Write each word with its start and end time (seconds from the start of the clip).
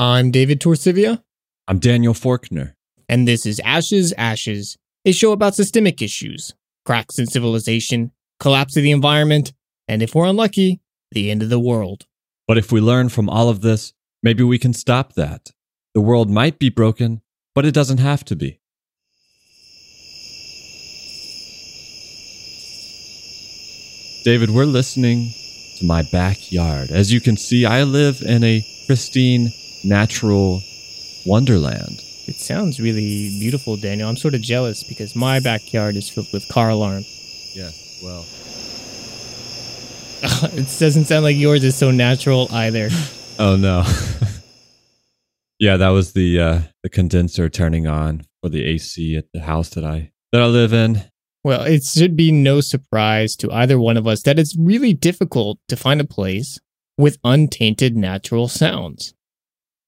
I'm 0.00 0.30
David 0.30 0.60
Torcivia. 0.60 1.24
I'm 1.66 1.80
Daniel 1.80 2.14
Forkner. 2.14 2.74
And 3.08 3.26
this 3.26 3.44
is 3.44 3.60
Ashes, 3.64 4.14
Ashes, 4.16 4.78
a 5.04 5.10
show 5.10 5.32
about 5.32 5.56
systemic 5.56 6.00
issues, 6.00 6.54
cracks 6.86 7.18
in 7.18 7.26
civilization, 7.26 8.12
collapse 8.38 8.76
of 8.76 8.84
the 8.84 8.92
environment, 8.92 9.52
and 9.88 10.00
if 10.00 10.14
we're 10.14 10.26
unlucky, 10.26 10.80
the 11.10 11.32
end 11.32 11.42
of 11.42 11.48
the 11.48 11.58
world. 11.58 12.06
But 12.46 12.58
if 12.58 12.70
we 12.70 12.80
learn 12.80 13.08
from 13.08 13.28
all 13.28 13.48
of 13.48 13.60
this, 13.60 13.92
maybe 14.22 14.44
we 14.44 14.56
can 14.56 14.72
stop 14.72 15.14
that. 15.14 15.50
The 15.94 16.00
world 16.00 16.30
might 16.30 16.60
be 16.60 16.68
broken, 16.68 17.20
but 17.52 17.66
it 17.66 17.74
doesn't 17.74 17.98
have 17.98 18.24
to 18.26 18.36
be. 18.36 18.60
David, 24.22 24.50
we're 24.50 24.64
listening 24.64 25.32
to 25.80 25.84
my 25.84 26.04
backyard. 26.12 26.92
As 26.92 27.12
you 27.12 27.20
can 27.20 27.36
see, 27.36 27.66
I 27.66 27.82
live 27.82 28.22
in 28.22 28.44
a 28.44 28.64
pristine, 28.86 29.50
natural 29.84 30.62
wonderland. 31.26 32.02
It 32.26 32.36
sounds 32.36 32.78
really 32.78 33.30
beautiful, 33.38 33.76
Daniel. 33.76 34.08
I'm 34.08 34.16
sort 34.16 34.34
of 34.34 34.42
jealous 34.42 34.84
because 34.84 35.16
my 35.16 35.40
backyard 35.40 35.96
is 35.96 36.10
filled 36.10 36.28
with 36.32 36.46
car 36.48 36.70
alarms. 36.70 37.06
Yeah, 37.54 37.70
well. 38.02 38.26
it 40.52 40.78
doesn't 40.78 41.04
sound 41.04 41.24
like 41.24 41.36
yours 41.36 41.64
is 41.64 41.76
so 41.76 41.90
natural 41.90 42.48
either. 42.52 42.90
oh 43.38 43.56
no. 43.56 43.84
yeah, 45.58 45.76
that 45.76 45.88
was 45.88 46.12
the 46.12 46.40
uh, 46.40 46.60
the 46.82 46.88
condenser 46.88 47.48
turning 47.48 47.86
on 47.86 48.26
for 48.42 48.48
the 48.48 48.64
AC 48.64 49.16
at 49.16 49.26
the 49.32 49.40
house 49.40 49.70
that 49.70 49.84
I 49.84 50.12
that 50.32 50.42
I 50.42 50.46
live 50.46 50.72
in. 50.72 51.02
Well, 51.44 51.62
it 51.62 51.84
should 51.84 52.16
be 52.16 52.30
no 52.30 52.60
surprise 52.60 53.36
to 53.36 53.50
either 53.52 53.78
one 53.78 53.96
of 53.96 54.06
us 54.06 54.22
that 54.24 54.38
it's 54.38 54.56
really 54.58 54.92
difficult 54.92 55.58
to 55.68 55.76
find 55.76 56.00
a 56.00 56.04
place 56.04 56.58
with 56.98 57.18
untainted 57.24 57.96
natural 57.96 58.48
sounds. 58.48 59.14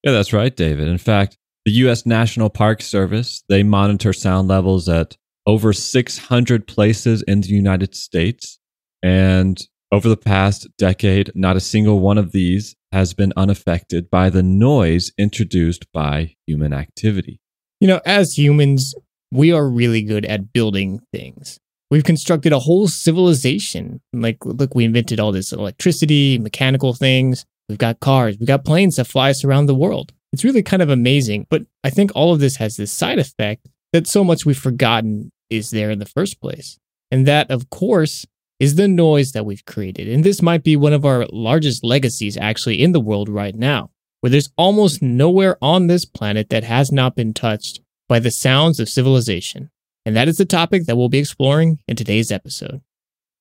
Yeah, 0.03 0.11
that's 0.13 0.33
right, 0.33 0.55
David. 0.55 0.87
In 0.87 0.97
fact, 0.97 1.37
the 1.65 1.71
US 1.73 2.05
National 2.05 2.49
Park 2.49 2.81
Service, 2.81 3.43
they 3.49 3.63
monitor 3.63 4.13
sound 4.13 4.47
levels 4.47 4.89
at 4.89 5.15
over 5.45 5.73
600 5.73 6.67
places 6.67 7.21
in 7.23 7.41
the 7.41 7.49
United 7.49 7.95
States. 7.95 8.59
And 9.03 9.61
over 9.91 10.07
the 10.07 10.17
past 10.17 10.67
decade, 10.77 11.31
not 11.35 11.55
a 11.55 11.59
single 11.59 11.99
one 11.99 12.17
of 12.17 12.31
these 12.31 12.75
has 12.91 13.13
been 13.13 13.33
unaffected 13.37 14.09
by 14.09 14.29
the 14.29 14.43
noise 14.43 15.11
introduced 15.17 15.85
by 15.93 16.35
human 16.45 16.73
activity. 16.73 17.39
You 17.79 17.87
know, 17.87 18.01
as 18.05 18.37
humans, 18.37 18.93
we 19.31 19.51
are 19.51 19.67
really 19.67 20.01
good 20.01 20.25
at 20.25 20.53
building 20.53 20.99
things. 21.13 21.59
We've 21.89 22.03
constructed 22.03 22.53
a 22.53 22.59
whole 22.59 22.87
civilization. 22.87 24.01
Like, 24.13 24.45
look, 24.45 24.75
we 24.75 24.85
invented 24.85 25.19
all 25.19 25.31
this 25.31 25.51
electricity, 25.51 26.37
mechanical 26.37 26.93
things. 26.93 27.45
We've 27.71 27.77
got 27.77 28.01
cars, 28.01 28.37
we've 28.37 28.47
got 28.47 28.65
planes 28.65 28.97
that 28.97 29.07
fly 29.07 29.29
us 29.29 29.45
around 29.45 29.67
the 29.67 29.73
world. 29.73 30.11
It's 30.33 30.43
really 30.43 30.61
kind 30.61 30.81
of 30.81 30.89
amazing. 30.89 31.47
But 31.49 31.63
I 31.85 31.89
think 31.89 32.11
all 32.13 32.33
of 32.33 32.41
this 32.41 32.57
has 32.57 32.75
this 32.75 32.91
side 32.91 33.17
effect 33.17 33.69
that 33.93 34.07
so 34.07 34.25
much 34.25 34.45
we've 34.45 34.57
forgotten 34.57 35.31
is 35.49 35.71
there 35.71 35.89
in 35.89 35.99
the 35.99 36.05
first 36.05 36.41
place. 36.41 36.77
And 37.11 37.25
that, 37.27 37.49
of 37.49 37.69
course, 37.69 38.25
is 38.59 38.75
the 38.75 38.89
noise 38.89 39.31
that 39.31 39.45
we've 39.45 39.63
created. 39.63 40.09
And 40.09 40.25
this 40.25 40.41
might 40.41 40.63
be 40.63 40.75
one 40.75 40.91
of 40.91 41.05
our 41.05 41.25
largest 41.31 41.81
legacies 41.81 42.35
actually 42.35 42.83
in 42.83 42.91
the 42.91 42.99
world 42.99 43.29
right 43.29 43.55
now, 43.55 43.89
where 44.19 44.29
there's 44.29 44.51
almost 44.57 45.01
nowhere 45.01 45.57
on 45.61 45.87
this 45.87 46.03
planet 46.03 46.49
that 46.49 46.65
has 46.65 46.91
not 46.91 47.15
been 47.15 47.33
touched 47.33 47.79
by 48.09 48.19
the 48.19 48.31
sounds 48.31 48.81
of 48.81 48.89
civilization. 48.89 49.69
And 50.05 50.13
that 50.17 50.27
is 50.27 50.35
the 50.35 50.43
topic 50.43 50.87
that 50.87 50.97
we'll 50.97 51.07
be 51.07 51.19
exploring 51.19 51.79
in 51.87 51.95
today's 51.95 52.33
episode. 52.33 52.81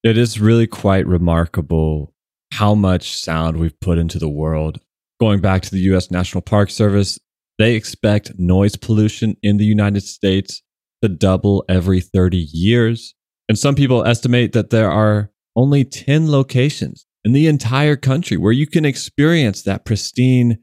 It 0.05 0.17
is 0.17 0.41
really 0.41 0.69
quite 0.69 1.05
remarkable 1.06 2.14
how 2.53 2.75
much 2.75 3.17
sound 3.17 3.56
we've 3.56 3.79
put 3.81 3.98
into 3.98 4.19
the 4.19 4.29
world 4.29 4.81
going 5.20 5.41
back 5.41 5.62
to 5.62 5.70
the 5.70 5.81
US 5.95 6.11
National 6.11 6.41
Park 6.41 6.70
Service, 6.70 7.19
they 7.59 7.75
expect 7.77 8.39
noise 8.39 8.75
pollution 8.75 9.37
in 9.42 9.59
the 9.59 9.65
United 9.65 10.03
States 10.03 10.62
to 11.03 11.09
double 11.09 11.65
every 11.69 12.01
30 12.01 12.39
years. 12.53 13.15
And 13.48 13.59
some 13.59 13.75
people 13.75 14.05
estimate 14.05 14.52
that 14.55 14.70
there 14.70 14.91
are 14.91 15.30
only 15.55 15.85
10 15.85 16.30
locations 16.30 17.07
in 17.24 17.33
the 17.33 17.47
entire 17.47 17.97
country 17.97 18.39
where 18.39 18.53
you 18.53 18.67
can 18.67 18.86
experience 18.86 19.63
that 19.63 19.85
pristine 19.85 20.58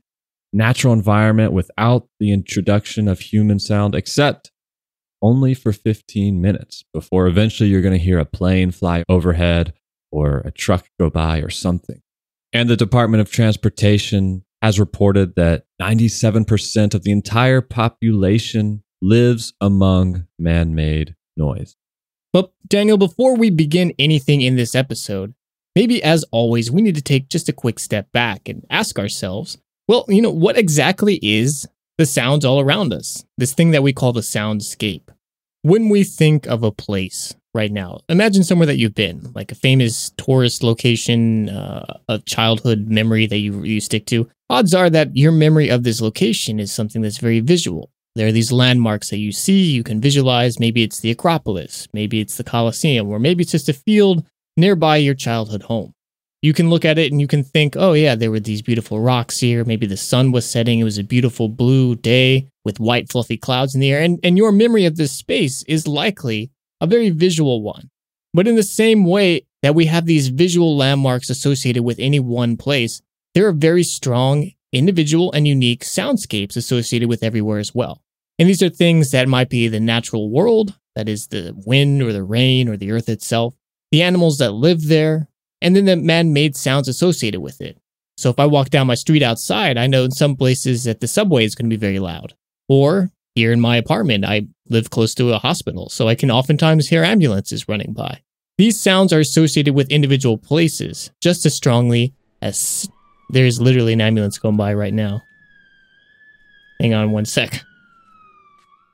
natural 0.52 0.94
environment 0.94 1.54
without 1.54 2.08
the 2.20 2.32
introduction 2.32 3.08
of 3.08 3.20
human 3.20 3.60
sound, 3.60 3.94
except 3.94 4.52
only 5.22 5.54
for 5.54 5.72
15 5.72 6.42
minutes 6.42 6.84
before 6.94 7.28
eventually 7.28 7.70
you're 7.70 7.82
going 7.82 7.98
to 7.98 8.04
hear 8.04 8.20
a 8.20 8.26
plane 8.26 8.72
fly 8.72 9.04
overhead 9.10 9.74
or 10.12 10.40
a 10.40 10.52
truck 10.52 10.88
go 11.00 11.10
by 11.10 11.40
or 11.40 11.50
something. 11.50 12.02
And 12.54 12.70
the 12.70 12.78
Department 12.78 13.22
of 13.22 13.32
Transportation 13.32 14.44
has 14.62 14.80
reported 14.80 15.36
that 15.36 15.66
97% 15.82 16.94
of 16.94 17.04
the 17.04 17.12
entire 17.12 17.62
population 17.62 18.84
lives 19.02 19.54
among 19.62 20.26
man 20.40 20.74
made 20.74 21.16
noise. 21.36 21.76
But, 22.34 22.52
Daniel, 22.68 22.98
before 22.98 23.36
we 23.36 23.50
begin 23.50 23.94
anything 24.00 24.42
in 24.42 24.56
this 24.56 24.76
episode, 24.76 25.34
maybe 25.76 26.02
as 26.04 26.26
always, 26.32 26.72
we 26.72 26.82
need 26.82 26.96
to 26.96 27.02
take 27.02 27.30
just 27.30 27.50
a 27.50 27.54
quick 27.54 27.80
step 27.80 28.12
back 28.12 28.50
and 28.50 28.66
ask 28.70 28.98
ourselves 28.98 29.58
well, 29.88 30.04
you 30.10 30.22
know, 30.22 30.32
what 30.32 30.58
exactly 30.58 31.18
is 31.22 31.66
the 31.98 32.06
sounds 32.06 32.44
all 32.44 32.60
around 32.60 32.94
us? 32.94 33.24
This 33.38 33.54
thing 33.54 33.72
that 33.72 33.84
we 33.84 33.94
call 33.94 34.12
the 34.12 34.20
soundscape. 34.20 35.10
When 35.68 35.90
we 35.90 36.06
think 36.06 36.48
of 36.48 36.64
a 36.64 36.72
place, 36.72 37.36
right 37.58 37.72
now. 37.72 38.00
Imagine 38.08 38.44
somewhere 38.44 38.68
that 38.68 38.78
you've 38.78 38.96
been, 38.96 39.32
like 39.34 39.52
a 39.52 39.56
famous 39.56 40.12
tourist 40.12 40.64
location, 40.64 41.50
uh, 41.50 41.98
a 42.08 42.20
childhood 42.20 42.88
memory 42.88 43.26
that 43.26 43.40
you, 43.40 43.64
you 43.64 43.82
stick 43.82 44.06
to. 44.06 44.30
Odds 44.50 44.76
are 44.76 44.92
that 44.92 45.18
your 45.18 45.32
memory 45.32 45.68
of 45.68 45.84
this 45.84 46.00
location 46.00 46.60
is 46.60 46.72
something 46.72 47.02
that's 47.02 47.18
very 47.18 47.40
visual. 47.40 47.90
There 48.16 48.28
are 48.28 48.32
these 48.32 48.52
landmarks 48.52 49.10
that 49.10 49.18
you 49.18 49.32
see, 49.32 49.64
you 49.64 49.84
can 49.84 50.00
visualize. 50.00 50.60
Maybe 50.60 50.84
it's 50.84 51.00
the 51.00 51.12
Acropolis, 51.12 51.88
maybe 51.94 52.22
it's 52.22 52.38
the 52.38 52.44
Colosseum, 52.44 53.10
or 53.10 53.20
maybe 53.20 53.42
it's 53.42 53.52
just 53.52 53.70
a 53.70 53.74
field 53.74 54.24
nearby 54.56 54.98
your 54.98 55.16
childhood 55.16 55.64
home. 55.64 55.94
You 56.48 56.54
can 56.54 56.70
look 56.70 56.86
at 56.86 56.98
it 56.98 57.12
and 57.12 57.20
you 57.20 57.28
can 57.28 57.44
think, 57.44 57.76
oh, 57.76 57.92
yeah, 57.92 58.16
there 58.16 58.32
were 58.32 58.40
these 58.40 58.62
beautiful 58.62 59.02
rocks 59.02 59.38
here. 59.38 59.66
Maybe 59.66 59.86
the 59.86 59.98
sun 59.98 60.32
was 60.32 60.50
setting. 60.50 60.80
It 60.80 60.86
was 60.86 60.98
a 60.98 61.04
beautiful 61.04 61.50
blue 61.50 61.94
day 61.94 62.48
with 62.64 62.80
white, 62.80 63.12
fluffy 63.12 63.36
clouds 63.36 63.76
in 63.76 63.82
the 63.82 63.92
air. 63.92 64.02
And, 64.02 64.18
and 64.24 64.38
your 64.38 64.54
memory 64.54 64.86
of 64.86 64.96
this 64.96 65.12
space 65.12 65.64
is 65.64 65.90
likely 65.90 66.50
a 66.80 66.88
very 66.88 67.10
visual 67.10 67.62
one. 67.62 67.90
But 68.34 68.48
in 68.48 68.56
the 68.56 68.64
same 68.64 69.04
way 69.04 69.42
that 69.62 69.76
we 69.76 69.88
have 69.88 70.06
these 70.06 70.30
visual 70.30 70.78
landmarks 70.78 71.30
associated 71.30 71.84
with 71.84 72.00
any 72.00 72.22
one 72.22 72.56
place, 72.56 73.02
there 73.34 73.46
are 73.46 73.52
very 73.52 73.84
strong 73.84 74.52
individual 74.72 75.34
and 75.34 75.46
unique 75.46 75.84
soundscapes 75.84 76.56
associated 76.56 77.10
with 77.10 77.24
everywhere 77.24 77.60
as 77.60 77.76
well. 77.76 78.02
And 78.40 78.48
these 78.48 78.64
are 78.64 78.70
things 78.70 79.12
that 79.12 79.28
might 79.28 79.50
be 79.50 79.68
the 79.68 79.82
natural 79.82 80.30
world, 80.30 80.80
that 80.96 81.10
is 81.10 81.28
the 81.28 81.54
wind 81.66 82.02
or 82.02 82.14
the 82.14 82.24
rain 82.24 82.70
or 82.70 82.78
the 82.78 82.94
earth 82.94 83.10
itself, 83.10 83.54
the 83.92 84.02
animals 84.02 84.38
that 84.38 84.52
live 84.52 84.88
there, 84.88 85.28
and 85.62 85.76
then 85.76 85.86
the 85.86 85.96
man 85.96 86.34
made 86.34 86.56
sounds 86.56 86.88
associated 86.88 87.42
with 87.42 87.62
it. 87.62 87.78
So 88.18 88.30
if 88.30 88.40
I 88.40 88.46
walk 88.46 88.70
down 88.70 88.88
my 88.88 88.96
street 88.96 89.22
outside, 89.22 89.78
I 89.78 89.88
know 89.88 90.04
in 90.04 90.12
some 90.12 90.36
places 90.36 90.86
that 90.86 91.02
the 91.02 91.08
subway 91.08 91.46
is 91.46 91.56
going 91.56 91.70
to 91.70 91.76
be 91.76 91.80
very 91.80 92.00
loud. 92.00 92.34
Or 92.68 93.12
here 93.36 93.52
in 93.52 93.62
my 93.62 93.78
apartment, 93.78 94.26
I 94.26 94.48
live 94.70 94.90
close 94.90 95.14
to 95.16 95.34
a 95.34 95.38
hospital, 95.38 95.90
so 95.90 96.08
I 96.08 96.16
can 96.16 96.32
oftentimes 96.32 96.90
hear 96.90 97.04
ambulances 97.04 97.70
running 97.70 97.94
by. 97.94 98.22
These 98.58 98.80
sounds 98.80 99.14
are 99.14 99.20
associated 99.20 99.76
with 99.76 99.92
individual 99.92 100.38
places 100.38 101.12
just 101.22 101.46
as 101.46 101.54
strongly 101.54 102.14
as 102.42 102.90
there's 103.30 103.62
literally 103.62 103.94
an 103.94 104.02
ambulance 104.02 104.40
going 104.40 104.58
by 104.58 104.74
right 104.74 104.94
now. 104.94 105.22
Hang 106.80 106.96
on 106.96 107.12
one 107.12 107.26
sec. 107.26 107.62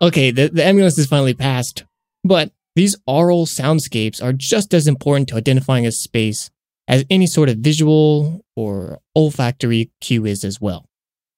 Okay, 0.01 0.31
the, 0.31 0.49
the 0.49 0.65
ambulance 0.65 0.97
is 0.97 1.07
finally 1.07 1.33
passed, 1.33 1.85
but 2.25 2.51
these 2.75 2.95
aural 3.07 3.45
soundscapes 3.45 4.21
are 4.21 4.33
just 4.33 4.73
as 4.73 4.87
important 4.87 5.29
to 5.29 5.35
identifying 5.35 5.85
a 5.85 5.91
space 5.91 6.49
as 6.87 7.05
any 7.09 7.27
sort 7.27 7.49
of 7.49 7.57
visual 7.57 8.43
or 8.55 8.99
olfactory 9.15 9.91
cue 10.01 10.25
is 10.25 10.43
as 10.43 10.59
well. 10.59 10.85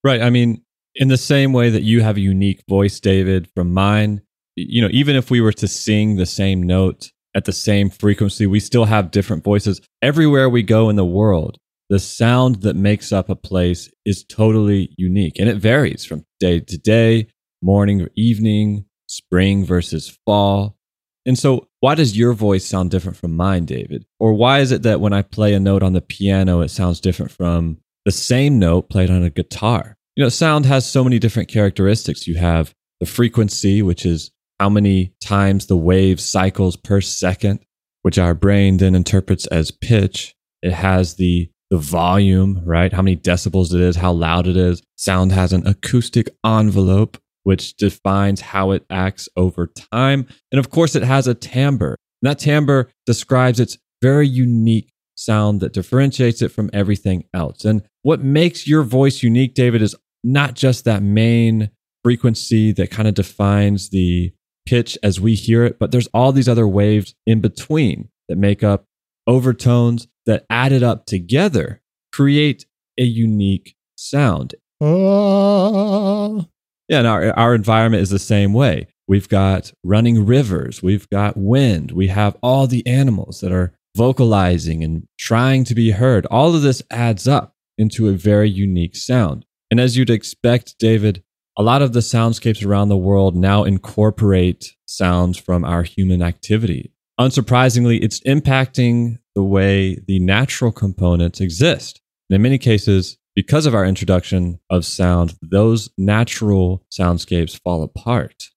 Right. 0.04 0.22
I 0.22 0.30
mean, 0.30 0.64
in 0.96 1.08
the 1.10 1.18
same 1.18 1.54
way 1.54 1.70
that 1.70 1.84
you 1.84 2.02
have 2.02 2.18
a 2.18 2.22
unique 2.22 2.64
voice, 2.70 3.00
David, 3.00 3.50
from 3.54 3.74
mine, 3.74 4.22
you 4.56 4.82
know, 4.82 4.90
even 4.92 5.16
if 5.16 5.30
we 5.30 5.42
were 5.42 5.54
to 5.54 5.68
sing 5.68 6.16
the 6.16 6.26
same 6.26 6.64
note 6.64 7.12
at 7.36 7.46
the 7.46 7.52
same 7.52 7.90
frequency, 7.90 8.48
we 8.48 8.60
still 8.60 8.86
have 8.86 9.12
different 9.12 9.44
voices. 9.44 9.82
Everywhere 10.02 10.50
we 10.50 10.64
go 10.64 10.90
in 10.90 10.96
the 10.96 11.06
world, 11.06 11.58
the 11.90 12.00
sound 12.00 12.62
that 12.62 12.76
makes 12.76 13.12
up 13.12 13.30
a 13.30 13.36
place 13.36 13.92
is 14.06 14.24
totally 14.24 14.94
unique 14.98 15.38
and 15.38 15.50
it 15.50 15.58
varies 15.58 16.06
from 16.06 16.26
day 16.40 16.60
to 16.62 16.78
day, 16.78 17.28
morning 17.62 18.02
or 18.02 18.10
evening, 18.16 18.86
spring 19.08 19.66
versus 19.66 20.18
fall. 20.26 20.78
And 21.26 21.38
so, 21.38 21.68
why 21.80 21.96
does 21.96 22.18
your 22.18 22.34
voice 22.34 22.66
sound 22.66 22.92
different 22.92 23.18
from 23.18 23.36
mine, 23.36 23.66
David? 23.66 24.06
Or 24.20 24.34
why 24.34 24.60
is 24.60 24.72
it 24.72 24.84
that 24.84 25.02
when 25.02 25.14
I 25.14 25.22
play 25.22 25.54
a 25.54 25.60
note 25.60 25.84
on 25.84 25.94
the 25.94 26.02
piano, 26.02 26.62
it 26.62 26.70
sounds 26.70 27.00
different 27.00 27.32
from 27.32 27.78
the 28.06 28.12
same 28.12 28.60
note 28.60 28.90
played 28.90 29.10
on 29.10 29.24
a 29.24 29.30
guitar? 29.30 29.98
You 30.16 30.24
know, 30.24 30.30
sound 30.30 30.66
has 30.66 30.90
so 30.90 31.04
many 31.04 31.20
different 31.20 31.50
characteristics. 31.50 32.28
You 32.28 32.36
have 32.36 32.74
the 33.00 33.06
frequency, 33.06 33.82
which 33.82 34.06
is 34.06 34.32
how 34.60 34.70
many 34.70 35.14
times 35.20 35.66
the 35.66 35.76
wave 35.76 36.22
cycles 36.22 36.78
per 36.78 37.02
second, 37.02 37.60
which 38.04 38.18
our 38.18 38.34
brain 38.34 38.78
then 38.78 38.96
interprets 38.96 39.48
as 39.48 39.72
pitch. 39.72 40.36
It 40.62 40.74
has 40.74 41.16
the 41.16 41.50
the 41.72 41.78
volume, 41.78 42.62
right? 42.64 42.94
How 42.94 43.02
many 43.02 43.18
decibels 43.18 43.74
it 43.74 43.82
is, 43.82 43.96
how 43.96 44.12
loud 44.12 44.48
it 44.48 44.56
is. 44.56 44.84
Sound 44.98 45.32
has 45.32 45.52
an 45.52 45.66
acoustic 45.66 46.30
envelope, 46.46 47.18
which 47.46 47.78
defines 47.78 48.42
how 48.42 48.72
it 48.72 48.84
acts 48.90 49.30
over 49.38 49.68
time. 49.68 50.28
And 50.52 50.60
of 50.60 50.70
course, 50.72 50.96
it 50.96 51.04
has 51.04 51.28
a 51.28 51.36
timbre. 51.36 51.96
And 52.22 52.32
that 52.32 52.40
timbre 52.40 52.90
describes 53.06 53.60
its 53.60 53.78
very 54.02 54.28
unique 54.28 54.92
sound 55.16 55.62
that 55.62 55.72
differentiates 55.72 56.42
it 56.42 56.52
from 56.52 56.72
everything 56.74 57.24
else. 57.34 57.64
And 57.64 57.84
what 58.02 58.22
makes 58.22 58.68
your 58.68 58.82
voice 58.84 59.22
unique, 59.22 59.54
David, 59.54 59.84
is 59.84 59.96
not 60.24 60.56
just 60.56 60.86
that 60.86 61.04
main 61.04 61.70
frequency 62.04 62.72
that 62.74 62.90
kind 62.90 63.08
of 63.08 63.14
defines 63.14 63.90
the 63.90 64.34
pitch 64.66 64.98
as 65.04 65.22
we 65.22 65.36
hear 65.36 65.64
it, 65.64 65.78
but 65.78 65.92
there's 65.92 66.08
all 66.08 66.32
these 66.32 66.50
other 66.50 66.68
waves 66.68 67.14
in 67.28 67.42
between 67.42 68.10
that 68.28 68.38
make 68.38 68.64
up 68.64 68.86
overtones 69.28 70.08
that 70.26 70.46
added 70.50 70.82
up 70.82 71.06
together 71.06 71.82
create 72.12 72.66
a 72.98 73.04
unique 73.04 73.76
sound. 73.96 74.56
Uh. 74.82 76.44
Yeah, 76.88 77.00
and 77.00 77.08
our, 77.08 77.32
our 77.38 77.56
environment 77.56 78.04
is 78.04 78.10
the 78.10 78.20
same 78.20 78.54
way. 78.54 78.88
We've 79.08 79.30
got 79.30 79.72
running 79.84 80.26
rivers, 80.26 80.82
we've 80.82 81.10
got 81.10 81.38
wind, 81.38 81.92
we 81.92 82.08
have 82.08 82.38
all 82.42 82.68
the 82.68 82.86
animals 82.88 83.42
that 83.42 83.52
are 83.52 83.74
vocalizing 83.96 84.84
and 84.84 85.08
trying 85.18 85.64
to 85.66 85.76
be 85.76 85.92
heard. 85.92 86.26
All 86.28 86.56
of 86.56 86.62
this 86.62 86.82
adds 86.92 87.28
up 87.28 87.54
into 87.78 88.10
a 88.10 88.14
very 88.14 88.50
unique 88.50 88.96
sound. 88.96 89.46
And 89.72 89.80
as 89.80 89.96
you'd 89.96 90.10
expect, 90.10 90.78
David, 90.80 91.24
a 91.58 91.64
lot 91.64 91.82
of 91.82 91.94
the 91.94 92.02
soundscapes 92.02 92.66
around 92.66 92.90
the 92.90 92.98
world 92.98 93.36
now 93.36 93.64
incorporate 93.64 94.76
sounds 94.86 95.38
from 95.38 95.64
our 95.64 95.84
human 95.84 96.22
activity. 96.22 96.92
Unsurprisingly, 97.20 98.00
it's 98.02 98.20
impacting 98.22 99.18
the 99.36 99.44
way 99.44 99.98
the 100.08 100.20
natural 100.20 100.72
components 100.72 101.40
exist. 101.40 102.02
And 102.30 102.36
in 102.36 102.42
many 102.42 102.58
cases, 102.58 103.18
because 103.36 103.66
of 103.66 103.76
our 103.76 103.86
introduction 103.86 104.60
of 104.70 104.86
sound, 104.86 105.36
those 105.42 105.90
natural 105.98 106.84
soundscapes 106.90 107.60
fall 107.62 107.84
apart. 107.84 108.50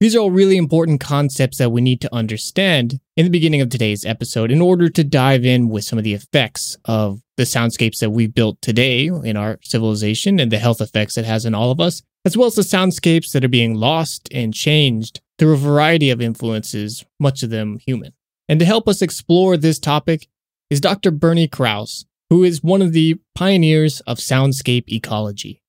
These 0.00 0.16
are 0.16 0.20
all 0.20 0.30
really 0.30 0.56
important 0.56 1.00
concepts 1.00 1.58
that 1.58 1.70
we 1.70 1.80
need 1.80 2.00
to 2.00 2.14
understand 2.14 3.00
in 3.16 3.24
the 3.24 3.30
beginning 3.30 3.60
of 3.60 3.68
today's 3.68 4.04
episode 4.04 4.50
in 4.50 4.60
order 4.60 4.88
to 4.88 5.04
dive 5.04 5.44
in 5.44 5.68
with 5.68 5.84
some 5.84 5.98
of 5.98 6.04
the 6.04 6.14
effects 6.14 6.76
of 6.86 7.20
the 7.36 7.44
soundscapes 7.44 7.98
that 8.00 8.10
we've 8.10 8.34
built 8.34 8.60
today 8.60 9.06
in 9.06 9.36
our 9.36 9.58
civilization 9.62 10.40
and 10.40 10.50
the 10.50 10.58
health 10.58 10.80
effects 10.80 11.16
it 11.16 11.24
has 11.24 11.44
in 11.44 11.54
all 11.54 11.70
of 11.70 11.80
us, 11.80 12.02
as 12.24 12.36
well 12.36 12.46
as 12.46 12.54
the 12.54 12.62
soundscapes 12.62 13.32
that 13.32 13.44
are 13.44 13.48
being 13.48 13.74
lost 13.74 14.28
and 14.32 14.52
changed 14.52 15.20
through 15.38 15.54
a 15.54 15.58
variety 15.58 16.10
of 16.10 16.20
influences, 16.20 17.04
much 17.20 17.42
of 17.42 17.50
them 17.50 17.78
human. 17.78 18.12
And 18.48 18.58
to 18.60 18.66
help 18.66 18.88
us 18.88 19.02
explore 19.02 19.56
this 19.56 19.78
topic 19.78 20.28
is 20.70 20.80
Dr. 20.80 21.10
Bernie 21.10 21.48
Krause, 21.48 22.04
who 22.34 22.42
is 22.42 22.64
one 22.64 22.82
of 22.82 22.92
the 22.92 23.16
pioneers 23.36 24.00
of 24.08 24.18
soundscape 24.18 24.88
ecology. 24.88 25.62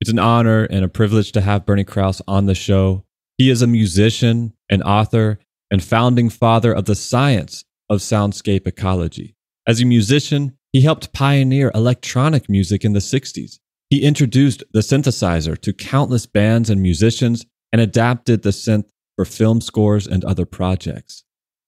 It's 0.00 0.10
an 0.10 0.18
honor 0.18 0.64
and 0.64 0.84
a 0.84 0.88
privilege 0.88 1.30
to 1.30 1.40
have 1.40 1.64
Bernie 1.64 1.84
Krause 1.84 2.20
on 2.26 2.46
the 2.46 2.56
show. 2.56 3.04
He 3.36 3.50
is 3.50 3.62
a 3.62 3.68
musician, 3.68 4.52
an 4.68 4.82
author, 4.82 5.38
and 5.70 5.80
founding 5.80 6.28
father 6.28 6.72
of 6.72 6.86
the 6.86 6.96
science 6.96 7.64
of 7.88 8.00
soundscape 8.00 8.66
ecology. 8.66 9.36
As 9.64 9.80
a 9.80 9.84
musician, 9.84 10.58
he 10.72 10.80
helped 10.80 11.12
pioneer 11.12 11.70
electronic 11.72 12.48
music 12.48 12.84
in 12.84 12.94
the 12.94 12.98
60s. 12.98 13.60
He 13.88 14.02
introduced 14.02 14.64
the 14.72 14.80
synthesizer 14.80 15.56
to 15.60 15.72
countless 15.72 16.26
bands 16.26 16.68
and 16.68 16.82
musicians 16.82 17.46
and 17.72 17.80
adapted 17.80 18.42
the 18.42 18.50
synth 18.50 18.86
for 19.14 19.24
film 19.24 19.60
scores 19.60 20.08
and 20.08 20.24
other 20.24 20.46
projects. 20.46 21.22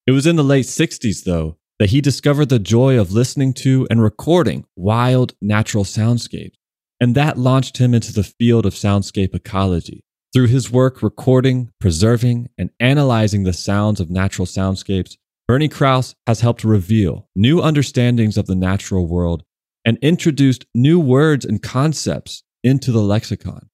It 0.05 0.11
was 0.11 0.27
in 0.27 0.35
the 0.35 0.43
late 0.43 0.65
60s, 0.65 1.23
though, 1.23 1.55
that 1.81 1.89
he 1.89 1.99
discovered 1.99 2.49
the 2.49 2.59
joy 2.59 2.99
of 2.99 3.11
listening 3.11 3.51
to 3.51 3.87
and 3.89 4.03
recording 4.03 4.63
wild 4.75 5.33
natural 5.41 5.83
soundscapes. 5.83 6.53
And 6.99 7.15
that 7.15 7.39
launched 7.39 7.79
him 7.79 7.95
into 7.95 8.13
the 8.13 8.21
field 8.23 8.67
of 8.67 8.75
soundscape 8.75 9.33
ecology. 9.33 10.03
Through 10.31 10.49
his 10.49 10.69
work 10.69 11.01
recording, 11.01 11.71
preserving, 11.79 12.49
and 12.55 12.69
analyzing 12.79 13.45
the 13.45 13.51
sounds 13.51 13.99
of 13.99 14.11
natural 14.11 14.45
soundscapes, 14.45 15.17
Bernie 15.47 15.67
Krause 15.67 16.13
has 16.27 16.41
helped 16.41 16.63
reveal 16.63 17.27
new 17.35 17.63
understandings 17.63 18.37
of 18.37 18.45
the 18.45 18.53
natural 18.53 19.07
world 19.07 19.41
and 19.83 19.97
introduced 20.03 20.67
new 20.75 20.99
words 20.99 21.45
and 21.45 21.63
concepts 21.63 22.43
into 22.63 22.91
the 22.91 23.01
lexicon. 23.01 23.71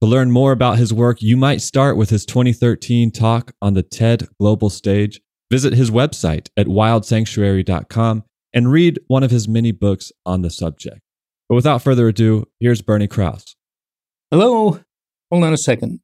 To 0.00 0.08
learn 0.08 0.30
more 0.30 0.52
about 0.52 0.78
his 0.78 0.94
work, 0.94 1.22
you 1.22 1.36
might 1.36 1.60
start 1.60 1.96
with 1.96 2.10
his 2.10 2.24
2013 2.24 3.10
talk 3.10 3.52
on 3.60 3.74
the 3.74 3.82
TED 3.82 4.28
Global 4.38 4.70
Stage. 4.70 5.20
Visit 5.50 5.72
his 5.72 5.90
website 5.90 6.48
at 6.56 6.66
wildsanctuary.com 6.66 8.24
and 8.52 8.72
read 8.72 9.00
one 9.06 9.22
of 9.22 9.30
his 9.30 9.48
many 9.48 9.72
books 9.72 10.12
on 10.26 10.42
the 10.42 10.50
subject. 10.50 11.00
But 11.48 11.54
without 11.54 11.82
further 11.82 12.08
ado, 12.08 12.46
here's 12.60 12.82
Bernie 12.82 13.06
Krause. 13.06 13.56
Hello. 14.30 14.80
Hold 15.30 15.44
on 15.44 15.52
a 15.52 15.58
second. 15.58 16.00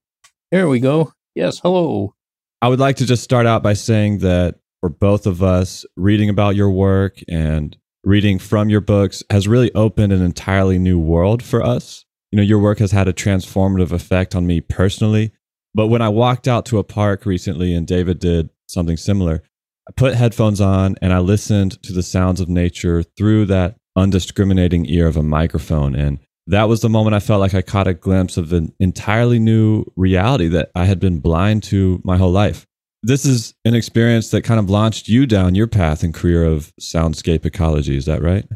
There 0.51 0.69
we 0.69 0.81
go. 0.81 1.13
Yes, 1.35 1.59
hello. 1.59 2.15
I 2.63 2.69
would 2.69 2.81
like 2.81 2.97
to 2.97 3.07
just 3.07 3.23
start 3.23 3.47
out 3.47 3.63
by 3.63 3.75
saying 3.75 4.19
that 4.19 4.57
for 4.81 4.89
both 4.89 5.27
of 5.27 5.43
us, 5.43 5.85
reading 5.97 6.31
about 6.31 6.57
your 6.57 6.71
work 6.71 7.19
and 7.29 7.77
reading 8.05 8.39
from 8.39 8.71
your 8.71 8.81
books 8.81 9.23
has 9.31 9.49
really 9.49 9.73
opened 9.75 10.13
an 10.13 10.23
entirely 10.23 10.79
new 10.79 10.99
world 10.99 11.43
for 11.43 11.63
us 11.63 12.05
you 12.35 12.39
know, 12.39 12.43
your 12.43 12.59
work 12.59 12.81
has 12.81 12.91
had 12.91 13.07
a 13.07 13.13
transformative 13.13 13.93
effect 13.93 14.35
on 14.35 14.45
me 14.45 14.61
personally. 14.61 15.31
But 15.73 15.87
when 15.87 16.03
I 16.03 16.09
walked 16.09 16.49
out 16.49 16.67
to 16.67 16.79
a 16.79 16.83
park 16.83 17.27
recently 17.27 17.73
and 17.73 17.87
David 17.87 18.19
did 18.19 18.51
something 18.67 18.97
similar, 18.97 19.43
I 19.89 19.93
put 19.93 20.15
headphones 20.15 20.61
on 20.61 20.97
and 21.03 21.13
I 21.13 21.19
listened 21.19 21.83
to 21.83 21.93
the 21.93 22.03
sounds 22.03 22.41
of 22.41 22.49
nature 22.49 23.03
through 23.03 23.47
that 23.47 23.77
undiscriminating 23.97 24.87
ear 24.87 25.07
of 25.07 25.17
a 25.17 25.23
microphone. 25.23 25.95
And 25.95 26.19
that 26.47 26.69
was 26.69 26.81
the 26.81 26.89
moment 26.89 27.15
I 27.15 27.21
felt 27.21 27.41
like 27.41 27.55
I 27.55 27.63
caught 27.63 27.87
a 27.87 27.95
glimpse 27.95 28.37
of 28.37 28.53
an 28.53 28.73
entirely 28.79 29.39
new 29.39 29.85
reality 29.97 30.49
that 30.49 30.71
I 30.75 30.85
had 30.85 31.01
been 31.01 31.21
blind 31.21 31.63
to 31.65 32.01
my 32.05 32.17
whole 32.17 32.33
life. 32.33 32.67
This 33.03 33.25
is 33.25 33.55
an 33.65 33.75
experience 33.75 34.31
that 34.31 34.43
kind 34.43 34.59
of 34.59 34.71
launched 34.71 35.09
you 35.09 35.27
down 35.27 35.55
your 35.55 35.67
path 35.67 36.03
and 36.03 36.15
career 36.15 36.45
of 36.45 36.73
soundscape 36.81 37.45
ecology. 37.45 37.97
Is 37.97 38.07
that 38.07 38.23
right? 38.23 38.47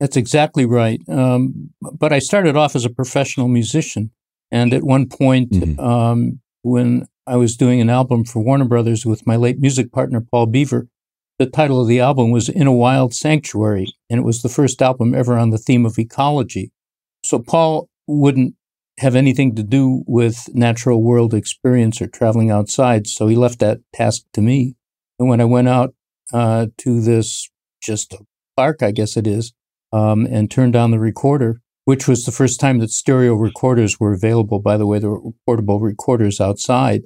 That's 0.00 0.16
exactly 0.16 0.66
right. 0.66 1.00
Um, 1.08 1.70
but 1.80 2.12
I 2.12 2.18
started 2.18 2.56
off 2.56 2.76
as 2.76 2.84
a 2.84 2.90
professional 2.90 3.48
musician. 3.48 4.10
And 4.50 4.74
at 4.74 4.84
one 4.84 5.08
point, 5.08 5.52
mm-hmm. 5.52 5.80
um, 5.80 6.40
when 6.62 7.06
I 7.26 7.36
was 7.36 7.56
doing 7.56 7.80
an 7.80 7.88
album 7.88 8.24
for 8.24 8.42
Warner 8.42 8.66
Brothers 8.66 9.06
with 9.06 9.26
my 9.26 9.36
late 9.36 9.58
music 9.58 9.92
partner, 9.92 10.20
Paul 10.20 10.46
Beaver, 10.46 10.88
the 11.38 11.46
title 11.46 11.80
of 11.80 11.88
the 11.88 12.00
album 12.00 12.30
was 12.30 12.48
In 12.48 12.66
a 12.66 12.72
Wild 12.72 13.12
Sanctuary. 13.14 13.88
And 14.08 14.20
it 14.20 14.24
was 14.24 14.42
the 14.42 14.48
first 14.48 14.80
album 14.80 15.14
ever 15.14 15.36
on 15.36 15.50
the 15.50 15.58
theme 15.58 15.84
of 15.84 15.98
ecology. 15.98 16.70
So 17.24 17.40
Paul 17.40 17.88
wouldn't 18.06 18.54
have 18.98 19.16
anything 19.16 19.56
to 19.56 19.64
do 19.64 20.04
with 20.06 20.48
natural 20.54 21.02
world 21.02 21.34
experience 21.34 22.00
or 22.00 22.06
traveling 22.06 22.50
outside. 22.50 23.08
So 23.08 23.26
he 23.26 23.34
left 23.34 23.58
that 23.58 23.80
task 23.92 24.24
to 24.34 24.40
me. 24.40 24.76
And 25.18 25.28
when 25.28 25.40
I 25.40 25.44
went 25.44 25.68
out 25.68 25.94
uh, 26.32 26.66
to 26.78 27.00
this 27.00 27.50
just 27.82 28.12
a 28.12 28.18
park, 28.56 28.82
I 28.82 28.92
guess 28.92 29.16
it 29.16 29.26
is, 29.26 29.52
um, 29.92 30.26
and 30.26 30.48
turned 30.48 30.76
on 30.76 30.92
the 30.92 31.00
recorder, 31.00 31.60
which 31.84 32.06
was 32.06 32.24
the 32.24 32.32
first 32.32 32.60
time 32.60 32.78
that 32.78 32.90
stereo 32.90 33.34
recorders 33.34 33.98
were 33.98 34.12
available. 34.12 34.60
By 34.60 34.76
the 34.76 34.86
way, 34.86 35.00
there 35.00 35.10
were 35.10 35.32
portable 35.44 35.80
recorders 35.80 36.40
outside. 36.40 37.02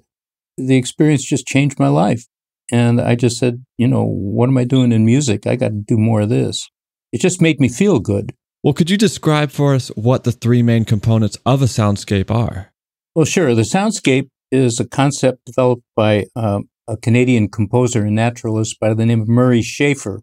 The 0.58 0.76
experience 0.76 1.24
just 1.24 1.46
changed 1.46 1.78
my 1.78 1.88
life. 1.88 2.26
And 2.70 3.00
I 3.00 3.14
just 3.14 3.38
said, 3.38 3.64
you 3.78 3.88
know, 3.88 4.04
what 4.04 4.48
am 4.48 4.58
I 4.58 4.64
doing 4.64 4.92
in 4.92 5.06
music? 5.06 5.46
I 5.46 5.56
got 5.56 5.68
to 5.68 5.82
do 5.86 5.96
more 5.96 6.22
of 6.22 6.28
this. 6.28 6.68
It 7.12 7.20
just 7.20 7.40
made 7.40 7.60
me 7.60 7.68
feel 7.68 7.98
good. 7.98 8.34
Well, 8.62 8.74
could 8.74 8.90
you 8.90 8.98
describe 8.98 9.50
for 9.50 9.74
us 9.74 9.88
what 9.94 10.24
the 10.24 10.32
three 10.32 10.62
main 10.62 10.84
components 10.84 11.38
of 11.46 11.62
a 11.62 11.66
soundscape 11.66 12.30
are? 12.30 12.72
Well, 13.14 13.24
sure. 13.24 13.54
The 13.54 13.62
soundscape 13.62 14.28
is 14.50 14.80
a 14.80 14.86
concept 14.86 15.46
developed 15.46 15.84
by 15.96 16.26
uh, 16.36 16.60
a 16.86 16.96
Canadian 16.96 17.48
composer 17.48 18.04
and 18.04 18.16
naturalist 18.16 18.78
by 18.80 18.94
the 18.94 19.06
name 19.06 19.20
of 19.20 19.28
Murray 19.28 19.60
Schafer. 19.60 20.20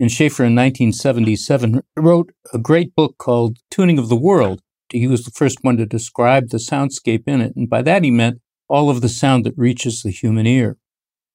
And 0.00 0.10
Schafer 0.10 0.44
in 0.44 0.54
1977 0.54 1.82
wrote 1.96 2.32
a 2.52 2.58
great 2.58 2.94
book 2.94 3.16
called 3.18 3.58
Tuning 3.70 3.98
of 3.98 4.08
the 4.08 4.16
World. 4.16 4.60
He 4.90 5.06
was 5.06 5.24
the 5.24 5.30
first 5.30 5.58
one 5.62 5.76
to 5.76 5.86
describe 5.86 6.48
the 6.48 6.58
soundscape 6.58 7.24
in 7.26 7.40
it. 7.40 7.54
And 7.56 7.68
by 7.68 7.82
that, 7.82 8.04
he 8.04 8.10
meant 8.10 8.40
all 8.68 8.90
of 8.90 9.00
the 9.00 9.08
sound 9.08 9.44
that 9.46 9.56
reaches 9.56 10.02
the 10.02 10.10
human 10.10 10.46
ear. 10.46 10.76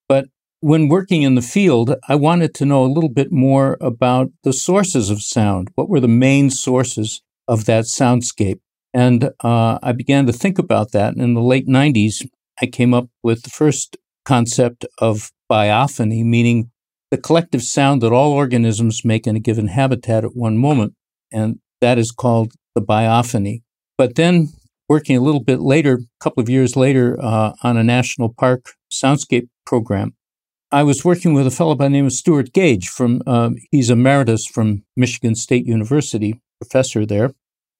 But 0.07 0.25
when 0.59 0.87
working 0.87 1.23
in 1.23 1.35
the 1.35 1.41
field, 1.41 1.95
I 2.07 2.15
wanted 2.15 2.53
to 2.55 2.65
know 2.65 2.83
a 2.83 2.93
little 2.93 3.09
bit 3.09 3.31
more 3.31 3.77
about 3.81 4.31
the 4.43 4.53
sources 4.53 5.09
of 5.09 5.21
sound. 5.21 5.69
What 5.75 5.89
were 5.89 5.99
the 5.99 6.07
main 6.07 6.49
sources 6.49 7.21
of 7.47 7.65
that 7.65 7.85
soundscape? 7.85 8.59
And 8.93 9.31
uh, 9.43 9.79
I 9.81 9.91
began 9.91 10.25
to 10.27 10.33
think 10.33 10.59
about 10.59 10.91
that. 10.91 11.13
And 11.13 11.21
in 11.21 11.33
the 11.33 11.41
late 11.41 11.67
90s, 11.67 12.27
I 12.61 12.67
came 12.67 12.93
up 12.93 13.09
with 13.23 13.43
the 13.43 13.49
first 13.49 13.97
concept 14.25 14.85
of 14.99 15.31
biophony, 15.51 16.23
meaning 16.23 16.71
the 17.11 17.17
collective 17.17 17.61
sound 17.61 18.01
that 18.01 18.11
all 18.11 18.31
organisms 18.31 19.03
make 19.03 19.27
in 19.27 19.35
a 19.35 19.39
given 19.39 19.67
habitat 19.67 20.23
at 20.23 20.35
one 20.35 20.57
moment, 20.57 20.93
and 21.31 21.59
that 21.81 21.97
is 21.97 22.11
called 22.11 22.53
the 22.73 22.81
biophony. 22.81 23.61
But 23.97 24.15
then, 24.15 24.49
working 24.93 25.17
a 25.17 25.21
little 25.21 25.41
bit 25.41 25.59
later, 25.59 25.93
a 25.93 26.23
couple 26.23 26.39
of 26.43 26.50
years 26.50 26.75
later, 26.75 27.17
uh, 27.19 27.51
on 27.63 27.77
a 27.77 27.83
national 27.83 28.31
park 28.31 28.73
soundscape 28.91 29.47
program, 29.65 30.13
I 30.71 30.83
was 30.83 31.03
working 31.03 31.33
with 31.33 31.47
a 31.47 31.51
fellow 31.51 31.73
by 31.73 31.85
the 31.85 31.89
name 31.89 32.05
of 32.05 32.13
Stuart 32.13 32.53
Gage 32.53 32.89
from, 32.89 33.23
um, 33.25 33.55
he's 33.71 33.89
emeritus 33.89 34.45
from 34.45 34.83
Michigan 34.95 35.33
State 35.33 35.65
University, 35.65 36.39
professor 36.62 37.07
there. 37.07 37.31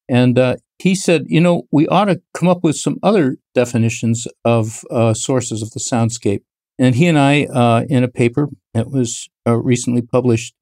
And 0.10 0.40
uh, 0.40 0.56
he 0.80 0.96
said, 0.96 1.26
you 1.28 1.40
know, 1.40 1.68
we 1.72 1.88
ought 1.88 2.06
to 2.06 2.20
come 2.34 2.50
up 2.50 2.64
with 2.64 2.78
some 2.78 2.98
other 3.04 3.38
definitions 3.54 4.28
of 4.44 4.84
uh, 4.90 5.14
sources 5.14 5.62
of 5.62 5.70
the 5.70 5.80
soundscape. 5.80 6.42
And 6.80 6.96
he 6.96 7.06
and 7.06 7.20
I, 7.20 7.46
uh, 7.46 7.86
in 7.90 8.04
a 8.04 8.08
paper 8.08 8.50
that 8.74 8.90
was 8.90 9.30
uh, 9.48 9.56
recently 9.58 10.02
published, 10.02 10.56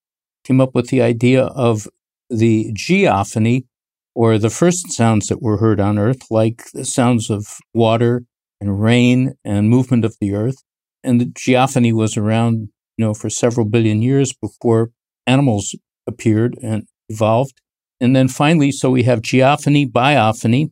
came 0.43 0.59
up 0.59 0.75
with 0.75 0.89
the 0.89 1.01
idea 1.01 1.45
of 1.45 1.87
the 2.29 2.73
geophony, 2.73 3.67
or 4.13 4.37
the 4.37 4.49
first 4.49 4.91
sounds 4.91 5.27
that 5.27 5.41
were 5.41 5.57
heard 5.57 5.79
on 5.79 5.97
Earth, 5.97 6.29
like 6.29 6.63
the 6.73 6.85
sounds 6.85 7.29
of 7.29 7.45
water 7.73 8.23
and 8.59 8.81
rain 8.81 9.33
and 9.43 9.69
movement 9.69 10.05
of 10.05 10.15
the 10.19 10.33
Earth. 10.33 10.57
And 11.03 11.19
the 11.19 11.25
geophony 11.25 11.93
was 11.93 12.17
around, 12.17 12.69
you 12.97 13.05
know, 13.05 13.13
for 13.13 13.29
several 13.29 13.65
billion 13.65 14.01
years 14.01 14.33
before 14.33 14.91
animals 15.25 15.75
appeared 16.07 16.57
and 16.61 16.83
evolved. 17.09 17.61
And 17.99 18.15
then 18.15 18.27
finally, 18.27 18.71
so 18.71 18.89
we 18.89 19.03
have 19.03 19.21
geophony, 19.21 19.89
biophony, 19.89 20.71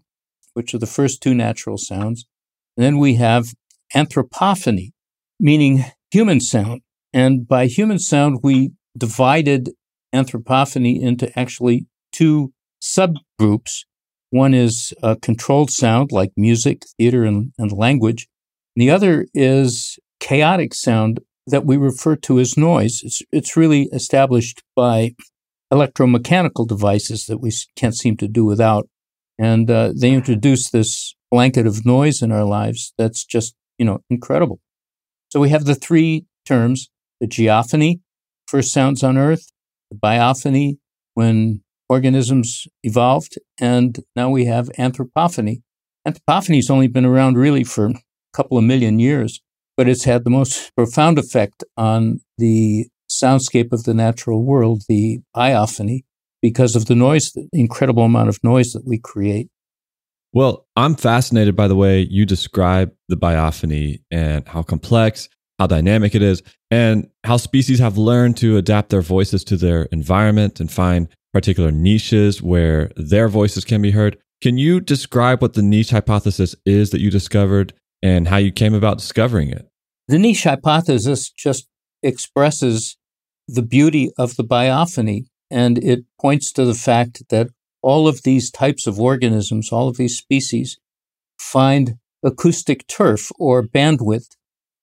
which 0.54 0.74
are 0.74 0.80
the 0.80 0.86
first 0.86 1.22
two 1.22 1.34
natural 1.34 1.78
sounds. 1.78 2.26
And 2.76 2.86
then 2.86 2.98
we 2.98 3.16
have 3.16 3.54
anthropophony, 3.96 4.92
meaning 5.40 5.86
human 6.12 6.40
sound. 6.40 6.82
And 7.14 7.48
by 7.48 7.68
human 7.68 8.00
sound, 8.00 8.40
we 8.44 8.72
divided 8.98 9.72
anthropophony 10.14 11.02
into 11.02 11.38
actually 11.38 11.88
two 12.12 12.54
subgroups. 12.82 13.86
One 14.32 14.54
is 14.54 14.94
a 15.02 15.16
controlled 15.16 15.72
sound 15.72 16.12
like 16.12 16.32
music, 16.38 16.84
theater, 16.98 17.24
and, 17.24 17.52
and 17.58 17.72
language. 17.72 18.28
And 18.76 18.82
the 18.82 18.92
other 18.92 19.26
is 19.34 19.98
chaotic 20.20 20.74
sound 20.74 21.20
that 21.48 21.66
we 21.66 21.78
refer 21.78 22.16
to 22.16 22.40
as 22.40 22.58
noise. 22.58 23.02
It's, 23.04 23.22
it's 23.32 23.58
really 23.58 23.84
established 23.92 24.62
by 24.76 25.16
electromechanical 25.74 26.68
devices 26.68 27.26
that 27.26 27.40
we 27.40 27.52
can't 27.76 27.96
seem 27.96 28.18
to 28.18 28.28
do 28.28 28.46
without. 28.46 28.88
And 29.38 29.70
uh, 29.72 29.94
they 29.96 30.12
introduce 30.12 30.70
this 30.70 31.16
blanket 31.32 31.66
of 31.66 31.86
noise 31.86 32.22
in 32.22 32.32
our 32.32 32.44
lives 32.44 32.94
that's 32.98 33.24
just, 33.24 33.56
you 33.78 33.86
know, 33.86 34.04
incredible. 34.10 34.60
So 35.30 35.40
we 35.40 35.50
have 35.50 35.66
the 35.66 35.76
three 35.76 36.26
terms 36.46 36.90
the 37.20 37.28
geophony, 37.28 38.00
first 38.48 38.72
sounds 38.72 39.04
on 39.04 39.18
Earth, 39.18 39.52
the 39.92 39.98
biophony, 39.98 40.78
when 41.14 41.62
organisms 41.90 42.68
evolved, 42.84 43.38
and 43.60 44.00
now 44.16 44.30
we 44.30 44.46
have 44.46 44.70
anthropophony. 44.78 45.62
Anthropophony's 46.08 46.70
only 46.70 46.88
been 46.88 47.06
around 47.06 47.38
really 47.38 47.64
for 47.64 47.88
a 47.88 47.94
couple 48.34 48.58
of 48.58 48.64
million 48.64 49.00
years, 49.00 49.42
but 49.76 49.90
it's 49.90 50.04
had 50.04 50.24
the 50.24 50.30
most 50.30 50.74
profound 50.76 51.18
effect 51.18 51.64
on 51.76 52.22
the 52.38 52.88
soundscape 53.10 53.74
of 53.74 53.84
the 53.84 53.94
natural 53.94 54.44
world, 54.44 54.84
the 54.88 55.20
biophony, 55.36 56.04
because 56.42 56.76
of 56.76 56.86
the 56.86 56.96
noise, 56.96 57.32
the 57.34 57.48
incredible 57.52 58.04
amount 58.04 58.30
of 58.30 58.40
noise 58.44 58.72
that 58.74 58.86
we 58.86 58.98
create. 58.98 59.50
Well, 60.32 60.68
I'm 60.76 60.96
fascinated 60.96 61.56
by 61.56 61.68
the 61.68 61.76
way 61.76 62.02
you 62.02 62.26
describe 62.26 62.94
the 63.08 63.18
biophony 63.18 64.04
and 64.12 64.48
how 64.48 64.62
complex, 64.62 65.28
how 65.60 65.68
dynamic 65.68 66.16
it 66.16 66.22
is, 66.22 66.42
and 66.72 67.10
how 67.26 67.38
species 67.38 67.80
have 67.80 67.98
learned 67.98 68.38
to 68.38 68.58
adapt 68.58 68.90
their 68.90 69.02
voices 69.02 69.44
to 69.44 69.58
their 69.58 69.84
environment 69.92 70.60
and 70.60 70.72
find 70.72 71.08
particular 71.34 71.72
niches 71.72 72.42
where 72.42 72.92
their 72.96 73.28
voices 73.28 73.66
can 73.66 73.82
be 73.82 73.92
heard. 73.92 74.18
Can 74.42 74.58
you 74.58 74.80
describe 74.80 75.42
what 75.42 75.54
the 75.54 75.62
niche 75.62 75.92
hypothesis 75.92 76.56
is 76.66 76.92
that 76.92 77.02
you 77.02 77.12
discovered 77.12 77.74
and 78.02 78.28
how 78.28 78.38
you 78.38 78.52
came 78.52 78.74
about 78.74 78.98
discovering 78.98 79.50
it? 79.50 79.68
The 80.08 80.18
niche 80.18 80.44
hypothesis 80.44 81.30
just 81.30 81.68
expresses 82.02 82.98
the 83.48 83.62
beauty 83.62 84.12
of 84.18 84.38
the 84.38 84.44
biophony. 84.44 85.26
And 85.52 85.78
it 85.84 86.06
points 86.22 86.52
to 86.54 86.66
the 86.66 86.76
fact 86.76 87.24
that 87.30 87.50
all 87.82 88.08
of 88.08 88.24
these 88.24 88.52
types 88.52 88.88
of 88.88 89.00
organisms, 89.00 89.72
all 89.72 89.88
of 89.88 89.98
these 89.98 90.18
species, 90.18 90.78
find 91.40 91.98
acoustic 92.24 92.86
turf 92.88 93.32
or 93.40 93.64
bandwidth 93.64 94.36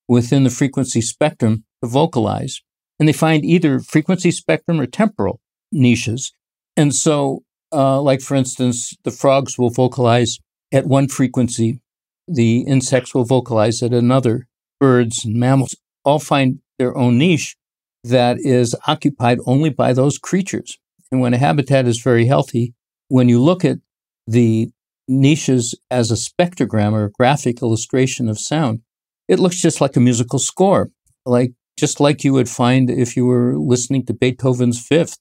within 0.08 0.44
the 0.44 0.50
frequency 0.50 1.00
spectrum 1.00 1.64
to 1.82 1.88
vocalize. 1.88 2.62
And 2.98 3.08
they 3.08 3.12
find 3.12 3.44
either 3.44 3.80
frequency 3.80 4.30
spectrum 4.30 4.80
or 4.80 4.86
temporal 4.86 5.40
niches. 5.70 6.32
And 6.76 6.94
so, 6.94 7.42
uh, 7.72 8.00
like 8.00 8.20
for 8.20 8.34
instance, 8.34 8.94
the 9.04 9.10
frogs 9.10 9.58
will 9.58 9.70
vocalize 9.70 10.38
at 10.72 10.86
one 10.86 11.08
frequency, 11.08 11.80
the 12.26 12.60
insects 12.60 13.14
will 13.14 13.24
vocalize 13.24 13.82
at 13.82 13.92
another, 13.92 14.46
birds 14.80 15.24
and 15.24 15.34
mammals 15.34 15.74
all 16.04 16.18
find 16.18 16.60
their 16.78 16.96
own 16.96 17.18
niche 17.18 17.56
that 18.04 18.38
is 18.38 18.76
occupied 18.86 19.38
only 19.46 19.70
by 19.70 19.92
those 19.92 20.18
creatures. 20.18 20.78
And 21.10 21.20
when 21.20 21.34
a 21.34 21.38
habitat 21.38 21.86
is 21.86 22.00
very 22.00 22.26
healthy, 22.26 22.74
when 23.08 23.28
you 23.28 23.42
look 23.42 23.64
at 23.64 23.78
the 24.26 24.70
niches 25.08 25.74
as 25.90 26.10
a 26.10 26.14
spectrogram 26.14 26.92
or 26.92 27.04
a 27.04 27.10
graphic 27.10 27.62
illustration 27.62 28.28
of 28.28 28.38
sound, 28.38 28.80
it 29.28 29.38
looks 29.38 29.60
just 29.60 29.80
like 29.80 29.96
a 29.96 30.00
musical 30.00 30.38
score, 30.38 30.90
like 31.24 31.52
just 31.78 32.00
like 32.00 32.24
you 32.24 32.32
would 32.32 32.48
find 32.48 32.90
if 32.90 33.16
you 33.16 33.26
were 33.26 33.56
listening 33.58 34.06
to 34.06 34.14
Beethoven's 34.14 34.84
Fifth. 34.84 35.18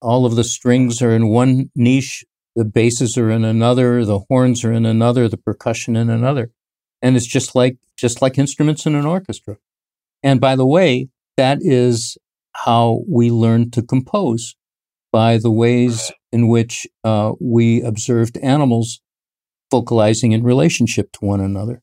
All 0.00 0.26
of 0.26 0.34
the 0.34 0.44
strings 0.44 1.00
are 1.00 1.14
in 1.14 1.28
one 1.28 1.70
niche, 1.76 2.24
the 2.56 2.64
basses 2.64 3.16
are 3.16 3.30
in 3.30 3.44
another, 3.44 4.04
the 4.04 4.20
horns 4.28 4.64
are 4.64 4.72
in 4.72 4.84
another, 4.84 5.28
the 5.28 5.36
percussion 5.36 5.94
in 5.94 6.10
another. 6.10 6.50
And 7.00 7.16
it's 7.16 7.26
just 7.26 7.54
like 7.54 7.76
just 7.96 8.20
like 8.20 8.38
instruments 8.38 8.84
in 8.86 8.94
an 8.94 9.06
orchestra. 9.06 9.58
And 10.22 10.40
by 10.40 10.56
the 10.56 10.66
way, 10.66 11.08
that 11.36 11.58
is 11.60 12.18
how 12.54 13.02
we 13.08 13.30
learn 13.30 13.70
to 13.72 13.82
compose 13.82 14.56
by 15.12 15.38
the 15.38 15.50
ways 15.50 16.10
in 16.32 16.48
which 16.48 16.86
uh, 17.04 17.32
we 17.40 17.82
observed 17.82 18.38
animals 18.38 19.00
vocalizing 19.70 20.32
in 20.32 20.42
relationship 20.42 21.12
to 21.12 21.24
one 21.24 21.40
another. 21.40 21.82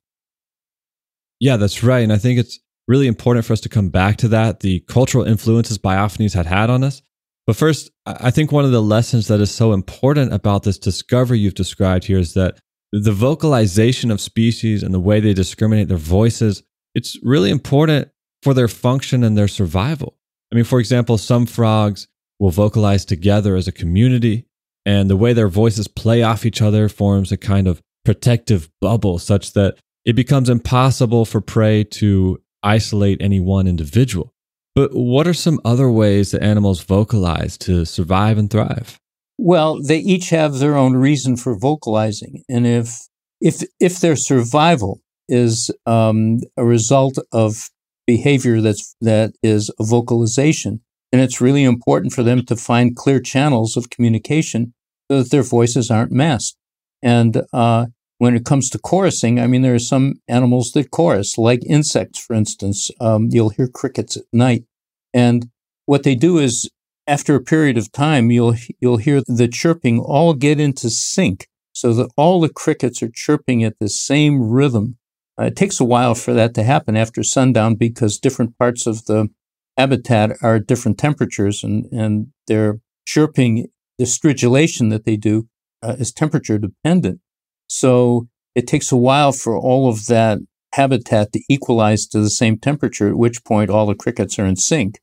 Yeah, 1.39 1.57
that's 1.57 1.83
right. 1.83 2.03
And 2.03 2.13
I 2.13 2.17
think 2.17 2.39
it's 2.39 2.59
really 2.87 3.07
important 3.07 3.45
for 3.45 3.53
us 3.53 3.61
to 3.61 3.69
come 3.69 3.89
back 3.89 4.17
to 4.17 4.27
that 4.29 4.59
the 4.61 4.81
cultural 4.81 5.23
influences 5.23 5.77
biophonies 5.77 6.33
had 6.33 6.45
had 6.45 6.69
on 6.69 6.83
us. 6.83 7.01
But 7.47 7.55
first, 7.55 7.89
I 8.05 8.29
think 8.29 8.51
one 8.51 8.65
of 8.65 8.71
the 8.71 8.81
lessons 8.81 9.27
that 9.27 9.39
is 9.39 9.49
so 9.49 9.73
important 9.73 10.33
about 10.33 10.63
this 10.63 10.77
discovery 10.77 11.39
you've 11.39 11.55
described 11.55 12.05
here 12.05 12.19
is 12.19 12.33
that 12.33 12.59
the 12.91 13.11
vocalization 13.11 14.11
of 14.11 14.21
species 14.21 14.83
and 14.83 14.93
the 14.93 14.99
way 14.99 15.19
they 15.19 15.33
discriminate 15.33 15.87
their 15.87 15.97
voices, 15.97 16.63
it's 16.93 17.17
really 17.23 17.49
important 17.49 18.09
for 18.43 18.53
their 18.53 18.67
function 18.67 19.23
and 19.23 19.37
their 19.37 19.47
survival. 19.47 20.17
I 20.51 20.55
mean, 20.55 20.63
for 20.63 20.79
example, 20.79 21.17
some 21.17 21.45
frogs 21.45 22.07
will 22.39 22.51
vocalize 22.51 23.05
together 23.05 23.55
as 23.55 23.67
a 23.67 23.71
community, 23.71 24.45
and 24.85 25.09
the 25.09 25.17
way 25.17 25.33
their 25.33 25.47
voices 25.47 25.87
play 25.87 26.23
off 26.23 26.45
each 26.45 26.61
other 26.61 26.89
forms 26.89 27.31
a 27.31 27.37
kind 27.37 27.67
of 27.67 27.81
protective 28.05 28.69
bubble 28.81 29.19
such 29.19 29.53
that 29.53 29.77
it 30.05 30.15
becomes 30.15 30.49
impossible 30.49 31.25
for 31.25 31.41
prey 31.41 31.83
to 31.83 32.41
isolate 32.63 33.21
any 33.21 33.39
one 33.39 33.67
individual. 33.67 34.33
But 34.75 34.91
what 34.93 35.27
are 35.27 35.33
some 35.33 35.59
other 35.65 35.89
ways 35.89 36.31
that 36.31 36.43
animals 36.43 36.81
vocalize 36.83 37.57
to 37.59 37.85
survive 37.85 38.37
and 38.37 38.49
thrive? 38.49 38.99
Well, 39.37 39.81
they 39.81 39.99
each 39.99 40.29
have 40.29 40.59
their 40.59 40.75
own 40.75 40.95
reason 40.95 41.37
for 41.37 41.57
vocalizing, 41.57 42.43
and 42.49 42.67
if 42.67 43.07
if 43.41 43.63
if 43.79 43.99
their 43.99 44.15
survival 44.15 45.01
is 45.29 45.71
um, 45.85 46.39
a 46.57 46.65
result 46.65 47.17
of 47.31 47.69
behavior 48.05 48.59
that's 48.59 48.95
that 49.01 49.33
is 49.43 49.71
a 49.79 49.83
vocalization. 49.83 50.81
And 51.11 51.21
it's 51.21 51.41
really 51.41 51.63
important 51.63 52.13
for 52.13 52.23
them 52.23 52.45
to 52.45 52.55
find 52.55 52.95
clear 52.95 53.19
channels 53.19 53.77
of 53.77 53.89
communication 53.89 54.73
so 55.09 55.21
that 55.21 55.31
their 55.31 55.43
voices 55.43 55.89
aren't 55.89 56.11
masked. 56.11 56.57
And 57.01 57.41
uh, 57.53 57.87
when 58.19 58.35
it 58.35 58.45
comes 58.45 58.69
to 58.69 58.77
chorusing, 58.77 59.41
I 59.41 59.47
mean, 59.47 59.63
there 59.63 59.73
are 59.73 59.79
some 59.79 60.21
animals 60.27 60.71
that 60.73 60.91
chorus, 60.91 61.37
like 61.37 61.61
insects, 61.65 62.19
for 62.19 62.35
instance. 62.35 62.91
Um, 63.01 63.29
you'll 63.31 63.49
hear 63.49 63.67
crickets 63.67 64.15
at 64.15 64.23
night, 64.31 64.65
and 65.13 65.49
what 65.85 66.03
they 66.03 66.15
do 66.15 66.37
is, 66.37 66.69
after 67.07 67.33
a 67.33 67.41
period 67.41 67.77
of 67.77 67.91
time, 67.91 68.29
you'll 68.29 68.55
you'll 68.79 68.97
hear 68.97 69.21
the 69.27 69.47
chirping 69.47 69.99
all 69.99 70.33
get 70.35 70.59
into 70.59 70.89
sync, 70.89 71.47
so 71.73 71.93
that 71.93 72.11
all 72.15 72.39
the 72.39 72.49
crickets 72.49 73.01
are 73.01 73.11
chirping 73.11 73.63
at 73.63 73.79
the 73.79 73.89
same 73.89 74.47
rhythm 74.47 74.99
uh, 75.39 75.45
it 75.45 75.55
takes 75.55 75.79
a 75.79 75.85
while 75.85 76.15
for 76.15 76.33
that 76.33 76.53
to 76.53 76.63
happen 76.63 76.97
after 76.97 77.23
sundown 77.23 77.75
because 77.75 78.19
different 78.19 78.57
parts 78.57 78.85
of 78.85 79.05
the 79.05 79.29
habitat 79.77 80.31
are 80.41 80.55
at 80.55 80.67
different 80.67 80.97
temperatures 80.97 81.63
and, 81.63 81.85
and 81.93 82.27
their 82.47 82.79
chirping, 83.05 83.67
the 83.97 84.05
stridulation 84.05 84.89
that 84.89 85.05
they 85.05 85.15
do 85.15 85.47
uh, 85.81 85.95
is 85.97 86.11
temperature 86.11 86.57
dependent. 86.57 87.21
So 87.69 88.27
it 88.55 88.67
takes 88.67 88.91
a 88.91 88.97
while 88.97 89.31
for 89.31 89.57
all 89.57 89.87
of 89.87 90.07
that 90.07 90.39
habitat 90.73 91.31
to 91.33 91.41
equalize 91.47 92.05
to 92.07 92.19
the 92.19 92.29
same 92.29 92.57
temperature, 92.57 93.09
at 93.09 93.17
which 93.17 93.43
point 93.43 93.69
all 93.69 93.85
the 93.85 93.95
crickets 93.95 94.37
are 94.37 94.45
in 94.45 94.55
sync. 94.55 94.99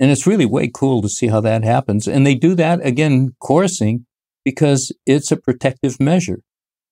And 0.00 0.10
it's 0.10 0.26
really 0.26 0.46
way 0.46 0.70
cool 0.72 1.02
to 1.02 1.08
see 1.08 1.28
how 1.28 1.40
that 1.42 1.64
happens. 1.64 2.06
And 2.06 2.26
they 2.26 2.34
do 2.34 2.54
that 2.54 2.84
again, 2.84 3.34
chorusing, 3.42 4.04
because 4.44 4.92
it's 5.06 5.30
a 5.30 5.36
protective 5.36 6.00
measure. 6.00 6.40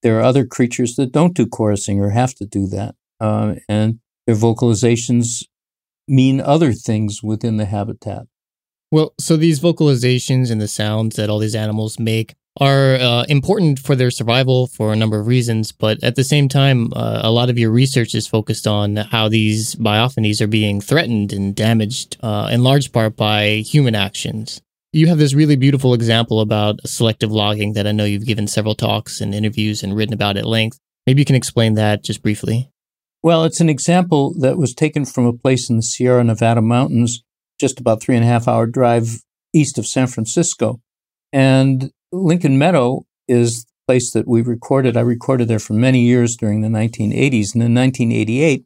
There 0.03 0.19
are 0.19 0.23
other 0.23 0.45
creatures 0.45 0.97
that 0.97 1.13
don't 1.13 1.35
do 1.35 1.47
chorusing 1.47 1.99
or 1.99 2.11
have 2.11 2.35
to 2.35 2.47
do 2.47 2.67
that. 2.69 2.95
Uh, 3.19 3.55
and 3.69 4.01
their 4.27 4.37
vocalizations 4.37 5.45
mean 6.09 6.41
other 6.41 6.73
things 6.73 7.23
within 7.23 7.57
the 7.57 7.65
habitat. 7.65 8.27
Well, 8.91 9.15
so 9.19 9.37
these 9.37 9.61
vocalizations 9.61 10.51
and 10.51 10.61
the 10.61 10.69
sounds 10.69 11.17
that 11.17 11.31
all 11.31 11.39
these 11.39 11.55
animals 11.55 11.99
make 11.99 12.35
are 12.59 12.95
uh, 12.95 13.25
important 13.29 13.79
for 13.79 13.95
their 13.95 14.11
survival 14.11 14.67
for 14.67 14.93
a 14.93 14.97
number 14.97 15.19
of 15.19 15.27
reasons, 15.27 15.73
but 15.73 16.03
at 16.03 16.17
the 16.17 16.25
same 16.25 16.49
time, 16.49 16.93
uh, 16.95 17.21
a 17.23 17.31
lot 17.31 17.51
of 17.51 17.59
your 17.59 17.71
research 17.71 18.15
is 18.15 18.27
focused 18.27 18.67
on 18.67 18.97
how 18.97 19.29
these 19.29 19.75
biophonies 19.75 20.41
are 20.41 20.47
being 20.47 20.81
threatened 20.81 21.33
and 21.33 21.55
damaged 21.55 22.17
uh, 22.23 22.49
in 22.51 22.63
large 22.63 22.93
part 22.93 23.17
by 23.17 23.57
human 23.57 23.95
actions. 23.95 24.61
You 24.93 25.09
have 25.09 25.19
this 25.19 25.35
really 25.35 25.57
beautiful 25.57 25.93
example 25.93 26.41
about 26.41 26.81
selective 26.87 27.31
logging 27.31 27.75
that 27.75 27.87
I 27.87 27.93
know 27.93 28.05
you've 28.05 28.25
given 28.25 28.47
several 28.47 28.75
talks 28.75 29.21
and 29.21 29.35
interviews 29.35 29.83
and 29.83 29.95
written 29.95 30.15
about 30.15 30.39
at 30.39 30.47
length. 30.47 30.79
Maybe 31.07 31.21
you 31.21 31.27
can 31.27 31.37
explain 31.37 31.75
that 31.75 32.03
just 32.03 32.23
briefly. 32.23 32.71
Well, 33.23 33.45
it's 33.45 33.61
an 33.61 33.69
example 33.69 34.35
that 34.39 34.57
was 34.57 34.73
taken 34.73 35.05
from 35.05 35.27
a 35.27 35.33
place 35.33 35.69
in 35.69 35.77
the 35.77 35.83
Sierra 35.83 36.25
Nevada 36.25 36.63
mountains, 36.63 37.23
just 37.61 37.81
about 37.81 38.01
three 38.01 38.15
and 38.15 38.25
a 38.25 38.29
half 38.29 38.49
hour 38.49 38.67
drive 38.67 39.21
east 39.53 39.79
of 39.79 39.87
San 39.87 40.07
Francisco. 40.07 40.81
And 41.33 41.91
Lincoln 42.13 42.59
Meadow 42.59 43.05
is 43.27 43.65
the 43.65 43.71
place 43.89 44.13
that 44.13 44.29
we 44.29 44.43
recorded. 44.43 44.97
I 44.97 45.01
recorded 45.01 45.49
there 45.49 45.59
for 45.59 45.75
many 45.75 46.01
years 46.01 46.37
during 46.37 46.61
the 46.61 46.69
1980s. 46.69 47.55
And 47.55 47.63
in 47.63 47.75
1988, 47.75 48.65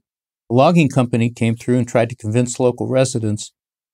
a 0.50 0.54
logging 0.54 0.88
company 0.88 1.30
came 1.30 1.56
through 1.56 1.78
and 1.78 1.88
tried 1.88 2.10
to 2.10 2.16
convince 2.16 2.60
local 2.60 2.88
residents 2.88 3.52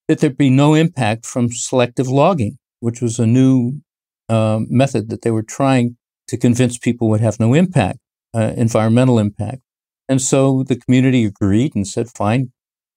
that 0.09 0.21
there'd 0.21 0.37
be 0.37 0.51
no 0.51 0.75
impact 0.75 1.27
from 1.27 1.51
selective 1.51 2.09
logging, 2.09 2.59
which 2.81 3.01
was 3.01 3.19
a 3.19 3.27
new 3.27 3.81
uh, 4.29 4.61
method 4.69 5.09
that 5.11 5.23
they 5.23 5.31
were 5.31 5.43
trying 5.43 5.97
to 6.29 6.37
convince 6.37 6.79
people 6.79 7.09
would 7.09 7.21
have 7.21 7.39
no 7.39 7.55
impact, 7.55 7.99
uh, 8.35 8.53
environmental 8.57 9.19
impact. 9.19 9.63
And 10.09 10.21
so 10.21 10.63
the 10.63 10.77
community 10.77 11.25
agreed 11.25 11.75
and 11.75 11.87
said, 11.87 12.09
fine, 12.09 12.53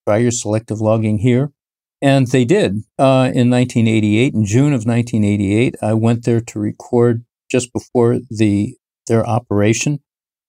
try 0.07 0.17
your 0.17 0.31
selective 0.31 0.79
logging 0.79 1.19
here. 1.19 1.51
And 2.01 2.27
they 2.27 2.45
did. 2.45 2.83
Uh, 2.97 3.31
in 3.33 3.49
1988, 3.49 4.33
in 4.33 4.45
June 4.45 4.73
of 4.73 4.85
1988, 4.85 5.75
I 5.81 5.93
went 5.93 6.23
there 6.23 6.39
to 6.39 6.59
record 6.59 7.25
just 7.51 7.73
before 7.73 8.19
the 8.29 8.75
their 9.07 9.27
operation. 9.27 9.99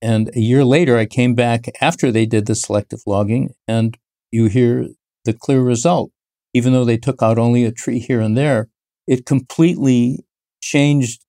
And 0.02 0.30
a 0.36 0.40
year 0.40 0.64
later, 0.64 0.96
I 0.96 1.06
came 1.06 1.34
back 1.34 1.66
after 1.80 2.12
they 2.12 2.26
did 2.26 2.46
the 2.46 2.54
selective 2.54 3.00
logging, 3.06 3.54
and 3.66 3.96
you 4.30 4.46
hear 4.46 4.88
the 5.24 5.32
clear 5.32 5.62
result. 5.62 6.12
Even 6.54 6.72
though 6.72 6.84
they 6.84 6.98
took 6.98 7.22
out 7.22 7.38
only 7.38 7.64
a 7.64 7.72
tree 7.72 7.98
here 7.98 8.20
and 8.20 8.36
there, 8.36 8.68
it 9.06 9.26
completely 9.26 10.24
changed 10.60 11.24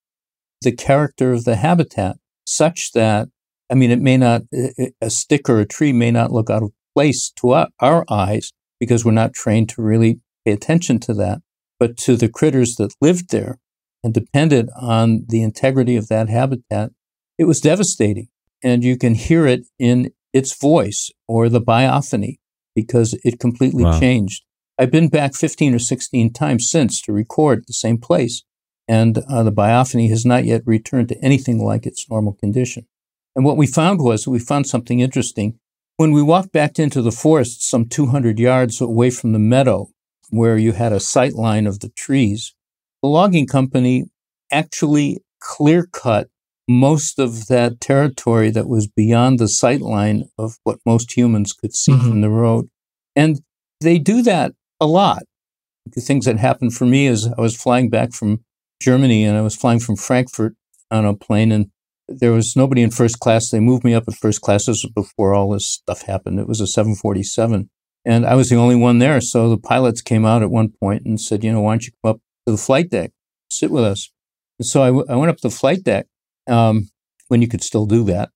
the 0.61 0.71
character 0.71 1.31
of 1.31 1.45
the 1.45 1.55
habitat 1.55 2.17
such 2.45 2.91
that, 2.93 3.29
I 3.71 3.75
mean, 3.75 3.91
it 3.91 4.01
may 4.01 4.17
not, 4.17 4.43
a 5.01 5.09
stick 5.09 5.49
or 5.49 5.59
a 5.59 5.65
tree 5.65 5.93
may 5.93 6.11
not 6.11 6.31
look 6.31 6.49
out 6.49 6.63
of 6.63 6.71
place 6.93 7.31
to 7.37 7.65
our 7.79 8.05
eyes, 8.09 8.51
because 8.81 9.05
we're 9.05 9.11
not 9.11 9.33
trained 9.33 9.69
to 9.69 9.81
really 9.81 10.19
pay 10.43 10.51
attention 10.51 10.99
to 10.99 11.13
that. 11.13 11.41
But 11.79 11.97
to 11.97 12.15
the 12.15 12.27
critters 12.27 12.75
that 12.75 12.95
lived 12.99 13.29
there 13.29 13.59
and 14.03 14.11
depended 14.11 14.69
on 14.75 15.25
the 15.27 15.43
integrity 15.43 15.95
of 15.95 16.07
that 16.07 16.29
habitat, 16.29 16.91
it 17.37 17.45
was 17.45 17.61
devastating. 17.61 18.29
And 18.63 18.83
you 18.83 18.97
can 18.97 19.13
hear 19.13 19.45
it 19.45 19.67
in 19.77 20.11
its 20.33 20.59
voice 20.59 21.11
or 21.27 21.47
the 21.47 21.61
biophony 21.61 22.39
because 22.75 23.17
it 23.23 23.39
completely 23.39 23.83
wow. 23.83 23.99
changed. 23.99 24.43
I've 24.79 24.91
been 24.91 25.09
back 25.09 25.35
15 25.35 25.75
or 25.75 25.79
16 25.79 26.33
times 26.33 26.69
since 26.69 27.01
to 27.03 27.13
record 27.13 27.65
the 27.67 27.73
same 27.73 27.99
place, 27.99 28.43
and 28.87 29.19
uh, 29.29 29.43
the 29.43 29.51
biophony 29.51 30.09
has 30.09 30.25
not 30.25 30.45
yet 30.45 30.63
returned 30.65 31.09
to 31.09 31.23
anything 31.23 31.63
like 31.63 31.85
its 31.85 32.09
normal 32.09 32.33
condition. 32.33 32.87
And 33.35 33.45
what 33.45 33.57
we 33.57 33.67
found 33.67 34.01
was 34.01 34.27
we 34.27 34.39
found 34.39 34.65
something 34.65 34.99
interesting. 34.99 35.59
When 36.01 36.13
we 36.13 36.23
walked 36.23 36.51
back 36.51 36.79
into 36.79 37.03
the 37.03 37.11
forest, 37.11 37.61
some 37.61 37.85
200 37.85 38.39
yards 38.39 38.81
away 38.81 39.11
from 39.11 39.33
the 39.33 39.37
meadow, 39.37 39.91
where 40.31 40.57
you 40.57 40.71
had 40.71 40.91
a 40.91 40.99
sight 40.99 41.33
line 41.33 41.67
of 41.67 41.81
the 41.81 41.89
trees, 41.89 42.55
the 43.03 43.07
logging 43.07 43.45
company 43.45 44.05
actually 44.51 45.19
clear 45.39 45.85
cut 45.85 46.27
most 46.67 47.19
of 47.19 47.45
that 47.49 47.79
territory 47.79 48.49
that 48.49 48.67
was 48.67 48.87
beyond 48.87 49.37
the 49.37 49.47
sight 49.47 49.79
line 49.79 50.23
of 50.39 50.57
what 50.63 50.79
most 50.87 51.15
humans 51.15 51.53
could 51.53 51.75
see 51.75 51.91
mm-hmm. 51.91 52.09
from 52.09 52.21
the 52.21 52.31
road. 52.31 52.67
And 53.15 53.39
they 53.79 53.99
do 53.99 54.23
that 54.23 54.53
a 54.79 54.87
lot. 54.87 55.21
The 55.85 56.01
things 56.01 56.25
that 56.25 56.37
happened 56.37 56.73
for 56.73 56.85
me 56.85 57.05
is 57.05 57.27
I 57.27 57.39
was 57.39 57.55
flying 57.55 57.91
back 57.91 58.11
from 58.11 58.43
Germany 58.81 59.23
and 59.23 59.37
I 59.37 59.41
was 59.41 59.55
flying 59.55 59.79
from 59.79 59.97
Frankfurt 59.97 60.55
on 60.89 61.05
a 61.05 61.13
plane 61.13 61.51
and 61.51 61.69
there 62.19 62.31
was 62.31 62.55
nobody 62.55 62.81
in 62.81 62.91
first 62.91 63.19
class. 63.19 63.49
They 63.49 63.59
moved 63.59 63.83
me 63.83 63.93
up 63.93 64.03
at 64.07 64.15
first 64.15 64.41
class. 64.41 64.65
This 64.65 64.83
was 64.83 64.91
before 64.93 65.33
all 65.33 65.51
this 65.51 65.67
stuff 65.67 66.03
happened. 66.03 66.39
It 66.39 66.47
was 66.47 66.61
a 66.61 66.67
747. 66.67 67.69
And 68.05 68.25
I 68.25 68.35
was 68.35 68.49
the 68.49 68.55
only 68.55 68.75
one 68.75 68.99
there. 68.99 69.21
So 69.21 69.49
the 69.49 69.57
pilots 69.57 70.01
came 70.01 70.25
out 70.25 70.41
at 70.41 70.49
one 70.49 70.69
point 70.69 71.05
and 71.05 71.19
said, 71.19 71.43
you 71.43 71.51
know, 71.51 71.61
why 71.61 71.73
don't 71.73 71.85
you 71.85 71.91
come 72.03 72.11
up 72.11 72.21
to 72.45 72.51
the 72.51 72.57
flight 72.57 72.89
deck, 72.89 73.11
sit 73.49 73.71
with 73.71 73.83
us? 73.83 74.11
And 74.59 74.65
so 74.65 74.81
I, 74.81 74.87
w- 74.87 75.05
I 75.07 75.15
went 75.15 75.29
up 75.29 75.37
to 75.37 75.47
the 75.47 75.55
flight 75.55 75.83
deck 75.83 76.07
um, 76.47 76.89
when 77.27 77.41
you 77.41 77.47
could 77.47 77.63
still 77.63 77.85
do 77.85 78.03
that. 78.05 78.29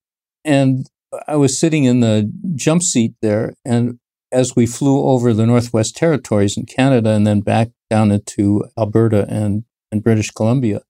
And 0.44 0.88
I 1.28 1.36
was 1.36 1.60
sitting 1.60 1.86
in 1.86 2.02
the 2.02 2.32
jump 2.56 2.84
seat 2.84 3.14
there. 3.22 3.56
And 3.66 4.00
as 4.32 4.56
we 4.56 4.66
flew 4.66 5.04
over 5.04 5.34
the 5.34 5.46
Northwest 5.46 5.96
Territories 5.96 6.58
in 6.58 6.66
Canada 6.66 7.12
and 7.12 7.26
then 7.26 7.42
back 7.42 7.70
down 7.90 8.12
into 8.12 8.66
Alberta 8.78 9.26
and, 9.30 9.64
and 9.92 10.04
British 10.04 10.30
Columbia, 10.30 10.82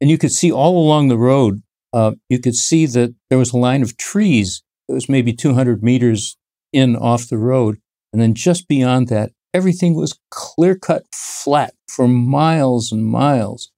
and 0.00 0.10
you 0.10 0.18
could 0.18 0.32
see 0.32 0.52
all 0.52 0.78
along 0.78 1.08
the 1.08 1.18
road 1.18 1.62
uh, 1.92 2.12
you 2.28 2.38
could 2.38 2.54
see 2.54 2.86
that 2.86 3.14
there 3.28 3.38
was 3.38 3.52
a 3.52 3.58
line 3.58 3.82
of 3.82 3.96
trees 3.96 4.62
that 4.88 4.94
was 4.94 5.08
maybe 5.08 5.32
200 5.32 5.82
meters 5.82 6.36
in 6.72 6.96
off 6.96 7.28
the 7.28 7.38
road. 7.38 7.78
And 8.12 8.20
then 8.20 8.34
just 8.34 8.68
beyond 8.68 9.08
that, 9.08 9.32
everything 9.54 9.94
was 9.94 10.18
clear 10.30 10.74
cut 10.76 11.04
flat 11.14 11.74
for 11.88 12.08
miles 12.08 12.92
and 12.92 13.04
miles. 13.04 13.70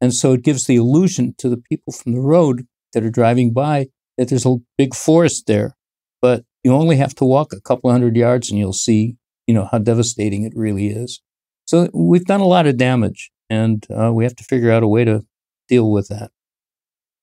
And 0.00 0.12
so 0.14 0.32
it 0.32 0.42
gives 0.42 0.66
the 0.66 0.76
illusion 0.76 1.34
to 1.38 1.48
the 1.48 1.56
people 1.56 1.92
from 1.92 2.12
the 2.12 2.20
road 2.20 2.66
that 2.92 3.04
are 3.04 3.10
driving 3.10 3.52
by 3.52 3.88
that 4.16 4.28
there's 4.28 4.46
a 4.46 4.56
big 4.76 4.94
forest 4.94 5.46
there. 5.46 5.76
But 6.20 6.44
you 6.62 6.72
only 6.72 6.96
have 6.96 7.14
to 7.16 7.24
walk 7.24 7.52
a 7.52 7.60
couple 7.60 7.90
hundred 7.90 8.16
yards 8.16 8.50
and 8.50 8.58
you'll 8.58 8.72
see, 8.72 9.16
you 9.46 9.54
know, 9.54 9.68
how 9.70 9.78
devastating 9.78 10.44
it 10.44 10.52
really 10.54 10.88
is. 10.88 11.20
So 11.66 11.88
we've 11.92 12.24
done 12.24 12.40
a 12.40 12.46
lot 12.46 12.66
of 12.66 12.76
damage 12.76 13.30
and 13.48 13.86
uh, 13.90 14.12
we 14.12 14.24
have 14.24 14.36
to 14.36 14.44
figure 14.44 14.70
out 14.70 14.82
a 14.82 14.88
way 14.88 15.04
to 15.04 15.24
deal 15.68 15.90
with 15.90 16.08
that. 16.08 16.30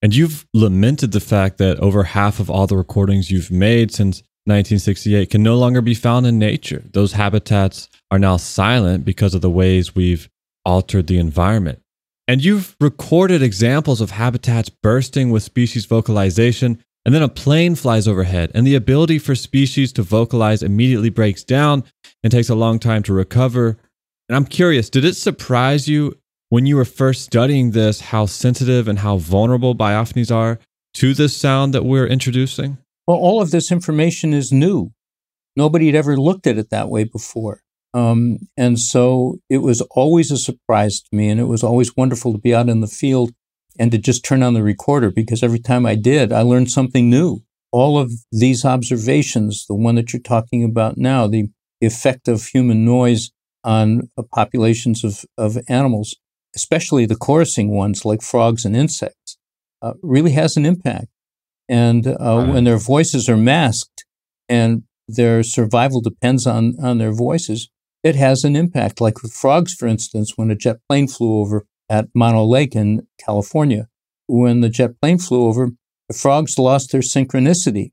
And 0.02 0.16
you've 0.16 0.48
lamented 0.54 1.12
the 1.12 1.20
fact 1.20 1.58
that 1.60 1.80
over 1.80 2.04
half 2.04 2.40
of 2.40 2.50
all 2.50 2.68
the 2.68 2.78
recordings 2.78 3.30
you've 3.30 3.52
made 3.52 3.92
since 3.92 4.24
1968 4.46 5.30
can 5.30 5.44
no 5.44 5.56
longer 5.56 5.82
be 5.82 5.94
found 5.94 6.26
in 6.26 6.40
nature. 6.40 6.84
Those 6.94 7.14
habitats 7.14 7.88
are 8.10 8.18
now 8.18 8.38
silent 8.38 9.06
because 9.06 9.36
of 9.36 9.42
the 9.42 9.50
ways 9.50 9.96
we've 9.96 10.28
altered 10.66 11.06
the 11.06 11.20
environment. 11.20 11.80
And 12.28 12.44
you've 12.44 12.76
recorded 12.80 13.44
examples 13.44 14.02
of 14.02 14.12
habitats 14.12 14.70
bursting 14.70 15.30
with 15.30 15.44
species 15.44 15.86
vocalization, 15.86 16.82
and 17.06 17.14
then 17.14 17.22
a 17.22 17.30
plane 17.30 17.76
flies 17.76 18.08
overhead, 18.08 18.52
and 18.56 18.66
the 18.66 18.76
ability 18.76 19.20
for 19.20 19.36
species 19.36 19.92
to 19.94 20.04
vocalize 20.04 20.64
immediately 20.64 21.10
breaks 21.10 21.44
down 21.44 21.84
and 22.24 22.32
takes 22.32 22.50
a 22.50 22.56
long 22.56 22.80
time 22.80 23.04
to 23.04 23.14
recover. 23.14 23.78
And 24.30 24.36
I'm 24.36 24.46
curious, 24.46 24.90
did 24.90 25.06
it 25.06 25.16
surprise 25.16 25.88
you 25.88 26.18
when 26.52 26.66
you 26.66 26.76
were 26.76 26.84
first 26.84 27.24
studying 27.24 27.72
this 27.72 28.02
how 28.02 28.26
sensitive 28.26 28.90
and 28.90 29.00
how 29.00 29.16
vulnerable 29.16 29.74
biophonies 29.74 30.36
are 30.36 30.60
to 30.94 31.14
this 31.14 31.36
sound 31.36 31.74
that 31.74 31.86
we're 31.86 32.06
introducing? 32.06 32.78
Well, 33.08 33.16
all 33.16 33.42
of 33.42 33.52
this 33.52 33.72
information 33.72 34.34
is 34.34 34.52
new. 34.52 34.92
Nobody 35.56 35.86
had 35.86 35.96
ever 35.96 36.18
looked 36.18 36.46
at 36.48 36.58
it 36.58 36.70
that 36.70 36.90
way 36.90 37.06
before. 37.06 37.62
Um, 37.94 38.40
and 38.58 38.78
so 38.78 39.38
it 39.50 39.60
was 39.60 39.80
always 39.92 40.30
a 40.30 40.38
surprise 40.38 41.00
to 41.00 41.16
me, 41.16 41.30
and 41.30 41.40
it 41.40 41.46
was 41.46 41.64
always 41.64 41.96
wonderful 41.96 42.34
to 42.34 42.38
be 42.38 42.54
out 42.54 42.68
in 42.68 42.82
the 42.82 42.88
field 42.88 43.32
and 43.80 43.90
to 43.94 43.98
just 43.98 44.26
turn 44.26 44.44
on 44.44 44.54
the 44.54 44.62
recorder 44.62 45.10
because 45.10 45.44
every 45.44 45.60
time 45.60 45.86
I 45.86 45.96
did, 45.96 46.34
I 46.34 46.42
learned 46.42 46.70
something 46.70 47.10
new. 47.10 47.44
All 47.72 47.98
of 47.98 48.12
these 48.30 48.66
observations, 48.66 49.66
the 49.68 49.76
one 49.76 49.96
that 49.96 50.12
you're 50.12 50.22
talking 50.22 50.66
about 50.66 50.98
now, 50.98 51.28
the 51.28 51.50
effect 51.80 52.28
of 52.28 52.48
human 52.48 52.84
noise 52.84 53.32
on 53.64 54.10
populations 54.34 55.06
of, 55.06 55.24
of 55.38 55.58
animals, 55.70 56.18
especially 56.56 57.06
the 57.06 57.16
chorusing 57.16 57.70
ones 57.70 58.06
like 58.06 58.22
frogs 58.22 58.66
and 58.66 58.76
insects, 58.76 59.38
uh, 59.82 59.94
really 60.02 60.32
has 60.32 60.58
an 60.58 60.66
impact. 60.66 61.08
And 61.70 62.06
uh, 62.06 62.46
when 62.46 62.66
their 62.66 62.78
voices 62.78 63.30
are 63.30 63.38
masked 63.38 64.06
and 64.50 64.84
their 65.08 65.42
survival 65.42 66.02
depends 66.02 66.46
on, 66.46 66.76
on 66.84 66.98
their 66.98 67.14
voices, 67.14 67.70
it 68.04 68.16
has 68.16 68.44
an 68.44 68.56
impact. 68.56 69.00
Like 69.00 69.22
with 69.22 69.32
frogs, 69.32 69.74
for 69.74 69.88
instance, 69.88 70.34
when 70.36 70.52
a 70.52 70.56
jet 70.56 70.80
plane 70.90 71.08
flew 71.08 71.40
over 71.40 71.66
at 71.90 72.08
Mono 72.14 72.44
Lake 72.44 72.76
in 72.76 73.08
California, 73.24 73.88
when 74.28 74.62
the 74.62 74.70
jet 74.70 75.00
plane 75.02 75.18
flew 75.18 75.46
over, 75.46 75.70
the 76.10 76.14
frogs 76.14 76.58
lost 76.60 76.92
their 76.92 77.02
synchronicity. 77.02 77.92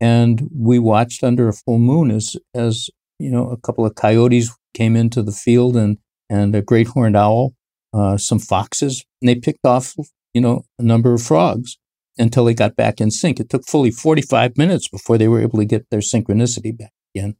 And 0.00 0.48
we 0.54 0.78
watched 0.78 1.24
under 1.24 1.48
a 1.48 1.52
full 1.52 1.78
moon 1.78 2.10
as, 2.10 2.36
as 2.54 2.90
you 3.18 3.30
know, 3.30 3.48
a 3.48 3.56
couple 3.56 3.84
of 3.84 3.94
coyotes 3.96 4.54
came 4.74 4.94
into 4.94 5.22
the 5.22 5.32
field 5.32 5.76
and, 5.76 5.98
and 6.28 6.54
a 6.54 6.62
great 6.62 6.88
horned 6.88 7.16
owl 7.16 7.55
uh, 7.96 8.16
some 8.16 8.38
foxes, 8.38 9.04
and 9.20 9.28
they 9.28 9.34
picked 9.34 9.64
off, 9.64 9.94
you 10.34 10.40
know, 10.40 10.64
a 10.78 10.82
number 10.82 11.14
of 11.14 11.22
frogs 11.22 11.78
until 12.18 12.44
they 12.44 12.54
got 12.54 12.76
back 12.76 13.00
in 13.00 13.10
sync. 13.10 13.40
It 13.40 13.48
took 13.48 13.66
fully 13.66 13.90
45 13.90 14.56
minutes 14.56 14.88
before 14.88 15.18
they 15.18 15.28
were 15.28 15.40
able 15.40 15.58
to 15.58 15.64
get 15.64 15.88
their 15.90 16.00
synchronicity 16.00 16.76
back 16.76 16.92
again. 17.14 17.36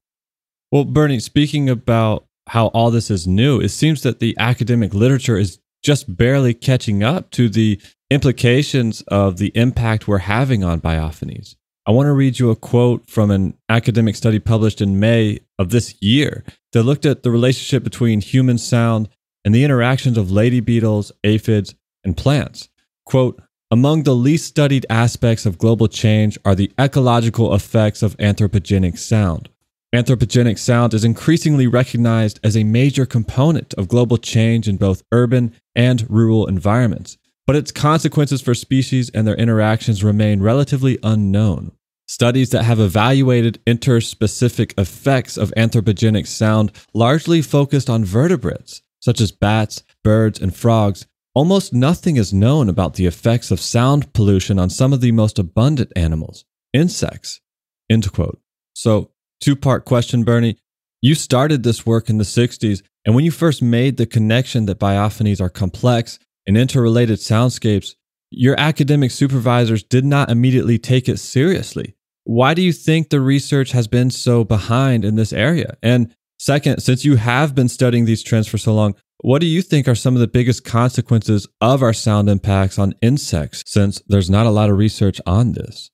Well, 0.73 0.85
Bernie, 0.85 1.21
speaking 1.21 1.69
about 1.69 2.27
how 2.49 2.69
all 2.69 2.90
this 2.90 3.11
is 3.11 3.27
new, 3.27 3.61
it 3.61 3.69
seems 3.71 4.03
that 4.03 4.21
the 4.21 4.37
academic 4.38 4.95
literature 4.95 5.37
is 5.37 5.59
just 5.83 6.16
barely 6.16 6.55
catching 6.55 7.03
up 7.03 7.31
to 7.33 7.49
the 7.49 7.81
implications 8.11 9.03
of 9.03 9.38
the 9.38 9.53
impact 9.55 10.09
we're 10.09 10.19
having 10.19 10.64
on 10.64 10.81
biophonies. 10.81 11.55
I 11.87 11.92
want 11.92 12.07
to 12.07 12.12
read 12.12 12.38
you 12.38 12.51
a 12.51 12.57
quote 12.57 13.09
from 13.09 13.31
an 13.31 13.57
academic 13.69 14.16
study 14.16 14.40
published 14.40 14.81
in 14.81 14.99
May 14.99 15.38
of 15.59 15.71
this 15.71 15.95
year 16.01 16.45
that 16.73 16.83
looked 16.83 17.07
at 17.07 17.23
the 17.23 17.31
relationship 17.31 17.85
between 17.85 18.21
human 18.21 18.59
sound 18.59 19.09
and 19.46 19.54
the 19.54 19.64
interactions 19.64 20.18
of 20.18 20.30
lady 20.30 20.61
beetles, 20.61 21.12
aphids, 21.24 21.74
and 22.04 22.16
plants. 22.16 22.68
Quote, 23.06 23.40
among 23.70 24.02
the 24.02 24.14
least 24.14 24.46
studied 24.46 24.85
aspects 24.90 25.46
of 25.46 25.56
global 25.56 25.87
change 25.87 26.37
are 26.44 26.56
the 26.56 26.72
ecological 26.78 27.54
effects 27.54 28.02
of 28.02 28.16
anthropogenic 28.18 28.98
sound. 28.98 29.48
Anthropogenic 29.94 30.59
sound 30.59 30.92
is 30.94 31.04
increasingly 31.04 31.68
recognized 31.68 32.40
as 32.42 32.56
a 32.56 32.64
major 32.64 33.06
component 33.06 33.72
of 33.74 33.88
global 33.88 34.18
change 34.18 34.68
in 34.68 34.76
both 34.76 35.04
urban 35.12 35.54
and 35.76 36.11
rural 36.11 36.46
environments, 36.46 37.16
but 37.46 37.56
its 37.56 37.70
consequences 37.70 38.42
for 38.42 38.54
species 38.54 39.11
and 39.11 39.26
their 39.26 39.37
interactions 39.37 40.02
remain 40.02 40.42
relatively 40.42 40.98
unknown. 41.04 41.70
Studies 42.09 42.50
that 42.50 42.64
have 42.64 42.80
evaluated 42.80 43.61
interspecific 43.64 44.78
effects 44.78 45.37
of 45.37 45.52
anthropogenic 45.56 46.26
sound 46.26 46.72
largely 46.94 47.42
focused 47.42 47.90
on 47.90 48.04
vertebrates, 48.04 48.82
such 49.07 49.21
as 49.21 49.31
bats, 49.31 49.85
birds, 50.03 50.40
and 50.40 50.53
frogs. 50.53 51.07
Almost 51.33 51.73
nothing 51.73 52.16
is 52.16 52.35
known 52.35 52.69
about 52.69 52.95
the 52.95 53.07
effects 53.07 53.53
of 53.53 53.61
sound 53.61 54.12
pollution 54.12 54.59
on 54.59 54.69
some 54.69 54.92
of 54.92 55.01
the 55.01 55.12
most 55.12 55.38
abundant 55.38 55.92
animals, 55.95 56.45
insects. 56.73 57.40
End 57.88 58.11
quote. 58.12 58.40
So, 58.75 59.12
two 59.40 59.55
part 59.55 59.85
question, 59.85 60.25
Bernie. 60.25 60.57
You 61.03 61.14
started 61.14 61.62
this 61.62 61.87
work 61.87 62.11
in 62.11 62.19
the 62.19 62.25
60s, 62.25 62.83
and 63.05 63.14
when 63.14 63.25
you 63.25 63.31
first 63.31 63.62
made 63.62 63.97
the 63.97 64.07
connection 64.07 64.66
that 64.66 64.81
biophonies 64.81 65.40
are 65.40 65.51
complex 65.51 66.19
and 66.45 66.57
interrelated 66.57 67.21
soundscapes, 67.21 67.95
your 68.33 68.59
academic 68.59 69.12
supervisors 69.12 69.85
did 69.85 70.05
not 70.05 70.33
immediately 70.33 70.81
take 70.81 71.09
it 71.09 71.21
seriously. 71.21 71.95
Why 72.25 72.55
do 72.55 72.62
you 72.62 72.73
think 72.73 73.11
the 73.11 73.21
research 73.21 73.71
has 73.71 73.87
been 73.87 74.11
so 74.11 74.42
behind 74.42 75.05
in 75.05 75.14
this 75.14 75.33
area? 75.33 75.77
And 75.81 76.12
second, 76.38 76.81
since 76.81 77.05
you 77.05 77.16
have 77.16 77.55
been 77.55 77.68
studying 77.68 78.05
these 78.05 78.22
trends 78.22 78.46
for 78.46 78.59
so 78.59 78.75
long, 78.75 78.94
what 79.20 79.40
do 79.40 79.46
you 79.46 79.62
think 79.62 79.88
are 79.88 79.94
some 79.94 80.14
of 80.14 80.20
the 80.20 80.27
biggest 80.27 80.64
consequences 80.64 81.49
of 81.61 81.83
our 81.83 81.92
sound 81.92 82.29
impacts 82.29 82.79
on 82.79 82.94
insects 83.01 83.62
since 83.66 84.03
there's 84.07 84.31
not 84.31 84.46
a 84.46 84.51
lot 84.51 84.70
of 84.70 84.77
research 84.77 85.20
on 85.27 85.53
this? 85.53 85.90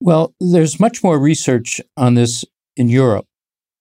Well, 0.00 0.34
there's 0.40 0.78
much 0.78 1.02
more 1.02 1.18
research 1.18 1.80
on 1.96 2.14
this 2.14 2.44
in 2.76 2.88
Europe, 2.88 3.26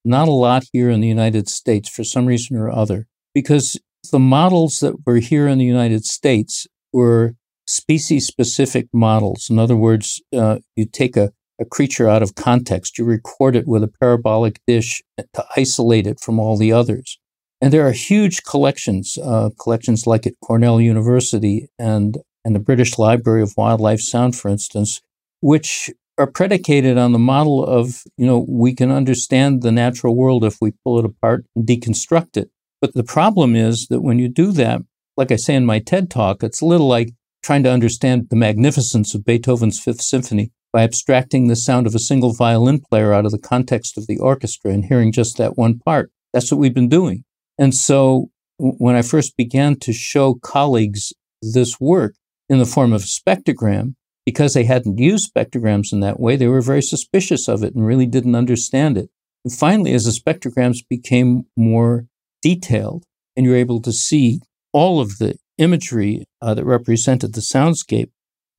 not 0.03 0.27
a 0.27 0.31
lot 0.31 0.63
here 0.71 0.89
in 0.89 1.01
the 1.01 1.07
United 1.07 1.47
States 1.49 1.89
for 1.89 2.03
some 2.03 2.25
reason 2.25 2.57
or 2.57 2.71
other, 2.71 3.07
because 3.33 3.79
the 4.11 4.19
models 4.19 4.79
that 4.79 4.95
were 5.05 5.17
here 5.17 5.47
in 5.47 5.57
the 5.57 5.65
United 5.65 6.05
States 6.05 6.67
were 6.93 7.33
species 7.67 8.25
specific 8.25 8.87
models. 8.93 9.49
In 9.49 9.59
other 9.59 9.75
words, 9.75 10.21
uh, 10.35 10.59
you 10.75 10.85
take 10.85 11.17
a, 11.17 11.31
a 11.59 11.65
creature 11.65 12.07
out 12.07 12.23
of 12.23 12.35
context, 12.35 12.97
you 12.97 13.05
record 13.05 13.55
it 13.55 13.67
with 13.67 13.83
a 13.83 13.91
parabolic 13.99 14.59
dish 14.67 15.01
to 15.17 15.45
isolate 15.55 16.07
it 16.07 16.19
from 16.19 16.39
all 16.39 16.57
the 16.57 16.71
others. 16.71 17.19
And 17.61 17.71
there 17.71 17.87
are 17.87 17.91
huge 17.91 18.43
collections, 18.43 19.17
uh, 19.23 19.49
collections 19.59 20.05
like 20.05 20.27
at 20.27 20.33
Cornell 20.43 20.81
University 20.81 21.69
and, 21.79 22.17
and 22.43 22.53
the 22.55 22.59
British 22.59 22.97
Library 22.97 23.41
of 23.41 23.53
Wildlife 23.55 24.01
Sound, 24.01 24.35
for 24.35 24.49
instance, 24.49 25.01
which 25.39 25.89
are 26.17 26.27
predicated 26.27 26.97
on 26.97 27.11
the 27.11 27.19
model 27.19 27.65
of, 27.65 28.03
you 28.17 28.25
know, 28.25 28.45
we 28.47 28.73
can 28.73 28.91
understand 28.91 29.61
the 29.61 29.71
natural 29.71 30.15
world 30.15 30.43
if 30.43 30.57
we 30.61 30.73
pull 30.83 30.99
it 30.99 31.05
apart 31.05 31.45
and 31.55 31.65
deconstruct 31.65 32.37
it. 32.37 32.49
But 32.81 32.93
the 32.93 33.03
problem 33.03 33.55
is 33.55 33.87
that 33.87 34.01
when 34.01 34.19
you 34.19 34.27
do 34.29 34.51
that, 34.53 34.81
like 35.17 35.31
I 35.31 35.37
say 35.37 35.55
in 35.55 35.65
my 35.65 35.79
TED 35.79 36.09
talk, 36.09 36.43
it's 36.43 36.61
a 36.61 36.65
little 36.65 36.87
like 36.87 37.13
trying 37.41 37.63
to 37.63 37.71
understand 37.71 38.27
the 38.29 38.35
magnificence 38.35 39.13
of 39.13 39.25
Beethoven's 39.25 39.79
Fifth 39.79 40.01
Symphony 40.01 40.51
by 40.75 40.83
abstracting 40.83 41.47
the 41.47 41.55
sound 41.55 41.87
of 41.87 41.95
a 41.95 41.99
single 41.99 42.33
violin 42.33 42.81
player 42.81 43.13
out 43.13 43.25
of 43.25 43.31
the 43.31 43.39
context 43.39 43.97
of 43.97 44.07
the 44.07 44.17
orchestra 44.17 44.71
and 44.71 44.83
hearing 44.83 45.09
just 45.09 45.37
that 45.37 45.57
one 45.57 45.79
part. 45.79 46.11
That's 46.33 46.51
what 46.51 46.57
we've 46.57 46.73
been 46.73 46.89
doing. 46.89 47.23
And 47.57 47.73
so 47.73 48.29
when 48.57 48.93
I 48.93 49.01
first 49.01 49.37
began 49.37 49.77
to 49.77 49.93
show 49.93 50.33
colleagues 50.33 51.13
this 51.41 51.79
work 51.79 52.15
in 52.49 52.59
the 52.59 52.65
form 52.65 52.91
of 52.91 53.03
a 53.03 53.05
spectrogram, 53.05 53.95
because 54.25 54.53
they 54.53 54.65
hadn't 54.65 54.97
used 54.97 55.33
spectrograms 55.33 55.93
in 55.93 56.01
that 56.01 56.19
way, 56.19 56.35
they 56.35 56.49
were 56.49 56.59
very 56.59 56.81
suspicious 56.81 57.47
of 57.47 57.63
it 57.63 57.73
and 57.73 57.87
really 57.87 58.05
didn't 58.05 58.35
understand 58.35 58.97
it. 58.97 59.09
And 59.45 59.53
finally, 59.53 59.93
as 59.93 60.03
the 60.03 60.11
spectrograms 60.11 60.79
became 60.89 61.45
more 61.55 62.07
detailed 62.41 63.05
and 63.37 63.45
you're 63.45 63.55
able 63.55 63.81
to 63.81 63.93
see 63.93 64.41
all 64.73 64.99
of 64.99 65.19
the 65.19 65.37
imagery 65.57 66.25
uh, 66.41 66.53
that 66.53 66.65
represented 66.65 67.33
the 67.33 67.39
soundscape, 67.39 68.09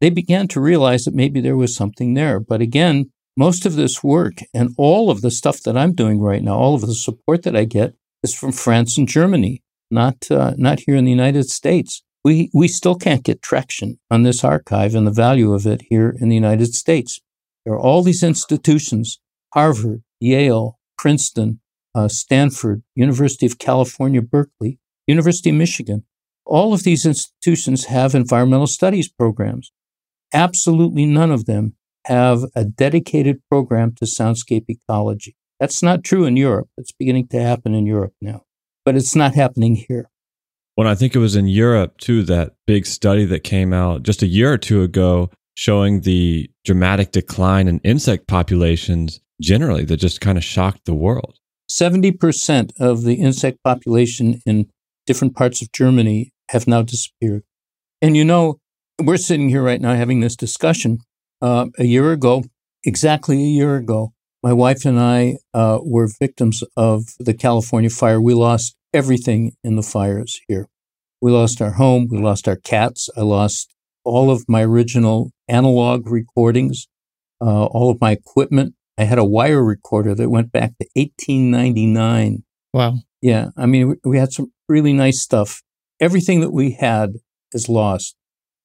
they 0.00 0.10
began 0.10 0.48
to 0.48 0.60
realize 0.60 1.04
that 1.04 1.14
maybe 1.14 1.40
there 1.40 1.56
was 1.56 1.74
something 1.74 2.14
there. 2.14 2.38
But 2.40 2.60
again, 2.60 3.10
most 3.36 3.66
of 3.66 3.76
this 3.76 4.02
work 4.02 4.38
and 4.54 4.74
all 4.76 5.10
of 5.10 5.22
the 5.22 5.30
stuff 5.30 5.62
that 5.62 5.76
I'm 5.76 5.94
doing 5.94 6.20
right 6.20 6.42
now, 6.42 6.56
all 6.56 6.74
of 6.74 6.82
the 6.82 6.94
support 6.94 7.42
that 7.42 7.56
I 7.56 7.64
get 7.64 7.94
is 8.22 8.34
from 8.34 8.52
France 8.52 8.96
and 8.98 9.08
Germany, 9.08 9.62
not 9.90 10.30
uh, 10.30 10.54
not 10.56 10.80
here 10.80 10.96
in 10.96 11.04
the 11.04 11.10
United 11.10 11.48
States 11.50 12.02
we, 12.26 12.50
we 12.52 12.66
still 12.66 12.96
can't 12.96 13.22
get 13.22 13.40
traction 13.40 14.00
on 14.10 14.24
this 14.24 14.42
archive 14.42 14.96
and 14.96 15.06
the 15.06 15.12
value 15.12 15.52
of 15.52 15.64
it 15.64 15.82
here 15.88 16.12
in 16.18 16.28
the 16.28 16.34
United 16.34 16.74
States. 16.74 17.20
There 17.64 17.72
are 17.72 17.78
all 17.78 18.02
these 18.02 18.24
institutions 18.24 19.20
Harvard, 19.54 20.02
Yale, 20.18 20.76
Princeton, 20.98 21.60
uh, 21.94 22.08
Stanford, 22.08 22.82
University 22.96 23.46
of 23.46 23.60
California, 23.60 24.20
Berkeley, 24.20 24.80
University 25.06 25.50
of 25.50 25.56
Michigan. 25.56 26.02
All 26.44 26.74
of 26.74 26.82
these 26.82 27.06
institutions 27.06 27.84
have 27.84 28.12
environmental 28.12 28.66
studies 28.66 29.08
programs. 29.08 29.70
Absolutely 30.32 31.06
none 31.06 31.30
of 31.30 31.46
them 31.46 31.74
have 32.06 32.44
a 32.54 32.64
dedicated 32.64 33.40
program 33.48 33.92
to 33.96 34.04
soundscape 34.04 34.64
ecology. 34.68 35.36
That's 35.58 35.82
not 35.82 36.04
true 36.04 36.24
in 36.24 36.36
Europe. 36.36 36.68
It's 36.76 36.92
beginning 36.92 37.28
to 37.28 37.40
happen 37.40 37.74
in 37.74 37.86
Europe 37.86 38.14
now, 38.20 38.44
but 38.84 38.96
it's 38.96 39.16
not 39.16 39.34
happening 39.34 39.74
here. 39.74 40.08
When 40.74 40.86
I 40.86 40.94
think 40.94 41.14
it 41.14 41.20
was 41.20 41.36
in 41.36 41.48
Europe 41.48 41.98
too, 41.98 42.22
that 42.24 42.54
big 42.66 42.86
study 42.86 43.24
that 43.24 43.44
came 43.44 43.72
out 43.72 44.02
just 44.02 44.22
a 44.22 44.26
year 44.26 44.52
or 44.52 44.58
two 44.58 44.82
ago 44.82 45.30
showing 45.54 46.02
the 46.02 46.50
dramatic 46.64 47.12
decline 47.12 47.66
in 47.66 47.80
insect 47.80 48.28
populations 48.28 49.20
generally 49.40 49.84
that 49.84 49.96
just 49.96 50.20
kind 50.20 50.36
of 50.36 50.44
shocked 50.44 50.84
the 50.84 50.94
world. 50.94 51.38
70% 51.70 52.72
of 52.78 53.02
the 53.02 53.14
insect 53.14 53.58
population 53.64 54.40
in 54.44 54.68
different 55.06 55.34
parts 55.34 55.62
of 55.62 55.72
Germany 55.72 56.32
have 56.50 56.66
now 56.66 56.82
disappeared. 56.82 57.42
And 58.02 58.16
you 58.16 58.24
know, 58.24 58.60
we're 58.98 59.16
sitting 59.16 59.48
here 59.48 59.62
right 59.62 59.80
now 59.80 59.94
having 59.94 60.20
this 60.20 60.36
discussion. 60.36 60.98
Uh, 61.42 61.66
a 61.78 61.84
year 61.84 62.12
ago, 62.12 62.44
exactly 62.84 63.36
a 63.36 63.46
year 63.46 63.76
ago, 63.76 64.12
my 64.42 64.52
wife 64.52 64.84
and 64.84 64.98
I 64.98 65.36
uh, 65.52 65.80
were 65.82 66.08
victims 66.20 66.62
of 66.76 67.04
the 67.18 67.34
California 67.34 67.90
fire. 67.90 68.20
We 68.20 68.34
lost 68.34 68.76
everything 68.94 69.52
in 69.62 69.76
the 69.76 69.82
fires 69.82 70.40
here. 70.48 70.68
We 71.20 71.30
lost 71.30 71.60
our 71.60 71.72
home. 71.72 72.08
We 72.10 72.18
lost 72.18 72.48
our 72.48 72.56
cats. 72.56 73.10
I 73.16 73.22
lost 73.22 73.74
all 74.04 74.30
of 74.30 74.44
my 74.48 74.62
original 74.62 75.32
analog 75.48 76.08
recordings, 76.08 76.86
uh, 77.40 77.66
all 77.66 77.90
of 77.90 78.00
my 78.00 78.12
equipment. 78.12 78.74
I 78.96 79.04
had 79.04 79.18
a 79.18 79.24
wire 79.24 79.62
recorder 79.62 80.14
that 80.14 80.30
went 80.30 80.52
back 80.52 80.70
to 80.78 80.86
1899. 80.94 82.44
Wow. 82.72 82.94
Yeah. 83.20 83.48
I 83.56 83.66
mean, 83.66 83.96
we 84.04 84.18
had 84.18 84.32
some 84.32 84.52
really 84.68 84.92
nice 84.92 85.20
stuff. 85.20 85.62
Everything 86.00 86.40
that 86.40 86.52
we 86.52 86.72
had 86.72 87.14
is 87.52 87.68
lost. 87.68 88.16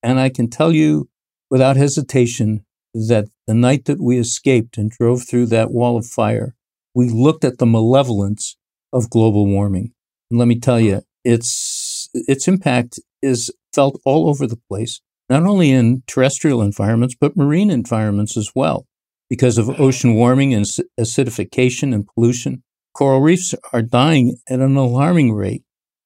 And 0.03 0.19
I 0.19 0.29
can 0.29 0.49
tell 0.49 0.71
you 0.71 1.09
without 1.49 1.77
hesitation 1.77 2.65
that 2.93 3.25
the 3.47 3.53
night 3.53 3.85
that 3.85 4.01
we 4.01 4.17
escaped 4.17 4.77
and 4.77 4.89
drove 4.89 5.23
through 5.27 5.47
that 5.47 5.71
wall 5.71 5.97
of 5.97 6.05
fire, 6.05 6.55
we 6.93 7.09
looked 7.09 7.43
at 7.43 7.57
the 7.57 7.65
malevolence 7.65 8.57
of 8.91 9.09
global 9.09 9.45
warming. 9.45 9.93
And 10.29 10.39
let 10.39 10.47
me 10.47 10.59
tell 10.59 10.79
you, 10.79 11.01
its 11.23 12.09
its 12.13 12.47
impact 12.47 12.99
is 13.21 13.51
felt 13.73 14.01
all 14.05 14.27
over 14.27 14.47
the 14.47 14.59
place, 14.69 15.01
not 15.29 15.43
only 15.43 15.71
in 15.71 16.03
terrestrial 16.07 16.61
environments 16.61 17.15
but 17.19 17.37
marine 17.37 17.69
environments 17.69 18.35
as 18.35 18.51
well, 18.55 18.87
because 19.29 19.57
of 19.57 19.79
ocean 19.79 20.15
warming 20.15 20.53
and 20.53 20.65
acidification 20.99 21.93
and 21.93 22.07
pollution. 22.07 22.63
Coral 22.93 23.21
reefs 23.21 23.55
are 23.71 23.81
dying 23.81 24.35
at 24.49 24.59
an 24.59 24.75
alarming 24.75 25.31
rate, 25.33 25.63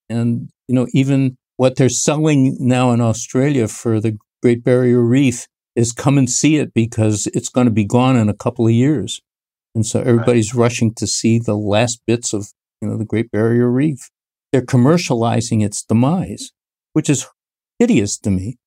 and 0.09 0.49
you 0.67 0.75
know 0.75 0.87
even 0.93 1.37
what 1.57 1.75
they're 1.75 1.89
selling 1.89 2.57
now 2.59 2.91
in 2.91 3.01
Australia 3.01 3.67
for 3.67 3.99
the 3.99 4.17
Great 4.41 4.63
Barrier 4.63 5.01
Reef 5.01 5.47
is 5.75 5.91
come 5.91 6.17
and 6.17 6.29
see 6.29 6.57
it 6.57 6.73
because 6.73 7.27
it's 7.33 7.49
going 7.49 7.65
to 7.65 7.71
be 7.71 7.85
gone 7.85 8.15
in 8.15 8.29
a 8.29 8.33
couple 8.33 8.65
of 8.65 8.73
years. 8.73 9.21
And 9.73 9.85
so 9.85 9.99
everybody's 9.99 10.53
right. 10.53 10.63
rushing 10.63 10.93
to 10.95 11.07
see 11.07 11.39
the 11.39 11.55
last 11.55 12.01
bits 12.07 12.33
of, 12.33 12.49
you 12.81 12.87
know, 12.87 12.97
the 12.97 13.05
Great 13.05 13.31
Barrier 13.31 13.69
Reef. 13.69 14.09
They're 14.51 14.61
commercializing 14.61 15.63
its 15.63 15.83
demise, 15.83 16.51
which 16.93 17.09
is 17.09 17.27
hideous 17.77 18.17
to 18.19 18.31
me. 18.31 18.57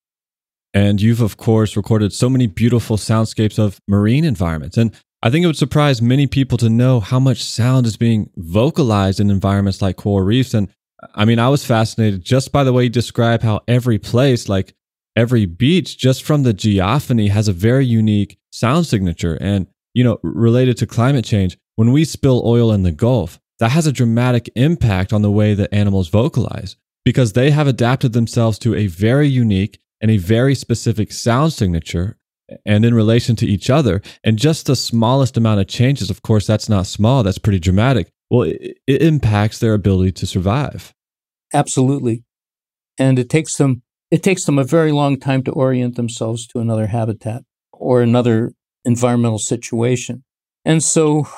And 0.74 1.00
you've, 1.00 1.22
of 1.22 1.38
course, 1.38 1.76
recorded 1.76 2.12
so 2.12 2.28
many 2.28 2.46
beautiful 2.46 2.98
soundscapes 2.98 3.58
of 3.58 3.80
marine 3.88 4.24
environments. 4.24 4.76
And 4.76 4.94
I 5.22 5.30
think 5.30 5.44
it 5.44 5.46
would 5.46 5.56
surprise 5.56 6.02
many 6.02 6.26
people 6.26 6.58
to 6.58 6.68
know 6.68 7.00
how 7.00 7.18
much 7.18 7.42
sound 7.42 7.86
is 7.86 7.96
being 7.96 8.30
vocalized 8.36 9.18
in 9.18 9.30
environments 9.30 9.80
like 9.80 9.96
coral 9.96 10.26
reefs. 10.26 10.52
And 10.52 10.68
I 11.14 11.24
mean, 11.24 11.38
I 11.38 11.48
was 11.48 11.64
fascinated 11.64 12.24
just 12.24 12.52
by 12.52 12.64
the 12.64 12.72
way 12.72 12.84
you 12.84 12.88
describe 12.90 13.42
how 13.42 13.60
every 13.68 13.98
place, 13.98 14.48
like 14.48 14.74
every 15.16 15.46
beach, 15.46 15.98
just 15.98 16.22
from 16.22 16.42
the 16.42 16.54
geophony, 16.54 17.28
has 17.30 17.48
a 17.48 17.52
very 17.52 17.86
unique 17.86 18.38
sound 18.50 18.86
signature. 18.86 19.38
And, 19.40 19.66
you 19.94 20.04
know, 20.04 20.18
related 20.22 20.76
to 20.78 20.86
climate 20.86 21.24
change, 21.24 21.56
when 21.76 21.92
we 21.92 22.04
spill 22.04 22.42
oil 22.44 22.72
in 22.72 22.82
the 22.82 22.92
Gulf, 22.92 23.40
that 23.58 23.70
has 23.70 23.86
a 23.86 23.92
dramatic 23.92 24.50
impact 24.54 25.12
on 25.12 25.22
the 25.22 25.30
way 25.30 25.54
that 25.54 25.72
animals 25.72 26.08
vocalize 26.08 26.76
because 27.04 27.32
they 27.32 27.50
have 27.50 27.66
adapted 27.66 28.12
themselves 28.12 28.58
to 28.60 28.74
a 28.74 28.86
very 28.86 29.28
unique 29.28 29.80
and 30.00 30.10
a 30.10 30.16
very 30.16 30.54
specific 30.54 31.12
sound 31.12 31.52
signature 31.52 32.18
and 32.64 32.84
in 32.84 32.94
relation 32.94 33.36
to 33.36 33.46
each 33.46 33.70
other. 33.70 34.00
And 34.24 34.38
just 34.38 34.66
the 34.66 34.76
smallest 34.76 35.36
amount 35.36 35.60
of 35.60 35.66
changes, 35.66 36.10
of 36.10 36.22
course, 36.22 36.46
that's 36.46 36.68
not 36.68 36.86
small, 36.86 37.22
that's 37.22 37.38
pretty 37.38 37.58
dramatic. 37.58 38.10
Well, 38.30 38.42
it, 38.42 38.78
it 38.86 39.02
impacts 39.02 39.58
their 39.58 39.74
ability 39.74 40.12
to 40.12 40.26
survive. 40.26 40.94
Absolutely. 41.52 42.24
And 42.98 43.18
it 43.18 43.28
takes 43.30 43.56
them 43.56 43.82
it 44.10 44.22
takes 44.22 44.44
them 44.44 44.58
a 44.58 44.64
very 44.64 44.92
long 44.92 45.18
time 45.18 45.42
to 45.44 45.52
orient 45.52 45.96
themselves 45.96 46.46
to 46.48 46.60
another 46.60 46.86
habitat 46.86 47.42
or 47.72 48.00
another 48.00 48.52
environmental 48.84 49.38
situation. 49.38 50.24
And 50.64 50.82
so, 50.82 51.28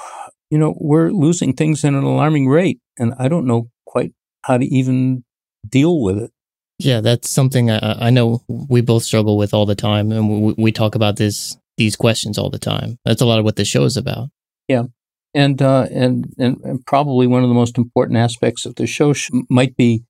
you 0.50 0.59
know, 0.59 0.74
we're 0.79 1.11
losing 1.11 1.53
things 1.53 1.85
at 1.85 1.94
an 1.94 2.05
alarming 2.05 2.48
rate. 2.48 2.81
And 2.98 3.14
I 3.18 3.29
don't 3.29 3.46
know 3.46 3.70
quite 3.87 4.12
how 4.42 4.57
to 4.57 4.64
even 4.64 5.24
deal 5.68 6.00
with 6.00 6.18
it. 6.18 6.31
Yeah, 6.79 7.00
that's 7.00 7.29
something 7.29 7.70
I, 7.70 8.07
I 8.07 8.11
know 8.11 8.42
we 8.48 8.81
both 8.81 9.03
struggle 9.03 9.37
with 9.37 9.53
all 9.53 9.66
the 9.66 9.74
time, 9.74 10.11
and 10.12 10.42
we, 10.42 10.55
we, 10.57 10.72
talk 10.72 10.94
about 10.94 11.16
this 11.16 11.59
these 11.76 11.94
questions 11.94 12.38
all 12.38 12.48
the 12.48 12.59
time. 12.59 12.98
That's 13.05 13.20
a 13.20 13.26
lot 13.26 13.38
of 13.38 13.44
what 13.44 13.57
the 13.57 13.66
show 13.66 13.85
is 13.85 13.98
about. 13.98 14.31
Yeah, 14.66 14.85
and 15.34 15.62
uh, 15.62 15.86
and, 15.90 16.32
and, 16.38 16.84
probably 16.86 17.26
one 17.26 17.42
of 17.42 17.48
the 17.48 17.54
most 17.54 17.78
important 17.78 18.18
aspects 18.18 18.66
of 18.66 18.74
the 18.74 18.86
show 18.86 19.12
sh- 19.12 19.30
might 19.48 19.76
be 19.76 20.02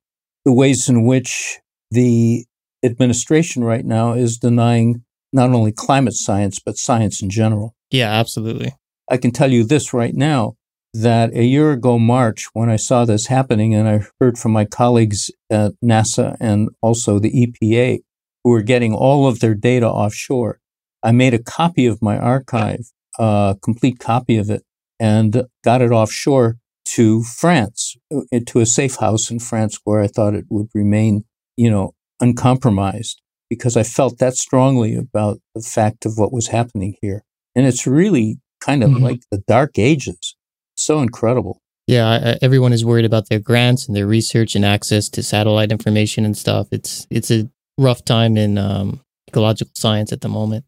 the 0.45 0.53
ways 0.53 0.89
in 0.89 1.05
which 1.05 1.59
the 1.91 2.47
administration 2.83 3.63
right 3.65 3.85
now 3.85 4.13
is 4.13 4.39
denying 4.39 5.05
not 5.33 5.51
only 5.51 5.73
climate 5.73 6.15
science 6.15 6.59
but 6.59 6.77
science 6.77 7.23
in 7.23 7.31
general. 7.31 7.75
Yeah, 7.91 8.11
absolutely. 8.11 8.75
I 9.11 9.17
can 9.17 9.33
tell 9.33 9.51
you 9.51 9.65
this 9.65 9.93
right 9.93 10.15
now 10.15 10.57
that 10.95 11.33
a 11.35 11.45
year 11.45 11.73
ago, 11.73 11.99
March, 11.99 12.49
when 12.53 12.69
I 12.69 12.77
saw 12.77 13.05
this 13.05 13.27
happening, 13.27 13.75
and 13.75 13.89
I 13.89 14.05
heard 14.21 14.39
from 14.39 14.53
my 14.53 14.65
colleagues 14.65 15.31
at 15.51 15.73
NASA 15.85 16.37
and 16.41 16.71
also 16.81 17.19
the 17.19 17.31
EPA, 17.31 18.01
who 18.43 18.51
were 18.51 18.63
getting 18.63 18.95
all 18.95 19.27
of 19.27 19.41
their 19.41 19.55
data 19.55 19.89
offshore, 19.89 20.61
I 21.03 21.13
made 21.13 21.35
a 21.35 21.43
copy 21.43 21.87
of 21.87 22.03
my 22.03 22.19
archive, 22.19 22.91
a 23.19 23.57
complete 23.63 23.99
copy 23.99 24.37
of 24.37 24.51
it, 24.51 24.63
and 25.01 25.45
got 25.65 25.83
it 25.83 25.91
offshore 25.91 26.59
to 26.85 27.23
France, 27.23 27.97
uh, 28.15 28.41
to 28.47 28.61
a 28.61 28.67
safe 28.67 28.97
house 28.97 29.31
in 29.31 29.39
France 29.39 29.81
where 29.85 30.01
I 30.01 30.07
thought 30.07 30.35
it 30.35 30.45
would 30.51 30.69
remain, 30.75 31.25
you 31.57 31.71
know, 31.71 31.95
uncompromised 32.21 33.21
because 33.49 33.77
I 33.77 33.83
felt 33.83 34.19
that 34.19 34.37
strongly 34.37 34.95
about 34.95 35.41
the 35.55 35.63
fact 35.63 36.07
of 36.07 36.19
what 36.19 36.33
was 36.33 36.49
happening 36.49 36.97
here. 37.01 37.25
And 37.57 37.67
it's 37.67 37.87
really 37.87 38.39
kind 38.61 38.85
of 38.85 38.91
mm-hmm. 38.91 39.05
like 39.05 39.21
the 39.31 39.43
dark 39.49 39.79
ages 39.79 40.37
so 40.77 41.01
incredible. 41.01 41.61
Yeah, 41.87 42.37
everyone 42.41 42.73
is 42.73 42.85
worried 42.85 43.05
about 43.05 43.29
their 43.29 43.41
grants 43.41 43.87
and 43.87 43.97
their 43.97 44.07
research 44.07 44.55
and 44.55 44.65
access 44.65 45.09
to 45.11 45.23
satellite 45.23 45.73
information 45.73 46.25
and 46.25 46.37
stuff. 46.37 46.69
It's 46.71 47.07
it's 47.11 47.31
a 47.31 47.51
rough 47.79 48.05
time 48.05 48.37
in 48.37 48.59
um, 48.59 49.01
ecological 49.29 49.73
science 49.75 50.13
at 50.13 50.21
the 50.21 50.29
moment. 50.29 50.65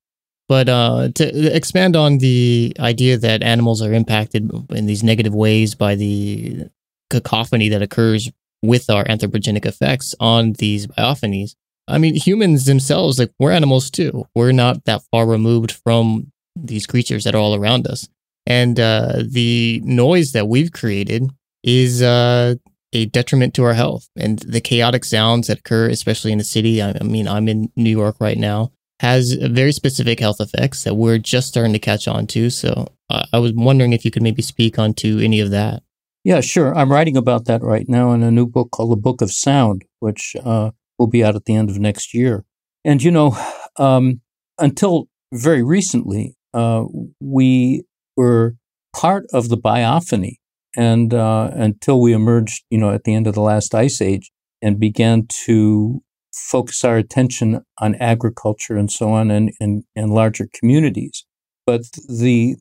But 0.49 0.69
uh, 0.69 1.09
to 1.15 1.57
expand 1.57 1.97
on 1.97 2.19
the 2.19 2.75
idea 2.79 3.17
that 3.17 3.43
animals 3.43 3.81
are 3.81 3.93
impacted 3.93 4.51
in 4.71 4.87
these 4.87 5.03
negative 5.03 5.35
ways 5.35 5.75
by 5.75 5.95
the 5.95 6.69
cacophony 7.11 7.69
that 7.69 7.83
occurs 7.83 8.31
with 8.63 8.91
our 8.91 9.05
anthropogenic 9.05 9.67
effects 9.67 10.15
on 10.21 10.53
these 10.55 10.87
biophonies, 10.87 11.55
I 11.89 11.99
mean, 11.99 12.15
humans 12.15 12.65
themselves, 12.65 13.19
like 13.19 13.33
we're 13.39 13.51
animals 13.51 13.91
too. 13.91 14.25
We're 14.35 14.53
not 14.53 14.85
that 14.85 15.03
far 15.11 15.27
removed 15.27 15.73
from 15.73 16.33
these 16.55 16.87
creatures 16.87 17.25
that 17.25 17.35
are 17.35 17.39
all 17.39 17.55
around 17.55 17.87
us. 17.87 18.09
And 18.47 18.79
uh, 18.79 19.23
the 19.29 19.81
noise 19.85 20.33
that 20.33 20.49
we've 20.49 20.73
created 20.73 21.31
is 21.63 22.03
uh, 22.03 22.57
a 22.93 23.07
detriment 23.07 23.55
to 23.55 23.65
our 23.65 23.75
health. 23.75 24.09
And 24.17 24.39
the 24.41 24.61
chaotic 24.61 25.05
sounds 25.05 25.47
that 25.47 25.61
occur, 25.61 25.89
especially 25.89 26.33
in 26.33 26.39
the 26.39 26.45
city, 26.45 26.83
I, 26.83 26.95
I 27.01 27.05
mean, 27.05 27.27
I'm 27.29 27.49
in 27.49 27.71
New 27.77 27.91
York 27.91 28.17
right 28.21 28.39
now, 28.39 28.73
has 29.03 29.33
very 29.33 29.73
specific 29.73 30.21
health 30.21 30.41
effects 30.41 30.85
that 30.85 30.95
we're 30.95 31.19
just 31.19 31.49
starting 31.49 31.73
to 31.73 31.79
catch 31.81 32.07
on 32.07 32.25
to. 32.25 32.49
So 32.51 32.87
uh, 33.11 33.25
I 33.33 33.41
was 33.41 33.53
wondering 33.53 33.93
if 33.93 34.05
you 34.05 34.13
could 34.13 34.23
maybe 34.23 34.43
speak 34.43 34.79
onto 34.79 35.19
any 35.19 35.41
of 35.41 35.51
that. 35.51 35.83
Yeah, 36.23 36.41
sure. 36.41 36.73
I'm 36.73 36.93
writing 36.93 37.17
about 37.17 37.47
that 37.47 37.63
right 37.63 37.89
now 37.89 38.13
in 38.13 38.23
a 38.23 38.31
new 38.31 38.47
book 38.47 38.71
called 38.71 38.93
The 38.93 39.03
Book 39.03 39.21
of 39.21 39.33
Sound, 39.33 39.83
which 39.99 40.37
uh, 40.45 40.71
will 41.01 41.09
be 41.09 41.25
out 41.25 41.35
at 41.35 41.47
the 41.47 41.57
end 41.57 41.69
of 41.69 41.81
next 41.81 42.15
year. 42.15 42.45
And, 42.85 43.03
you 43.03 43.11
know, 43.11 43.37
um, 43.77 44.21
until 44.57 45.09
very 45.35 45.65
recently, 45.65 46.37
uh, 46.55 46.85
we 47.21 47.83
were 48.17 48.55
part 48.95 49.27
of 49.33 49.49
the 49.49 49.59
biophony. 49.59 50.37
And 50.77 51.13
uh, 51.13 51.51
until 51.53 52.01
we 52.01 52.13
emerged, 52.13 52.63
you 52.71 52.79
know, 52.79 52.91
at 52.91 53.03
the 53.03 53.15
end 53.17 53.27
of 53.27 53.35
the 53.35 53.43
last 53.43 53.75
ice 53.75 54.01
age 54.01 54.31
and 54.63 54.79
began 54.79 55.27
to 55.47 56.05
focus 56.33 56.85
our 56.85 56.97
attention 56.97 57.65
on 57.79 57.95
agriculture 57.97 58.77
and 58.77 58.91
so 58.91 59.11
on 59.11 59.31
and, 59.31 59.53
and, 59.61 59.85
and 59.95 60.11
larger 60.13 60.49
communities. 60.53 61.25
But 61.67 61.83
the 62.09 62.57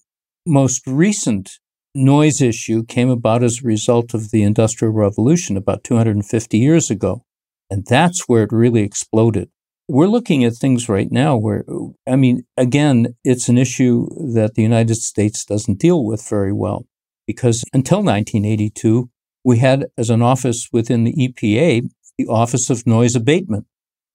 most 0.45 0.86
recent 0.86 1.60
noise 1.93 2.41
issue 2.41 2.84
came 2.86 3.10
about 3.10 3.43
as 3.43 3.60
a 3.60 3.67
result 3.67 4.13
of 4.13 4.31
the 4.31 4.43
Industrial 4.43 4.93
Revolution 4.93 5.57
about 5.57 5.84
250 5.84 6.57
years 6.57 6.89
ago. 6.89 7.25
And 7.69 7.86
that's 7.86 8.27
where 8.27 8.43
it 8.43 8.51
really 8.51 8.81
exploded 8.81 9.49
we're 9.91 10.07
looking 10.07 10.45
at 10.45 10.53
things 10.53 10.88
right 10.88 11.12
now 11.12 11.36
where, 11.36 11.65
I 12.07 12.15
mean, 12.15 12.45
again, 12.55 13.15
it's 13.25 13.49
an 13.49 13.57
issue 13.57 14.07
that 14.34 14.55
the 14.55 14.62
United 14.62 14.95
States 14.95 15.43
doesn't 15.43 15.79
deal 15.79 16.05
with 16.05 16.25
very 16.27 16.53
well 16.53 16.88
because 17.27 17.65
until 17.73 17.97
1982, 17.97 19.10
we 19.43 19.57
had 19.57 19.88
as 19.97 20.10
an 20.10 20.21
office 20.21 20.69
within 20.71 21.03
the 21.03 21.13
EPA 21.13 21.89
the 22.21 22.31
Office 22.31 22.69
of 22.69 22.86
Noise 22.86 23.15
Abatement. 23.15 23.65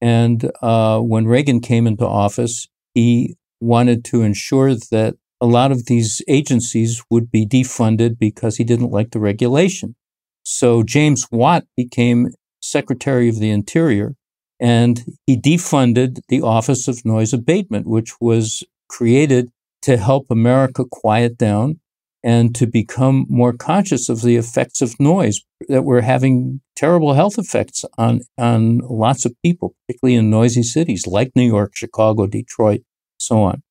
And 0.00 0.50
uh, 0.62 1.00
when 1.00 1.26
Reagan 1.26 1.60
came 1.60 1.86
into 1.86 2.06
office, 2.06 2.68
he 2.94 3.36
wanted 3.60 4.04
to 4.06 4.22
ensure 4.22 4.74
that 4.74 5.14
a 5.40 5.46
lot 5.46 5.72
of 5.72 5.86
these 5.86 6.22
agencies 6.28 7.02
would 7.10 7.30
be 7.30 7.46
defunded 7.46 8.18
because 8.18 8.56
he 8.56 8.64
didn't 8.64 8.90
like 8.90 9.10
the 9.10 9.18
regulation. 9.18 9.94
So 10.42 10.82
James 10.82 11.26
Watt 11.30 11.64
became 11.76 12.28
Secretary 12.60 13.28
of 13.28 13.38
the 13.38 13.50
Interior 13.50 14.14
and 14.60 15.04
he 15.26 15.36
defunded 15.36 16.20
the 16.28 16.40
Office 16.40 16.88
of 16.88 17.04
Noise 17.04 17.32
Abatement, 17.32 17.86
which 17.86 18.20
was 18.20 18.62
created 18.88 19.50
to 19.82 19.96
help 19.96 20.26
America 20.30 20.84
quiet 20.90 21.36
down 21.36 21.80
and 22.26 22.56
to 22.56 22.66
become 22.66 23.24
more 23.28 23.52
conscious 23.52 24.08
of 24.08 24.22
the 24.22 24.34
effects 24.34 24.82
of 24.82 24.98
noise 24.98 25.38
that 25.68 25.84
we're 25.84 26.00
having 26.00 26.60
terrible 26.74 27.14
health 27.14 27.38
effects 27.38 27.84
on, 27.96 28.20
on 28.36 28.78
lots 28.78 29.24
of 29.24 29.32
people, 29.44 29.76
particularly 29.86 30.16
in 30.16 30.28
noisy 30.28 30.64
cities 30.64 31.06
like 31.06 31.30
New 31.36 31.46
York, 31.46 31.76
Chicago, 31.76 32.26
Detroit, 32.26 32.80
so 33.16 33.42
on. 33.42 33.62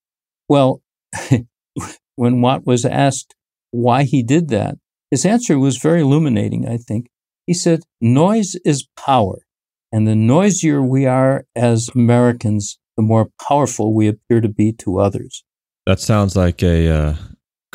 Well, 0.47 0.81
when 2.15 2.39
Watt 2.39 2.65
was 2.65 2.85
asked 2.85 3.35
why 3.71 4.03
he 4.03 4.23
did 4.23 4.47
that, 4.49 4.77
his 5.11 5.25
answer 5.25 5.59
was 5.59 5.77
very 5.77 5.99
illuminating, 5.99 6.65
I 6.65 6.77
think. 6.77 7.07
He 7.45 7.53
said, 7.53 7.81
Noise 7.99 8.55
is 8.63 8.87
power. 8.97 9.39
And 9.91 10.07
the 10.07 10.15
noisier 10.15 10.81
we 10.81 11.05
are 11.05 11.45
as 11.57 11.89
Americans, 11.93 12.79
the 12.95 13.03
more 13.03 13.31
powerful 13.45 13.93
we 13.93 14.07
appear 14.07 14.39
to 14.39 14.47
be 14.47 14.71
to 14.79 14.99
others. 14.99 15.43
That 15.85 15.99
sounds 15.99 16.37
like 16.37 16.63
a 16.63 16.87
uh, 16.87 17.15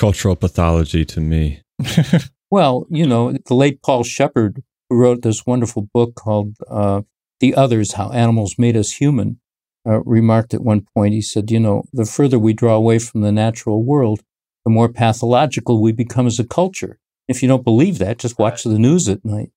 cultural 0.00 0.34
pathology 0.34 1.04
to 1.04 1.20
me. 1.20 1.60
well, 2.50 2.86
you 2.88 3.06
know, 3.06 3.32
the 3.32 3.54
late 3.54 3.82
Paul 3.82 4.02
Shepard, 4.02 4.62
who 4.88 4.96
wrote 4.96 5.20
this 5.20 5.44
wonderful 5.44 5.90
book 5.92 6.14
called 6.14 6.56
uh, 6.70 7.02
The 7.40 7.54
Others 7.54 7.92
How 7.92 8.10
Animals 8.10 8.54
Made 8.56 8.78
Us 8.78 8.92
Human, 8.92 9.38
uh, 9.86 10.00
remarked 10.04 10.54
at 10.54 10.62
one 10.62 10.86
point, 10.94 11.12
he 11.12 11.20
said, 11.20 11.50
you 11.50 11.60
know, 11.60 11.84
the 11.92 12.06
further 12.06 12.38
we 12.38 12.54
draw 12.54 12.76
away 12.76 12.98
from 12.98 13.20
the 13.20 13.30
natural 13.30 13.84
world, 13.84 14.22
the 14.64 14.70
more 14.70 14.88
pathological 14.88 15.82
we 15.82 15.92
become 15.92 16.26
as 16.26 16.38
a 16.38 16.44
culture. 16.44 16.98
If 17.28 17.42
you 17.42 17.48
don't 17.48 17.64
believe 17.64 17.98
that, 17.98 18.18
just 18.18 18.38
watch 18.38 18.64
the 18.64 18.78
news 18.78 19.06
at 19.06 19.22
night. 19.22 19.50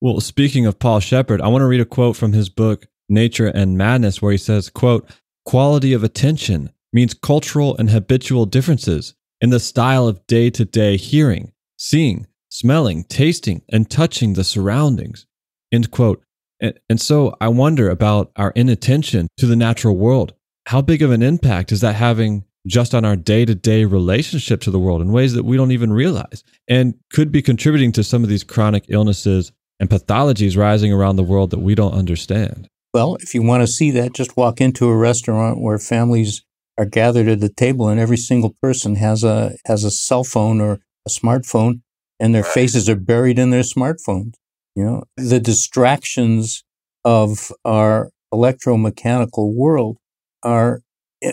Well, 0.00 0.20
speaking 0.20 0.64
of 0.64 0.78
Paul 0.78 1.00
Shepard, 1.00 1.42
I 1.42 1.48
want 1.48 1.60
to 1.60 1.66
read 1.66 1.82
a 1.82 1.86
quote 1.86 2.16
from 2.16 2.32
his 2.32 2.48
book, 2.48 2.86
Nature 3.10 3.48
and 3.48 3.76
Madness, 3.76 4.22
where 4.22 4.32
he 4.32 4.38
says, 4.38 4.70
quote, 4.70 5.06
quality 5.44 5.92
of 5.92 6.02
attention 6.02 6.70
means 6.94 7.12
cultural 7.12 7.76
and 7.76 7.90
habitual 7.90 8.46
differences 8.46 9.14
in 9.44 9.50
the 9.50 9.60
style 9.60 10.08
of 10.08 10.26
day 10.26 10.48
to 10.48 10.64
day 10.64 10.96
hearing, 10.96 11.52
seeing, 11.76 12.26
smelling, 12.48 13.04
tasting, 13.04 13.60
and 13.68 13.90
touching 13.90 14.32
the 14.32 14.42
surroundings. 14.42 15.26
End 15.70 15.90
quote. 15.90 16.24
And, 16.62 16.80
and 16.88 16.98
so 16.98 17.36
I 17.42 17.48
wonder 17.48 17.90
about 17.90 18.32
our 18.36 18.52
inattention 18.56 19.28
to 19.36 19.46
the 19.46 19.54
natural 19.54 19.98
world. 19.98 20.32
How 20.64 20.80
big 20.80 21.02
of 21.02 21.10
an 21.10 21.22
impact 21.22 21.72
is 21.72 21.82
that 21.82 21.94
having 21.94 22.44
just 22.66 22.94
on 22.94 23.04
our 23.04 23.16
day 23.16 23.44
to 23.44 23.54
day 23.54 23.84
relationship 23.84 24.62
to 24.62 24.70
the 24.70 24.78
world 24.78 25.02
in 25.02 25.12
ways 25.12 25.34
that 25.34 25.44
we 25.44 25.58
don't 25.58 25.72
even 25.72 25.92
realize 25.92 26.42
and 26.66 26.94
could 27.12 27.30
be 27.30 27.42
contributing 27.42 27.92
to 27.92 28.02
some 28.02 28.22
of 28.22 28.30
these 28.30 28.44
chronic 28.44 28.86
illnesses 28.88 29.52
and 29.78 29.90
pathologies 29.90 30.56
rising 30.56 30.90
around 30.90 31.16
the 31.16 31.22
world 31.22 31.50
that 31.50 31.58
we 31.58 31.74
don't 31.74 31.92
understand. 31.92 32.66
Well, 32.94 33.16
if 33.16 33.34
you 33.34 33.42
want 33.42 33.62
to 33.62 33.66
see 33.66 33.90
that, 33.90 34.14
just 34.14 34.38
walk 34.38 34.62
into 34.62 34.88
a 34.88 34.96
restaurant 34.96 35.60
where 35.60 35.78
families 35.78 36.44
are 36.78 36.84
gathered 36.86 37.28
at 37.28 37.40
the 37.40 37.48
table 37.48 37.88
and 37.88 38.00
every 38.00 38.16
single 38.16 38.54
person 38.60 38.96
has 38.96 39.22
a 39.24 39.52
has 39.66 39.84
a 39.84 39.90
cell 39.90 40.24
phone 40.24 40.60
or 40.60 40.80
a 41.06 41.10
smartphone 41.10 41.80
and 42.18 42.34
their 42.34 42.42
faces 42.44 42.88
are 42.88 42.96
buried 42.96 43.38
in 43.38 43.50
their 43.50 43.62
smartphones. 43.62 44.34
You 44.74 44.84
know, 44.84 45.04
the 45.16 45.40
distractions 45.40 46.64
of 47.04 47.52
our 47.64 48.10
electromechanical 48.32 49.54
world 49.54 49.98
are 50.42 50.80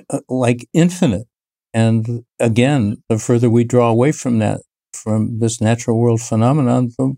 uh, 0.10 0.20
like 0.30 0.68
infinite. 0.74 1.28
And 1.74 2.26
again, 2.40 2.98
the 3.10 3.18
further 3.18 3.50
we 3.50 3.64
draw 3.64 3.90
away 3.90 4.12
from 4.12 4.40
that, 4.40 4.62
from 4.94 5.40
this 5.40 5.62
natural 5.62 5.98
world 5.98 6.22
phenomenon, 6.22 6.92
the 6.98 7.16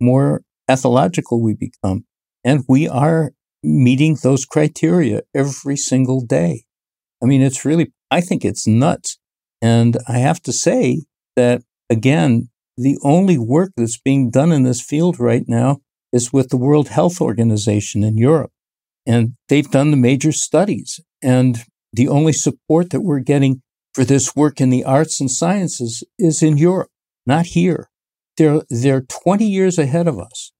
more 0.00 0.42
pathological 0.66 1.40
we 1.42 1.54
become. 1.54 2.04
And 2.44 2.64
we 2.68 2.88
are 2.88 3.32
meeting 3.62 4.16
those 4.22 4.44
criteria 4.44 5.22
every 5.34 5.76
single 5.76 6.20
day. 6.24 6.64
I 7.22 7.26
mean, 7.26 7.42
it's 7.42 7.64
really, 7.64 7.92
I 8.10 8.20
think 8.20 8.44
it's 8.44 8.66
nuts. 8.66 9.18
And 9.60 9.96
I 10.08 10.18
have 10.18 10.42
to 10.42 10.52
say 10.52 11.02
that, 11.36 11.62
again, 11.88 12.48
the 12.76 12.98
only 13.04 13.38
work 13.38 13.72
that's 13.76 13.98
being 13.98 14.30
done 14.30 14.50
in 14.50 14.64
this 14.64 14.82
field 14.82 15.20
right 15.20 15.44
now 15.46 15.80
is 16.12 16.32
with 16.32 16.48
the 16.48 16.56
World 16.56 16.88
Health 16.88 17.20
Organization 17.20 18.02
in 18.02 18.18
Europe. 18.18 18.50
And 19.06 19.34
they've 19.48 19.70
done 19.70 19.90
the 19.90 19.96
major 19.96 20.32
studies. 20.32 21.00
And 21.22 21.64
the 21.92 22.08
only 22.08 22.32
support 22.32 22.90
that 22.90 23.02
we're 23.02 23.20
getting 23.20 23.62
for 23.94 24.04
this 24.04 24.34
work 24.34 24.60
in 24.60 24.70
the 24.70 24.84
arts 24.84 25.20
and 25.20 25.30
sciences 25.30 26.02
is 26.18 26.42
in 26.42 26.56
Europe, 26.56 26.90
not 27.26 27.46
here. 27.46 27.90
They're, 28.36 28.62
they're 28.70 29.02
20 29.02 29.46
years 29.46 29.78
ahead 29.78 30.08
of 30.08 30.18
us. 30.18 30.51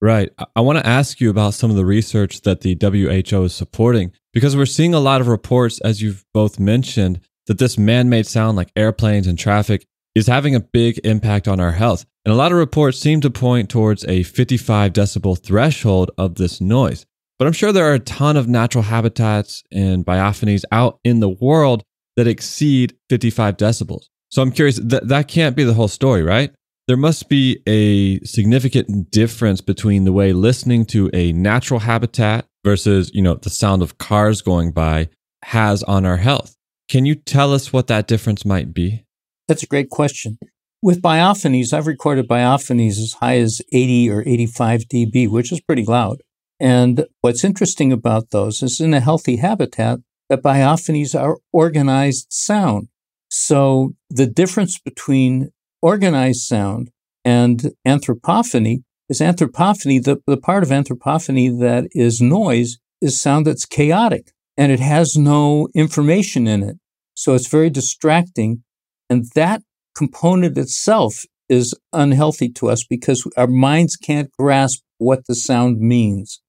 Right. 0.00 0.30
I 0.54 0.60
want 0.60 0.78
to 0.78 0.86
ask 0.86 1.20
you 1.20 1.28
about 1.28 1.54
some 1.54 1.70
of 1.70 1.76
the 1.76 1.84
research 1.84 2.42
that 2.42 2.60
the 2.60 2.76
WHO 2.80 3.42
is 3.42 3.54
supporting 3.54 4.12
because 4.32 4.56
we're 4.56 4.66
seeing 4.66 4.94
a 4.94 5.00
lot 5.00 5.20
of 5.20 5.26
reports, 5.26 5.80
as 5.80 6.00
you've 6.00 6.24
both 6.32 6.60
mentioned, 6.60 7.20
that 7.48 7.58
this 7.58 7.76
man 7.76 8.08
made 8.08 8.26
sound 8.26 8.56
like 8.56 8.70
airplanes 8.76 9.26
and 9.26 9.36
traffic 9.36 9.86
is 10.14 10.28
having 10.28 10.54
a 10.54 10.60
big 10.60 11.00
impact 11.04 11.48
on 11.48 11.58
our 11.58 11.72
health. 11.72 12.04
And 12.24 12.32
a 12.32 12.36
lot 12.36 12.52
of 12.52 12.58
reports 12.58 12.98
seem 12.98 13.20
to 13.22 13.30
point 13.30 13.70
towards 13.70 14.04
a 14.04 14.22
55 14.22 14.92
decibel 14.92 15.42
threshold 15.42 16.10
of 16.16 16.36
this 16.36 16.60
noise. 16.60 17.06
But 17.38 17.46
I'm 17.46 17.52
sure 17.52 17.72
there 17.72 17.90
are 17.90 17.94
a 17.94 18.00
ton 18.00 18.36
of 18.36 18.48
natural 18.48 18.82
habitats 18.84 19.62
and 19.72 20.04
biophonies 20.04 20.64
out 20.70 20.98
in 21.04 21.20
the 21.20 21.28
world 21.28 21.82
that 22.16 22.26
exceed 22.26 22.96
55 23.10 23.56
decibels. 23.56 24.06
So 24.30 24.42
I'm 24.42 24.50
curious, 24.50 24.78
that, 24.82 25.08
that 25.08 25.28
can't 25.28 25.56
be 25.56 25.64
the 25.64 25.74
whole 25.74 25.88
story, 25.88 26.22
right? 26.22 26.52
There 26.88 26.96
must 26.96 27.28
be 27.28 27.62
a 27.68 28.18
significant 28.20 29.10
difference 29.10 29.60
between 29.60 30.04
the 30.04 30.12
way 30.12 30.32
listening 30.32 30.86
to 30.86 31.10
a 31.12 31.32
natural 31.32 31.80
habitat 31.80 32.46
versus, 32.64 33.10
you 33.12 33.20
know, 33.20 33.34
the 33.34 33.50
sound 33.50 33.82
of 33.82 33.98
cars 33.98 34.40
going 34.40 34.72
by 34.72 35.10
has 35.44 35.82
on 35.82 36.06
our 36.06 36.16
health. 36.16 36.56
Can 36.88 37.04
you 37.04 37.14
tell 37.14 37.52
us 37.52 37.74
what 37.74 37.88
that 37.88 38.06
difference 38.06 38.46
might 38.46 38.72
be? 38.72 39.04
That's 39.48 39.62
a 39.62 39.66
great 39.66 39.90
question. 39.90 40.38
With 40.80 41.02
biophonies, 41.02 41.74
I've 41.74 41.86
recorded 41.86 42.26
biophonies 42.26 42.98
as 42.98 43.16
high 43.20 43.36
as 43.36 43.60
80 43.70 44.08
or 44.08 44.22
85 44.22 44.84
dB, 44.84 45.28
which 45.28 45.52
is 45.52 45.60
pretty 45.60 45.84
loud. 45.84 46.22
And 46.58 47.04
what's 47.20 47.44
interesting 47.44 47.92
about 47.92 48.30
those 48.30 48.62
is 48.62 48.80
in 48.80 48.94
a 48.94 49.00
healthy 49.00 49.36
habitat, 49.36 49.98
that 50.30 50.42
biophonies 50.42 51.14
are 51.18 51.36
organized 51.52 52.28
sound. 52.30 52.88
So 53.28 53.94
the 54.08 54.26
difference 54.26 54.78
between 54.78 55.50
organized 55.82 56.42
sound 56.42 56.90
and 57.24 57.72
anthropophony 57.86 58.82
is 59.08 59.20
anthropophony, 59.20 60.02
the, 60.02 60.20
the 60.26 60.36
part 60.36 60.62
of 60.62 60.68
anthropophony 60.70 61.58
that 61.60 61.88
is 61.92 62.20
noise 62.20 62.78
is 63.00 63.20
sound 63.20 63.46
that's 63.46 63.64
chaotic 63.64 64.32
and 64.56 64.72
it 64.72 64.80
has 64.80 65.16
no 65.16 65.68
information 65.74 66.46
in 66.46 66.62
it. 66.62 66.76
So 67.14 67.34
it's 67.34 67.48
very 67.48 67.70
distracting. 67.70 68.62
And 69.08 69.26
that 69.34 69.62
component 69.94 70.58
itself 70.58 71.24
is 71.48 71.74
unhealthy 71.92 72.50
to 72.50 72.68
us 72.68 72.84
because 72.84 73.26
our 73.36 73.46
minds 73.46 73.96
can't 73.96 74.30
grasp 74.38 74.82
what 74.98 75.26
the 75.26 75.34
sound 75.34 75.80
means. 75.80 76.40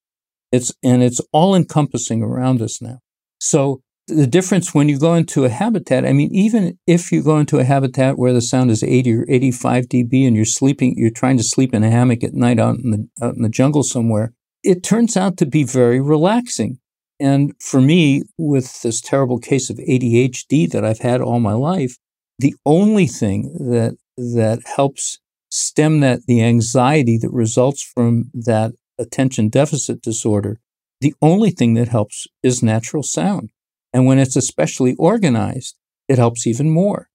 It's, 0.52 0.74
and 0.84 1.02
it's 1.02 1.22
all 1.32 1.56
encompassing 1.56 2.24
around 2.24 2.62
us 2.62 2.82
now. 2.82 3.00
So 3.40 3.82
the 4.10 4.28
difference 4.28 4.74
when 4.74 4.90
you 4.90 5.00
go 5.00 5.14
into 5.14 5.46
a 5.46 5.50
habitat, 5.50 6.06
I 6.06 6.14
mean, 6.14 6.34
even 6.34 6.78
if 6.86 7.12
you 7.12 7.24
go 7.24 7.38
into 7.38 7.60
a 7.60 7.64
habitat 7.64 8.18
where 8.18 8.34
the 8.34 8.42
sound 8.42 8.72
is 8.72 8.84
80 8.84 9.14
or 9.14 9.26
85 9.30 9.86
dB 9.86 10.28
and 10.28 10.36
you're 10.36 10.46
sleeping, 10.46 10.96
you're 10.98 11.10
trying 11.10 11.38
to 11.38 11.44
sleep 11.44 11.74
in 11.74 11.84
a 11.84 11.90
hammock 11.90 12.24
at 12.24 12.34
night 12.34 12.60
out 12.60 12.78
in 12.84 12.92
the, 12.92 13.26
out 13.26 13.36
in 13.36 13.42
the 13.42 13.50
jungle 13.50 13.84
somewhere, 13.84 14.34
it 14.64 14.84
turns 14.84 15.16
out 15.16 15.38
to 15.38 15.46
be 15.46 15.64
very 15.64 16.02
relaxing. 16.02 16.80
And 17.20 17.54
for 17.62 17.82
me, 17.82 18.24
with 18.38 18.82
this 18.82 19.02
terrible 19.02 19.40
case 19.40 19.70
of 19.70 19.78
ADHD 19.78 20.70
that 20.72 20.86
I've 20.86 21.00
had 21.00 21.22
all 21.22 21.40
my 21.40 21.54
life, 21.54 21.98
the 22.38 22.56
only 22.66 23.08
thing 23.08 23.54
that, 23.60 23.98
that 24.18 24.62
helps 24.76 25.20
stem 25.50 26.00
that, 26.00 26.26
the 26.28 26.44
anxiety 26.44 27.18
that 27.18 27.32
results 27.32 27.84
from 27.84 28.32
that 28.34 28.74
attention 28.98 29.50
deficit 29.50 30.02
disorder, 30.02 30.60
the 31.02 31.14
only 31.22 31.52
thing 31.52 31.74
that 31.76 31.88
helps 31.90 32.28
is 32.44 32.64
natural 32.64 33.04
sound. 33.04 33.50
And 33.94 34.06
when 34.06 34.20
it's 34.20 34.36
especially 34.36 34.96
organized, 34.96 35.76
it 36.08 36.18
helps 36.18 36.46
even 36.46 36.70
more. 36.70 37.10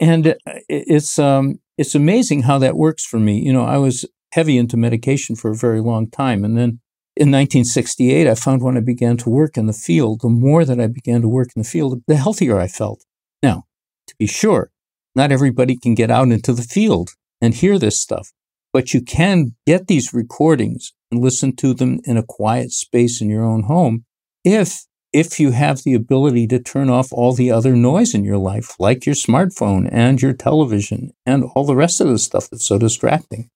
And 0.00 0.36
it's, 0.68 1.18
um, 1.18 1.60
it's 1.76 1.94
amazing 1.94 2.42
how 2.42 2.58
that 2.58 2.76
works 2.76 3.04
for 3.04 3.18
me. 3.18 3.38
You 3.40 3.52
know, 3.52 3.64
I 3.64 3.76
was 3.76 4.06
heavy 4.32 4.56
into 4.56 4.76
medication 4.76 5.36
for 5.36 5.50
a 5.50 5.56
very 5.56 5.80
long 5.80 6.10
time. 6.10 6.44
And 6.44 6.56
then 6.56 6.80
in 7.16 7.30
1968, 7.30 8.26
I 8.26 8.34
found 8.34 8.62
when 8.62 8.76
I 8.76 8.80
began 8.80 9.16
to 9.18 9.30
work 9.30 9.56
in 9.56 9.66
the 9.66 9.72
field, 9.72 10.20
the 10.20 10.28
more 10.28 10.64
that 10.64 10.80
I 10.80 10.86
began 10.86 11.22
to 11.22 11.28
work 11.28 11.48
in 11.56 11.62
the 11.62 11.68
field, 11.68 12.02
the 12.06 12.16
healthier 12.16 12.58
I 12.58 12.68
felt. 12.68 13.04
Now, 13.42 13.64
to 14.06 14.14
be 14.18 14.26
sure, 14.26 14.70
not 15.14 15.32
everybody 15.32 15.76
can 15.76 15.94
get 15.94 16.10
out 16.10 16.28
into 16.28 16.52
the 16.52 16.62
field 16.62 17.10
and 17.40 17.54
hear 17.54 17.78
this 17.78 18.00
stuff, 18.00 18.32
but 18.72 18.92
you 18.92 19.00
can 19.00 19.54
get 19.66 19.86
these 19.86 20.12
recordings 20.12 20.92
and 21.10 21.22
listen 21.22 21.56
to 21.56 21.72
them 21.72 22.00
in 22.04 22.16
a 22.16 22.22
quiet 22.22 22.72
space 22.72 23.22
in 23.22 23.30
your 23.30 23.44
own 23.44 23.62
home 23.62 24.04
if 24.44 24.84
if 25.16 25.40
you 25.40 25.52
have 25.52 25.82
the 25.82 25.94
ability 25.94 26.46
to 26.46 26.58
turn 26.58 26.90
off 26.90 27.10
all 27.10 27.32
the 27.32 27.50
other 27.50 27.74
noise 27.74 28.12
in 28.12 28.22
your 28.22 28.36
life, 28.36 28.76
like 28.78 29.06
your 29.06 29.14
smartphone 29.14 29.88
and 29.90 30.20
your 30.20 30.34
television 30.34 31.10
and 31.24 31.42
all 31.54 31.64
the 31.64 31.74
rest 31.74 32.02
of 32.02 32.08
the 32.08 32.18
stuff 32.18 32.50
that's 32.50 32.66
so 32.66 32.78
distracting. 32.78 33.48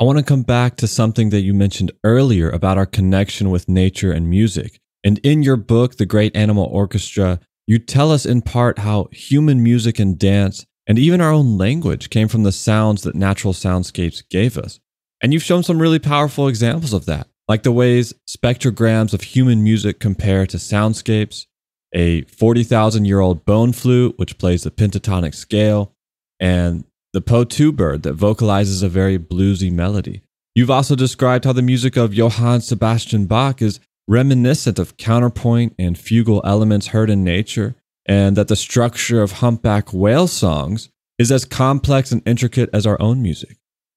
I 0.00 0.04
want 0.04 0.16
to 0.16 0.24
come 0.24 0.44
back 0.44 0.76
to 0.76 0.86
something 0.86 1.28
that 1.28 1.42
you 1.42 1.52
mentioned 1.52 1.92
earlier 2.04 2.48
about 2.48 2.78
our 2.78 2.86
connection 2.86 3.50
with 3.50 3.68
nature 3.68 4.12
and 4.12 4.30
music. 4.30 4.80
And 5.04 5.18
in 5.18 5.42
your 5.42 5.58
book, 5.58 5.98
The 5.98 6.06
Great 6.06 6.34
Animal 6.34 6.64
Orchestra, 6.64 7.38
you 7.66 7.78
tell 7.78 8.10
us 8.10 8.24
in 8.24 8.40
part 8.40 8.78
how 8.78 9.08
human 9.12 9.62
music 9.62 9.98
and 9.98 10.18
dance 10.18 10.64
and 10.86 10.98
even 10.98 11.20
our 11.20 11.32
own 11.32 11.58
language 11.58 12.08
came 12.08 12.28
from 12.28 12.44
the 12.44 12.52
sounds 12.52 13.02
that 13.02 13.14
natural 13.14 13.52
soundscapes 13.52 14.26
gave 14.30 14.56
us. 14.56 14.80
And 15.22 15.34
you've 15.34 15.42
shown 15.42 15.62
some 15.62 15.82
really 15.82 15.98
powerful 15.98 16.48
examples 16.48 16.94
of 16.94 17.04
that 17.04 17.28
like 17.48 17.62
the 17.62 17.72
ways 17.72 18.14
spectrograms 18.28 19.12
of 19.12 19.22
human 19.22 19.62
music 19.62 20.00
compare 20.00 20.46
to 20.46 20.56
soundscapes, 20.56 21.46
a 21.94 22.22
40,000 22.22 23.04
year 23.04 23.20
old 23.20 23.44
bone 23.44 23.72
flute, 23.72 24.18
which 24.18 24.38
plays 24.38 24.62
the 24.62 24.70
pentatonic 24.70 25.34
scale, 25.34 25.92
and 26.40 26.84
the 27.12 27.22
potoo 27.22 27.74
bird 27.74 28.02
that 28.02 28.14
vocalizes 28.14 28.82
a 28.82 28.88
very 28.88 29.18
bluesy 29.18 29.70
melody. 29.70 30.22
You've 30.54 30.70
also 30.70 30.94
described 30.94 31.44
how 31.44 31.52
the 31.52 31.62
music 31.62 31.96
of 31.96 32.14
Johann 32.14 32.60
Sebastian 32.60 33.26
Bach 33.26 33.60
is 33.60 33.80
reminiscent 34.06 34.78
of 34.78 34.96
counterpoint 34.96 35.74
and 35.78 35.96
fugal 35.96 36.40
elements 36.44 36.88
heard 36.88 37.10
in 37.10 37.24
nature, 37.24 37.74
and 38.06 38.36
that 38.36 38.48
the 38.48 38.56
structure 38.56 39.22
of 39.22 39.32
humpback 39.32 39.92
whale 39.92 40.26
songs 40.26 40.90
is 41.18 41.30
as 41.30 41.44
complex 41.44 42.12
and 42.12 42.22
intricate 42.26 42.70
as 42.72 42.86
our 42.86 43.00
own 43.00 43.22
music. 43.22 43.56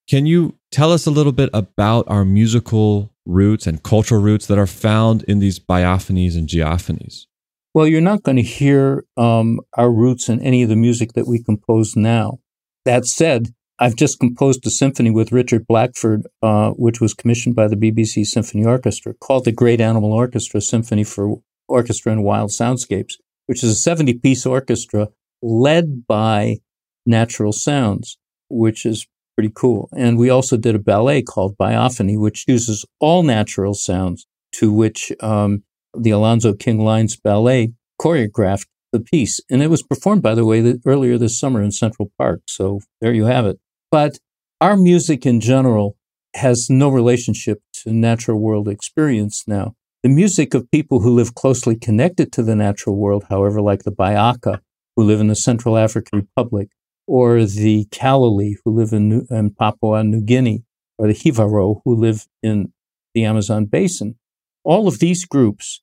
Can 0.09 0.25
you 0.25 0.55
tell 0.71 0.91
us 0.91 1.05
a 1.05 1.11
little 1.11 1.31
bit 1.31 1.49
about 1.53 2.05
our 2.07 2.23
musical 2.23 3.11
roots 3.27 3.67
and 3.67 3.83
cultural 3.83 4.21
roots 4.21 4.47
that 4.47 4.57
are 4.57 4.67
found 4.67 5.23
in 5.23 5.39
these 5.39 5.59
biophonies 5.59 6.35
and 6.35 6.47
geophonies? 6.47 7.25
Well, 7.73 7.87
you're 7.87 8.01
not 8.01 8.23
going 8.23 8.37
to 8.37 8.41
hear 8.43 9.05
um, 9.17 9.59
our 9.75 9.91
roots 9.91 10.29
in 10.29 10.41
any 10.41 10.63
of 10.63 10.69
the 10.69 10.75
music 10.75 11.13
that 11.13 11.27
we 11.27 11.43
compose 11.43 11.95
now. 11.95 12.39
That 12.85 13.05
said, 13.05 13.49
I've 13.79 13.95
just 13.95 14.19
composed 14.19 14.65
a 14.65 14.71
symphony 14.71 15.11
with 15.11 15.31
Richard 15.31 15.67
Blackford, 15.67 16.23
uh, 16.41 16.71
which 16.71 16.99
was 16.99 17.13
commissioned 17.13 17.55
by 17.55 17.67
the 17.67 17.75
BBC 17.75 18.25
Symphony 18.25 18.65
Orchestra, 18.65 19.13
called 19.13 19.45
the 19.45 19.51
Great 19.51 19.79
Animal 19.79 20.11
Orchestra 20.13 20.61
Symphony 20.61 21.03
for 21.03 21.41
Orchestra 21.67 22.11
and 22.11 22.23
Wild 22.23 22.49
Soundscapes, 22.49 23.13
which 23.45 23.63
is 23.63 23.71
a 23.71 23.75
70 23.75 24.15
piece 24.15 24.45
orchestra 24.45 25.09
led 25.43 26.07
by 26.07 26.57
natural 27.05 27.51
sounds, 27.51 28.17
which 28.49 28.85
is 28.85 29.05
pretty 29.37 29.53
cool. 29.55 29.87
And 29.95 30.17
we 30.17 30.29
also 30.29 30.57
did 30.57 30.73
a 30.73 30.79
ballet 30.79 31.21
called 31.21 31.57
Biophony, 31.57 32.19
which 32.19 32.45
uses 32.47 32.85
all 32.99 33.21
natural 33.21 33.75
sounds, 33.75 34.25
to 34.53 34.73
which 34.73 35.11
um, 35.21 35.63
the 35.95 36.09
Alonzo 36.09 36.53
King 36.53 36.79
Lines 36.79 37.15
Ballet 37.15 37.73
choreographed 38.01 38.65
the 38.91 38.99
piece. 38.99 39.39
And 39.49 39.61
it 39.61 39.69
was 39.69 39.83
performed, 39.83 40.23
by 40.23 40.33
the 40.33 40.45
way, 40.45 40.61
the, 40.61 40.81
earlier 40.85 41.19
this 41.19 41.39
summer 41.39 41.61
in 41.61 41.71
Central 41.71 42.11
Park. 42.17 42.41
So 42.47 42.79
there 42.99 43.13
you 43.13 43.25
have 43.25 43.45
it. 43.45 43.59
But 43.91 44.17
our 44.59 44.75
music 44.75 45.25
in 45.25 45.39
general 45.39 45.97
has 46.35 46.67
no 46.69 46.89
relationship 46.89 47.61
to 47.73 47.93
natural 47.93 48.39
world 48.39 48.67
experience 48.67 49.43
now. 49.47 49.75
The 50.01 50.09
music 50.09 50.53
of 50.55 50.71
people 50.71 51.01
who 51.01 51.13
live 51.13 51.35
closely 51.35 51.75
connected 51.75 52.31
to 52.33 52.43
the 52.43 52.55
natural 52.55 52.95
world, 52.95 53.25
however, 53.29 53.61
like 53.61 53.83
the 53.83 53.91
Bayaka, 53.91 54.61
who 54.95 55.03
live 55.03 55.19
in 55.19 55.27
the 55.27 55.35
Central 55.35 55.77
African 55.77 56.19
Republic, 56.19 56.69
or 57.07 57.45
the 57.45 57.85
Kaluli, 57.85 58.55
who 58.63 58.71
live 58.71 58.91
in, 58.93 59.09
New, 59.09 59.25
in 59.29 59.51
Papua 59.51 60.03
New 60.03 60.21
Guinea, 60.21 60.63
or 60.97 61.07
the 61.07 61.13
Jivaro 61.13 61.81
who 61.85 61.95
live 61.95 62.25
in 62.43 62.73
the 63.13 63.25
Amazon 63.25 63.65
basin. 63.65 64.15
All 64.63 64.87
of 64.87 64.99
these 64.99 65.25
groups 65.25 65.81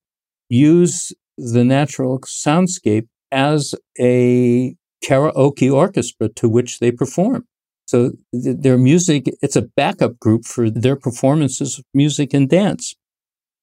use 0.48 1.12
the 1.36 1.64
natural 1.64 2.20
soundscape 2.20 3.08
as 3.32 3.74
a 3.98 4.76
karaoke 5.04 5.72
orchestra 5.72 6.28
to 6.28 6.48
which 6.48 6.78
they 6.78 6.92
perform. 6.92 7.44
So 7.86 8.12
th- 8.32 8.56
their 8.60 8.78
music, 8.78 9.26
it's 9.42 9.56
a 9.56 9.62
backup 9.62 10.18
group 10.18 10.44
for 10.44 10.70
their 10.70 10.96
performances 10.96 11.78
of 11.78 11.84
music 11.92 12.32
and 12.32 12.48
dance. 12.48 12.94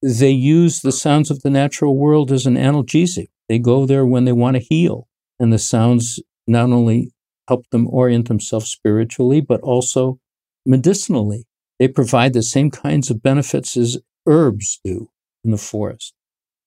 They 0.02 0.32
use 0.32 0.82
the 0.82 0.92
sounds 0.92 1.32
of 1.32 1.42
the 1.42 1.50
natural 1.50 1.98
world 1.98 2.32
as 2.32 2.46
an 2.46 2.56
analgesic. 2.56 3.28
They 3.48 3.60
go 3.60 3.86
there 3.86 4.06
when 4.06 4.26
they 4.26 4.32
want 4.32 4.58
to 4.58 4.64
heal. 4.64 5.08
And 5.40 5.52
the 5.52 5.60
sounds 5.60 6.20
not 6.48 6.70
only 6.70 7.12
help 7.52 7.70
them 7.72 7.86
orient 7.90 8.30
themselves 8.30 8.70
spiritually, 8.70 9.42
but 9.42 9.60
also 9.60 10.18
medicinally. 10.66 11.44
They 11.80 11.90
provide 11.90 12.32
the 12.32 12.44
same 12.44 12.72
kinds 12.72 13.10
of 13.10 13.22
benefits 13.22 13.76
as 13.76 13.98
herbs 14.26 14.80
do 14.86 15.10
in 15.44 15.52
the 15.52 15.58
forest. 15.58 16.14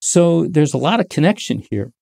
So 0.01 0.47
there's 0.47 0.75
a 0.75 0.79
lot 0.79 1.01
of 1.01 1.09
connection 1.09 1.65
here. 1.71 1.93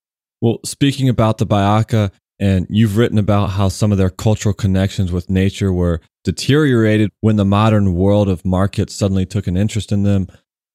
Well, 0.40 0.58
speaking 0.64 1.08
about 1.08 1.38
the 1.38 1.46
Bayaka, 1.46 2.10
and 2.40 2.66
you've 2.68 2.96
written 2.96 3.18
about 3.18 3.50
how 3.50 3.68
some 3.68 3.92
of 3.92 3.98
their 3.98 4.10
cultural 4.10 4.52
connections 4.52 5.12
with 5.12 5.30
nature 5.30 5.72
were 5.72 6.00
deteriorated 6.24 7.10
when 7.20 7.36
the 7.36 7.44
modern 7.44 7.94
world 7.94 8.28
of 8.28 8.44
markets 8.44 8.96
suddenly 8.96 9.24
took 9.24 9.46
an 9.46 9.56
interest 9.56 9.92
in 9.92 10.02
them. 10.02 10.26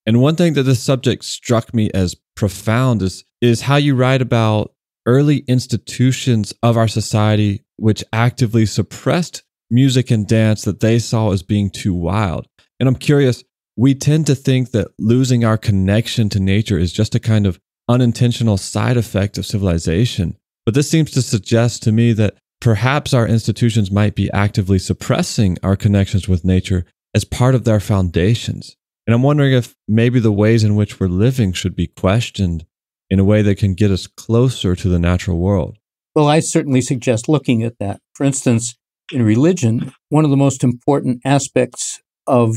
And 0.05 0.21
one 0.21 0.37
thing 0.37 0.53
that 0.53 0.63
this 0.63 0.81
subject 0.81 1.25
struck 1.25 1.73
me 1.73 1.91
as 1.93 2.15
profound 2.37 3.01
is, 3.01 3.25
is 3.41 3.63
how 3.63 3.75
you 3.75 3.95
write 3.95 4.21
about 4.21 4.73
early 5.05 5.39
institutions 5.39 6.53
of 6.63 6.77
our 6.77 6.87
society 6.87 7.63
which 7.77 8.03
actively 8.11 8.65
suppressed 8.65 9.43
music 9.69 10.11
and 10.11 10.27
dance 10.27 10.63
that 10.63 10.79
they 10.79 10.99
saw 10.99 11.31
as 11.31 11.43
being 11.43 11.69
too 11.69 11.93
wild. 11.93 12.47
And 12.79 12.87
I'm 12.87 12.95
curious, 12.95 13.43
we 13.75 13.93
tend 13.93 14.27
to 14.27 14.35
think 14.35 14.71
that 14.71 14.89
losing 14.97 15.45
our 15.45 15.57
connection 15.57 16.29
to 16.29 16.39
nature 16.39 16.77
is 16.77 16.91
just 16.91 17.15
a 17.15 17.19
kind 17.19 17.45
of 17.45 17.59
unintentional 17.89 18.57
side 18.57 18.97
effect 18.97 19.37
of 19.37 19.45
civilization. 19.45 20.35
But 20.65 20.73
this 20.73 20.89
seems 20.89 21.11
to 21.11 21.21
suggest 21.21 21.83
to 21.83 21.91
me 21.91 22.13
that 22.13 22.35
perhaps 22.59 23.13
our 23.13 23.27
institutions 23.27 23.91
might 23.91 24.15
be 24.15 24.31
actively 24.31 24.79
suppressing 24.79 25.57
our 25.63 25.75
connections 25.75 26.27
with 26.27 26.43
nature 26.43 26.85
as 27.13 27.23
part 27.23 27.55
of 27.55 27.63
their 27.63 27.79
foundations. 27.79 28.75
And 29.05 29.13
I'm 29.13 29.23
wondering 29.23 29.53
if 29.53 29.75
maybe 29.87 30.19
the 30.19 30.31
ways 30.31 30.63
in 30.63 30.75
which 30.75 30.99
we're 30.99 31.07
living 31.07 31.53
should 31.53 31.75
be 31.75 31.87
questioned 31.87 32.65
in 33.09 33.19
a 33.19 33.23
way 33.23 33.41
that 33.41 33.57
can 33.57 33.73
get 33.73 33.91
us 33.91 34.05
closer 34.05 34.75
to 34.75 34.89
the 34.89 34.99
natural 34.99 35.37
world. 35.37 35.76
Well, 36.17 36.29
I 36.29 36.39
certainly 36.39 36.81
suggest 36.81 37.29
looking 37.29 37.61
at 37.61 37.77
that. 37.77 38.01
For 38.15 38.23
instance, 38.23 38.75
in 39.13 39.21
religion, 39.21 39.93
one 40.09 40.23
of 40.23 40.31
the 40.31 40.35
most 40.35 40.63
important 40.63 41.21
aspects 41.23 42.01
of 42.25 42.55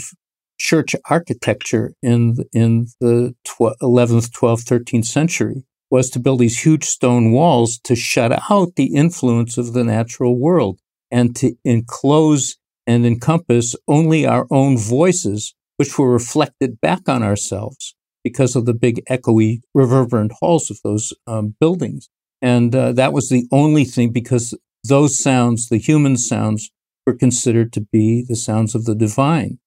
church 0.58 0.96
architecture 1.10 1.92
in 2.02 2.36
in 2.54 2.86
the 3.02 3.34
11th, 3.46 4.30
12th, 4.30 4.64
13th 4.64 5.04
century 5.04 5.66
was 5.90 6.08
to 6.08 6.18
build 6.18 6.38
these 6.38 6.62
huge 6.62 6.84
stone 6.84 7.32
walls 7.32 7.78
to 7.84 7.94
shut 7.94 8.32
out 8.50 8.76
the 8.76 8.94
influence 8.94 9.58
of 9.58 9.74
the 9.74 9.84
natural 9.84 10.38
world 10.38 10.80
and 11.10 11.36
to 11.36 11.54
enclose 11.62 12.56
and 12.86 13.04
encompass 13.04 13.76
only 13.86 14.24
our 14.24 14.46
own 14.50 14.78
voices, 14.78 15.54
which 15.76 15.98
were 15.98 16.10
reflected 16.10 16.80
back 16.80 17.10
on 17.10 17.22
ourselves 17.22 17.94
because 18.24 18.56
of 18.56 18.64
the 18.64 18.72
big 18.72 19.02
echoey, 19.10 19.60
reverberant 19.74 20.32
halls 20.40 20.70
of 20.70 20.78
those 20.82 21.12
um, 21.26 21.56
buildings. 21.60 22.08
And 22.42 22.74
uh, 22.74 22.92
that 22.92 23.12
was 23.12 23.28
the 23.28 23.46
only 23.52 23.84
thing 23.84 24.12
because 24.12 24.54
those 24.84 25.18
sounds, 25.18 25.68
the 25.68 25.78
human 25.78 26.16
sounds, 26.16 26.70
were 27.06 27.14
considered 27.14 27.72
to 27.74 27.80
be 27.92 28.24
the 28.26 28.36
sounds 28.36 28.74
of 28.74 28.84
the 28.84 28.94
divine. 28.94 29.58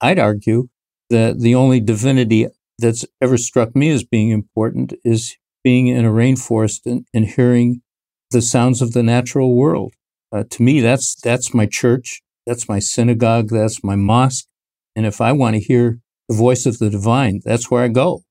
I'd 0.00 0.18
argue 0.18 0.68
that 1.10 1.40
the 1.40 1.54
only 1.54 1.80
divinity 1.80 2.48
that's 2.78 3.04
ever 3.20 3.36
struck 3.36 3.74
me 3.74 3.90
as 3.90 4.04
being 4.04 4.30
important 4.30 4.92
is 5.04 5.36
being 5.64 5.88
in 5.88 6.04
a 6.04 6.10
rainforest 6.10 6.86
and, 6.86 7.06
and 7.12 7.26
hearing 7.26 7.82
the 8.30 8.42
sounds 8.42 8.80
of 8.80 8.92
the 8.92 9.02
natural 9.02 9.54
world. 9.54 9.94
Uh, 10.30 10.44
to 10.50 10.62
me, 10.62 10.80
that's 10.80 11.14
that's 11.14 11.54
my 11.54 11.66
church, 11.66 12.22
that's 12.46 12.68
my 12.68 12.78
synagogue, 12.78 13.48
that's 13.48 13.82
my 13.82 13.96
mosque, 13.96 14.46
and 14.94 15.06
if 15.06 15.20
I 15.20 15.32
want 15.32 15.54
to 15.54 15.60
hear 15.60 16.00
the 16.28 16.36
voice 16.36 16.66
of 16.66 16.78
the 16.78 16.90
divine, 16.90 17.40
that's 17.44 17.70
where 17.70 17.82
I 17.82 17.88
go. 17.88 18.22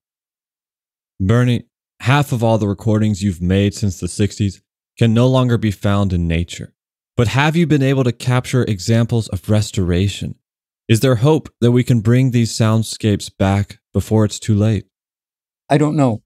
Bernie, 1.19 1.66
half 1.99 2.31
of 2.31 2.43
all 2.43 2.57
the 2.57 2.67
recordings 2.67 3.23
you've 3.23 3.41
made 3.41 3.73
since 3.73 3.99
the 3.99 4.07
60s 4.07 4.61
can 4.97 5.13
no 5.13 5.27
longer 5.27 5.57
be 5.57 5.71
found 5.71 6.13
in 6.13 6.27
nature. 6.27 6.73
But 7.15 7.29
have 7.29 7.55
you 7.55 7.65
been 7.65 7.83
able 7.83 8.03
to 8.03 8.11
capture 8.11 8.63
examples 8.63 9.27
of 9.29 9.49
restoration? 9.49 10.35
Is 10.87 10.99
there 11.01 11.15
hope 11.15 11.49
that 11.61 11.71
we 11.71 11.83
can 11.83 11.99
bring 11.99 12.31
these 12.31 12.57
soundscapes 12.57 13.31
back 13.35 13.79
before 13.93 14.23
it's 14.23 14.39
too 14.39 14.55
late? 14.55 14.85
I 15.69 15.77
don't 15.77 15.97
know. 15.97 16.23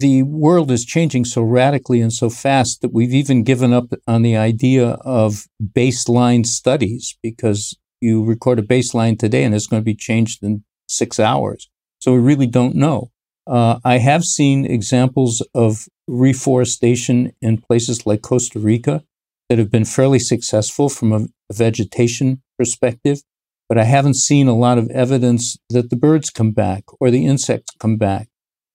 The 0.00 0.24
world 0.24 0.70
is 0.70 0.84
changing 0.84 1.24
so 1.24 1.42
radically 1.42 2.00
and 2.00 2.12
so 2.12 2.28
fast 2.28 2.82
that 2.82 2.92
we've 2.92 3.14
even 3.14 3.44
given 3.44 3.72
up 3.72 3.92
on 4.06 4.22
the 4.22 4.36
idea 4.36 4.98
of 5.02 5.46
baseline 5.62 6.44
studies 6.44 7.16
because 7.22 7.78
you 8.00 8.24
record 8.24 8.58
a 8.58 8.62
baseline 8.62 9.18
today 9.18 9.44
and 9.44 9.54
it's 9.54 9.66
going 9.66 9.80
to 9.80 9.84
be 9.84 9.94
changed 9.94 10.42
in 10.42 10.64
six 10.88 11.18
hours. 11.18 11.70
So 12.00 12.12
we 12.12 12.18
really 12.18 12.46
don't 12.46 12.74
know. 12.74 13.10
Uh, 13.46 13.78
I 13.84 13.98
have 13.98 14.24
seen 14.24 14.64
examples 14.64 15.46
of 15.54 15.88
reforestation 16.08 17.32
in 17.40 17.58
places 17.58 18.06
like 18.06 18.22
Costa 18.22 18.58
Rica 18.58 19.04
that 19.48 19.58
have 19.58 19.70
been 19.70 19.84
fairly 19.84 20.18
successful 20.18 20.88
from 20.88 21.12
a, 21.12 21.26
vegetation 21.52 22.42
perspective 22.58 23.22
but 23.68 23.78
I 23.78 23.84
haven't 23.84 24.14
seen 24.14 24.48
a 24.48 24.56
lot 24.56 24.78
of 24.78 24.90
evidence 24.90 25.56
that 25.70 25.90
the 25.90 25.96
birds 25.96 26.30
come 26.30 26.52
back 26.52 26.84
or 27.00 27.10
the 27.10 27.26
insects 27.26 27.74
come 27.78 27.96
back 27.96 28.28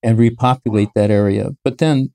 and 0.03 0.17
repopulate 0.17 0.89
that 0.95 1.11
area. 1.11 1.51
But 1.63 1.77
then 1.77 2.11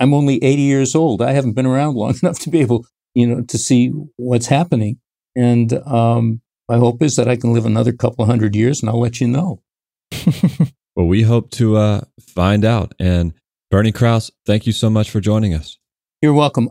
I'm 0.00 0.14
only 0.14 0.42
80 0.42 0.62
years 0.62 0.94
old. 0.94 1.22
I 1.22 1.32
haven't 1.32 1.52
been 1.52 1.66
around 1.66 1.94
long 1.94 2.14
enough 2.22 2.38
to 2.40 2.50
be 2.50 2.60
able, 2.60 2.86
you 3.14 3.26
know, 3.26 3.42
to 3.42 3.58
see 3.58 3.92
what's 4.16 4.46
happening. 4.46 4.98
And 5.36 5.72
um, 5.86 6.40
my 6.68 6.78
hope 6.78 7.02
is 7.02 7.16
that 7.16 7.28
I 7.28 7.36
can 7.36 7.52
live 7.52 7.66
another 7.66 7.92
couple 7.92 8.24
hundred 8.24 8.56
years, 8.56 8.80
and 8.80 8.88
I'll 8.88 9.00
let 9.00 9.20
you 9.20 9.28
know. 9.28 9.62
well, 10.96 11.06
we 11.06 11.22
hope 11.22 11.50
to 11.52 11.76
uh, 11.76 12.00
find 12.34 12.64
out. 12.64 12.94
And 12.98 13.34
Bernie 13.70 13.92
Krause, 13.92 14.32
thank 14.46 14.66
you 14.66 14.72
so 14.72 14.88
much 14.88 15.10
for 15.10 15.20
joining 15.20 15.52
us. 15.52 15.76
You're 16.22 16.32
welcome. 16.32 16.70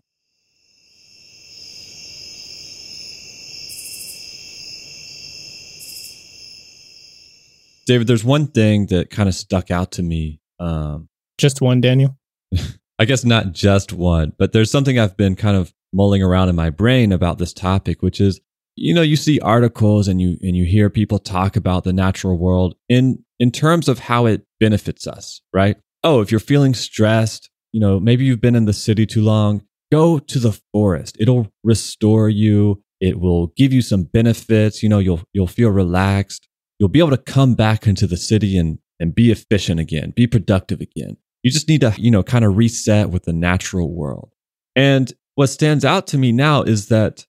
David, 7.85 8.07
there's 8.07 8.23
one 8.23 8.47
thing 8.47 8.87
that 8.87 9.11
kind 9.11 9.29
of 9.29 9.35
stuck 9.35 9.69
out 9.69 9.91
to 9.91 10.03
me. 10.03 10.39
Um, 10.59 11.07
just 11.37 11.61
one, 11.61 11.81
Daniel? 11.81 12.17
I 12.99 13.05
guess 13.05 13.23
not 13.23 13.51
just 13.51 13.93
one, 13.93 14.33
but 14.39 14.53
there's 14.53 14.71
something 14.71 14.97
I've 14.97 15.15
been 15.15 15.35
kind 15.35 15.55
of 15.55 15.71
mulling 15.93 16.23
around 16.23 16.49
in 16.49 16.55
my 16.55 16.71
brain 16.71 17.11
about 17.11 17.37
this 17.37 17.53
topic, 17.53 18.01
which 18.01 18.19
is, 18.19 18.39
you 18.75 18.95
know, 18.95 19.03
you 19.03 19.15
see 19.15 19.39
articles 19.39 20.07
and 20.07 20.19
you 20.19 20.37
and 20.41 20.55
you 20.55 20.65
hear 20.65 20.89
people 20.89 21.19
talk 21.19 21.55
about 21.55 21.83
the 21.83 21.93
natural 21.93 22.37
world 22.37 22.75
in 22.89 23.24
in 23.39 23.51
terms 23.51 23.87
of 23.87 23.99
how 23.99 24.25
it 24.25 24.43
benefits 24.59 25.07
us, 25.07 25.41
right? 25.53 25.77
Oh, 26.03 26.21
if 26.21 26.31
you're 26.31 26.39
feeling 26.39 26.73
stressed, 26.73 27.49
you 27.71 27.79
know, 27.79 27.99
maybe 27.99 28.25
you've 28.25 28.41
been 28.41 28.55
in 28.55 28.65
the 28.65 28.73
city 28.73 29.05
too 29.05 29.21
long, 29.21 29.63
go 29.91 30.19
to 30.19 30.39
the 30.39 30.59
forest. 30.71 31.17
It'll 31.19 31.47
restore 31.63 32.29
you. 32.29 32.81
It 33.01 33.19
will 33.19 33.47
give 33.57 33.73
you 33.73 33.81
some 33.81 34.03
benefits, 34.03 34.81
you 34.81 34.89
know, 34.89 34.99
you'll 34.99 35.21
you'll 35.33 35.47
feel 35.47 35.69
relaxed 35.69 36.47
you'll 36.79 36.89
be 36.89 36.99
able 36.99 37.11
to 37.11 37.17
come 37.17 37.55
back 37.55 37.87
into 37.87 38.07
the 38.07 38.17
city 38.17 38.57
and, 38.57 38.79
and 38.99 39.15
be 39.15 39.31
efficient 39.31 39.79
again, 39.79 40.11
be 40.11 40.27
productive 40.27 40.81
again. 40.81 41.17
You 41.43 41.51
just 41.51 41.69
need 41.69 41.81
to, 41.81 41.93
you 41.97 42.11
know, 42.11 42.23
kind 42.23 42.43
of 42.43 42.57
reset 42.57 43.09
with 43.09 43.23
the 43.23 43.33
natural 43.33 43.93
world. 43.93 44.31
And 44.75 45.11
what 45.35 45.47
stands 45.47 45.85
out 45.85 46.07
to 46.07 46.17
me 46.17 46.31
now 46.31 46.63
is 46.63 46.87
that 46.87 47.25